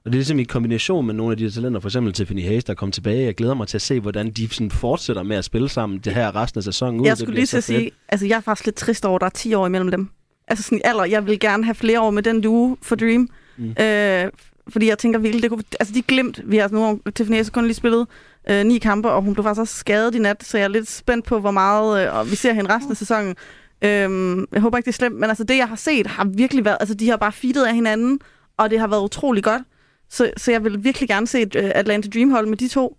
og 0.06 0.12
det 0.12 0.12
er 0.12 0.18
ligesom 0.18 0.40
i 0.40 0.44
kombination 0.44 1.06
med 1.06 1.14
nogle 1.14 1.32
af 1.32 1.38
de 1.38 1.44
her 1.44 1.52
talenter, 1.52 1.80
for 1.80 1.90
eksempel 1.90 2.14
Tiffany 2.14 2.44
Hayes, 2.44 2.64
der 2.64 2.74
kom 2.74 2.92
tilbage. 2.92 3.26
Jeg 3.26 3.36
glæder 3.36 3.54
mig 3.54 3.68
til 3.68 3.78
at 3.78 3.82
se, 3.82 4.00
hvordan 4.00 4.32
de 4.32 4.50
sådan 4.50 4.72
fortsætter 4.72 5.24
med 5.24 5.36
at 5.36 5.46
spille 5.46 5.70
sammen 5.70 6.00
det 6.00 6.14
her 6.14 6.36
resten 6.36 6.60
af 6.60 6.64
sæsonen. 6.64 7.02
Ud. 7.02 7.06
Jeg 7.06 7.18
skulle 7.18 7.36
lige 7.36 7.46
til 7.46 7.58
at 7.58 7.64
sige, 7.64 7.92
altså 8.10 8.26
jeg 8.28 8.36
er 8.36 8.42
faktisk 8.42 8.66
lidt 8.66 8.76
trist 8.76 9.06
over, 9.06 9.16
at 9.16 9.22
der 9.22 9.26
er 9.26 9.30
10 9.30 9.54
år 9.54 9.66
imellem 9.68 9.92
dem. 9.92 10.10
Altså 10.48 10.64
sådan 10.64 10.82
alder, 10.84 11.06
jeg 11.06 11.26
vil 11.28 11.40
gerne 11.40 11.64
have 11.64 11.76
flere 11.76 12.02
år 12.02 12.12
med 12.12 12.24
den 12.24 12.42
duo 12.42 12.78
for 12.82 12.96
Dream. 12.96 13.30
Mm. 13.58 13.70
Øh, 13.70 14.32
fordi 14.68 14.88
jeg 14.88 14.98
tænker 14.98 15.20
virkelig, 15.20 15.44
det 15.44 15.52
kunne, 15.52 15.64
altså 15.80 15.94
de 15.94 16.02
glemt, 16.02 16.42
vi 16.46 16.58
har 16.58 16.68
nu, 16.68 17.00
Tiffany 17.16 17.36
Hayes 17.36 17.50
kun 17.50 17.64
lige 17.64 17.74
spillet 17.74 18.08
øh, 18.50 18.66
ni 18.66 18.78
kampe, 18.78 19.10
og 19.12 19.22
hun 19.22 19.34
blev 19.34 19.44
faktisk 19.44 19.62
også 19.62 19.76
skadet 19.76 20.16
i 20.16 20.20
nat, 20.20 20.44
så 20.44 20.58
jeg 20.58 20.64
er 20.64 20.70
lidt 20.70 20.90
spændt 20.90 21.26
på, 21.26 21.40
hvor 21.40 21.52
meget 21.52 22.08
øh, 22.08 22.16
og 22.16 22.32
vi 22.32 22.36
ser 22.36 22.54
hende 22.54 22.76
resten 22.76 22.92
af 22.92 22.98
sæsonen. 22.98 23.36
Øhm, 23.82 24.46
jeg 24.52 24.62
håber 24.62 24.78
ikke, 24.78 24.86
det 24.86 24.92
er 24.92 24.98
slemt, 24.98 25.16
men 25.16 25.30
altså 25.30 25.44
det, 25.44 25.58
jeg 25.58 25.68
har 25.68 25.76
set, 25.76 26.08
har 26.08 26.26
virkelig 26.26 26.66
været, 26.66 26.78
altså 26.80 26.96
de 26.96 27.10
har 27.10 27.18
bare 27.18 27.32
feedet 27.32 27.66
af 27.66 27.74
hinanden, 27.74 28.20
og 28.58 28.70
det 28.70 28.80
har 28.80 28.88
været 28.88 29.02
utrolig 29.02 29.44
godt. 29.44 29.62
Så, 30.10 30.32
så 30.38 30.52
jeg 30.52 30.64
vil 30.64 30.84
virkelig 30.84 31.10
gerne 31.10 31.28
se 31.28 31.42
et 31.42 31.56
øh, 31.56 31.72
Atlanta 31.76 32.10
Dream-hold 32.10 32.48
med 32.48 32.58
de 32.58 32.68
to. 32.68 32.98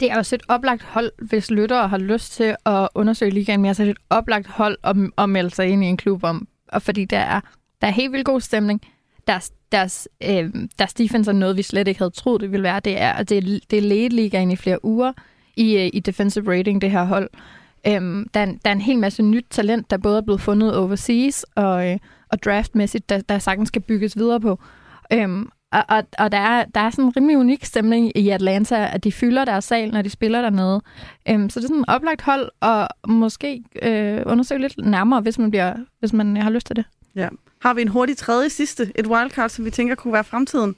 Det 0.00 0.10
er 0.10 0.18
også 0.18 0.34
et 0.34 0.42
oplagt 0.48 0.82
hold, 0.82 1.12
hvis 1.18 1.50
lyttere 1.50 1.88
har 1.88 1.98
lyst 1.98 2.32
til 2.32 2.56
at 2.66 2.88
undersøge 2.94 3.30
ligaen 3.30 3.62
mere, 3.62 3.74
så 3.74 3.82
er 3.82 3.84
det 3.84 3.90
et 3.90 4.02
oplagt 4.10 4.46
hold 4.46 4.76
at, 4.84 4.96
at 5.18 5.28
melde 5.28 5.50
sig 5.50 5.66
ind 5.66 5.84
i 5.84 5.86
en 5.86 5.96
klub 5.96 6.24
om. 6.24 6.48
Og 6.68 6.82
fordi 6.82 7.04
der 7.04 7.18
er, 7.18 7.40
der 7.80 7.86
er 7.86 7.90
helt 7.90 8.12
vildt 8.12 8.24
god 8.24 8.40
stemning. 8.40 8.80
Deres, 9.26 9.52
deres, 9.72 10.08
øh, 10.28 10.54
deres 10.78 10.94
defense 10.94 11.30
er 11.30 11.34
noget, 11.34 11.56
vi 11.56 11.62
slet 11.62 11.88
ikke 11.88 12.00
havde 12.00 12.10
troet, 12.10 12.40
det 12.40 12.52
ville 12.52 12.62
være. 12.62 12.80
Det 12.80 13.00
er, 13.00 13.22
det 13.22 13.60
det 13.70 13.78
er 13.78 13.82
ledet 13.82 14.12
ligaen 14.12 14.50
i 14.50 14.56
flere 14.56 14.84
uger 14.84 15.12
i, 15.56 15.76
øh, 15.76 15.90
i 15.92 16.00
defensive 16.00 16.58
rating, 16.58 16.82
det 16.82 16.90
her 16.90 17.04
hold. 17.04 17.30
Øhm, 17.86 18.28
der, 18.34 18.40
er 18.40 18.44
en, 18.44 18.60
der 18.64 18.70
er 18.70 18.74
en 18.74 18.80
hel 18.80 18.98
masse 18.98 19.22
nyt 19.22 19.46
talent, 19.50 19.90
der 19.90 19.96
både 19.96 20.16
er 20.16 20.22
blevet 20.22 20.40
fundet 20.40 20.76
overseas 20.76 21.46
og, 21.54 21.90
øh, 21.90 21.98
og 22.28 22.42
draftmæssigt, 22.42 23.08
der, 23.08 23.20
der 23.20 23.38
sagtens 23.38 23.68
skal 23.68 23.82
bygges 23.82 24.16
videre 24.16 24.40
på. 24.40 24.58
Øhm, 25.12 25.48
og, 25.72 25.84
og, 25.88 26.02
og 26.18 26.32
der, 26.32 26.38
er, 26.38 26.64
der 26.64 26.80
er 26.80 26.90
sådan 26.90 27.04
en 27.04 27.16
rimelig 27.16 27.38
unik 27.38 27.64
stemning 27.64 28.18
i 28.18 28.28
Atlanta, 28.28 28.90
at 28.92 29.04
de 29.04 29.12
fylder 29.12 29.44
deres 29.44 29.64
sal, 29.64 29.90
når 29.90 30.02
de 30.02 30.10
spiller 30.10 30.42
dernede. 30.42 30.80
Øhm, 31.28 31.50
så 31.50 31.60
det 31.60 31.64
er 31.64 31.68
sådan 31.68 31.80
et 31.80 31.88
oplagt 31.88 32.22
hold, 32.22 32.50
og 32.60 32.88
måske 33.08 33.62
øh, 33.82 34.22
undersøge 34.26 34.60
lidt 34.60 34.78
nærmere, 34.78 35.20
hvis 35.20 35.38
man, 35.38 35.50
bliver, 35.50 35.74
hvis 35.98 36.12
man 36.12 36.36
har 36.36 36.50
lyst 36.50 36.66
til 36.66 36.76
det. 36.76 36.84
Ja. 37.14 37.28
Har 37.60 37.74
vi 37.74 37.82
en 37.82 37.88
hurtig 37.88 38.16
tredje 38.16 38.50
sidste, 38.50 38.92
et 38.94 39.06
wildcard, 39.06 39.50
som 39.50 39.64
vi 39.64 39.70
tænker 39.70 39.94
kunne 39.94 40.12
være 40.12 40.24
fremtiden? 40.24 40.74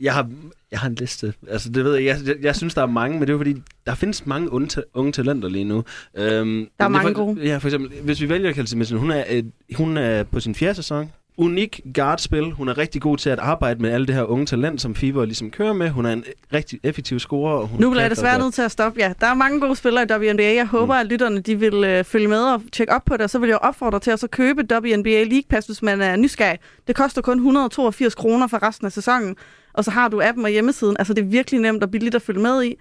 Jeg 0.00 0.14
har, 0.14 0.30
jeg 0.70 0.78
har 0.80 0.88
en 0.88 0.94
liste. 0.94 1.34
Altså, 1.48 1.68
det 1.68 1.84
ved 1.84 1.94
jeg, 1.94 2.04
jeg, 2.04 2.16
jeg, 2.26 2.36
jeg 2.42 2.56
synes, 2.56 2.74
der 2.74 2.82
er 2.82 2.86
mange, 2.86 3.18
men 3.18 3.28
det 3.28 3.34
er 3.34 3.38
fordi, 3.38 3.62
der 3.86 3.94
findes 3.94 4.26
mange 4.26 4.52
unge, 4.52 4.82
unge 4.94 5.12
talenter 5.12 5.48
lige 5.48 5.64
nu. 5.64 5.84
Øhm, 6.16 6.68
der 6.78 6.84
er 6.84 6.88
mange 6.88 7.14
for, 7.14 7.24
gode. 7.24 7.40
Ja, 7.46 7.56
for 7.56 7.68
eksempel, 7.68 8.00
hvis 8.02 8.20
vi 8.20 8.28
vælger 8.28 8.52
Kelsey 8.52 8.76
Mitchell, 8.76 9.00
hun 9.00 9.10
er, 9.10 9.42
hun 9.76 9.96
er 9.96 10.22
på 10.22 10.40
sin 10.40 10.54
fjerde 10.54 10.74
sæson, 10.74 11.12
unik 11.40 11.80
guardspil. 11.94 12.50
Hun 12.50 12.68
er 12.68 12.78
rigtig 12.78 13.02
god 13.02 13.18
til 13.18 13.30
at 13.30 13.38
arbejde 13.38 13.82
med 13.82 13.90
alle 13.90 14.06
det 14.06 14.14
her 14.14 14.22
unge 14.22 14.46
talent, 14.46 14.80
som 14.80 14.94
Fever 14.94 15.24
ligesom 15.24 15.50
kører 15.50 15.72
med. 15.72 15.90
Hun 15.90 16.06
er 16.06 16.12
en 16.12 16.24
rigtig 16.52 16.80
effektiv 16.82 17.18
scorer. 17.18 17.52
Og 17.52 17.66
hun 17.68 17.80
Nu 17.80 17.90
bliver 17.90 18.02
jeg 18.02 18.10
desværre 18.10 18.38
nødt 18.38 18.54
til 18.54 18.62
at 18.62 18.70
stoppe 18.70 19.00
jer. 19.00 19.12
Der 19.12 19.26
er 19.26 19.34
mange 19.34 19.60
gode 19.60 19.76
spillere 19.76 20.06
i 20.10 20.30
WNBA. 20.30 20.54
Jeg 20.54 20.66
håber, 20.66 20.94
mm. 20.94 21.00
at 21.00 21.06
lytterne 21.06 21.40
de 21.40 21.58
vil 21.58 21.84
øh, 21.84 22.04
følge 22.04 22.28
med 22.28 22.42
og 22.42 22.62
tjekke 22.72 22.92
op 22.92 23.04
på 23.04 23.14
det. 23.14 23.20
Og 23.20 23.30
så 23.30 23.38
vil 23.38 23.48
jeg 23.48 23.58
opfordre 23.58 24.00
til 24.00 24.10
at 24.10 24.20
så 24.20 24.28
købe 24.28 24.62
WNBA 24.72 25.22
League 25.22 25.48
Pass, 25.48 25.66
hvis 25.66 25.82
man 25.82 26.00
er 26.00 26.16
nysgerrig. 26.16 26.58
Det 26.86 26.96
koster 26.96 27.22
kun 27.22 27.36
182 27.36 28.14
kroner 28.14 28.46
for 28.46 28.62
resten 28.62 28.86
af 28.86 28.92
sæsonen. 28.92 29.36
Og 29.72 29.84
så 29.84 29.90
har 29.90 30.08
du 30.08 30.22
appen 30.22 30.44
og 30.44 30.50
hjemmesiden. 30.50 30.96
Altså, 30.98 31.14
det 31.14 31.22
er 31.22 31.26
virkelig 31.28 31.60
nemt 31.60 31.82
og 31.82 31.90
billigt 31.90 32.14
at 32.14 32.22
følge 32.22 32.40
med 32.40 32.64
i. 32.64 32.74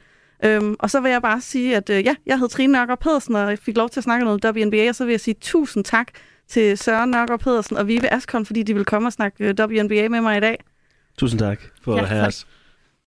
Øhm, 0.46 0.76
og 0.80 0.90
så 0.90 1.00
vil 1.00 1.12
jeg 1.12 1.22
bare 1.22 1.42
sige, 1.42 1.76
at 1.76 1.90
øh, 1.90 2.06
ja, 2.06 2.16
jeg 2.26 2.36
hedder 2.36 2.48
Trine 2.48 2.74
Nørgaard 2.74 3.00
Pedersen, 3.00 3.36
og 3.36 3.50
jeg 3.50 3.60
fik 3.60 3.78
lov 3.78 3.90
til 3.90 4.00
at 4.00 4.04
snakke 4.04 4.26
noget 4.26 4.46
WNBA, 4.46 4.90
og 4.90 4.96
så 4.96 5.06
vil 5.06 5.12
jeg 5.12 5.20
sige 5.20 5.36
tusind 5.42 5.84
tak 5.84 6.08
til 6.50 6.78
Søren 6.78 7.10
Nørgaard 7.12 7.40
Pedersen 7.40 7.78
og 7.78 7.88
Vive 7.88 8.14
Askon, 8.14 8.46
fordi 8.46 8.64
de 8.64 8.74
vil 8.74 8.86
komme 8.86 9.08
og 9.08 9.14
snakke 9.14 9.44
øh, 9.44 9.54
WNBA 9.60 10.08
med 10.10 10.22
mig 10.22 10.38
i 10.38 10.40
dag. 10.40 10.64
Tusind 11.18 11.40
tak 11.40 11.60
for 11.82 11.96
Ja, 11.96 12.02
at 12.02 12.08
have 12.10 12.28
os. 12.28 12.48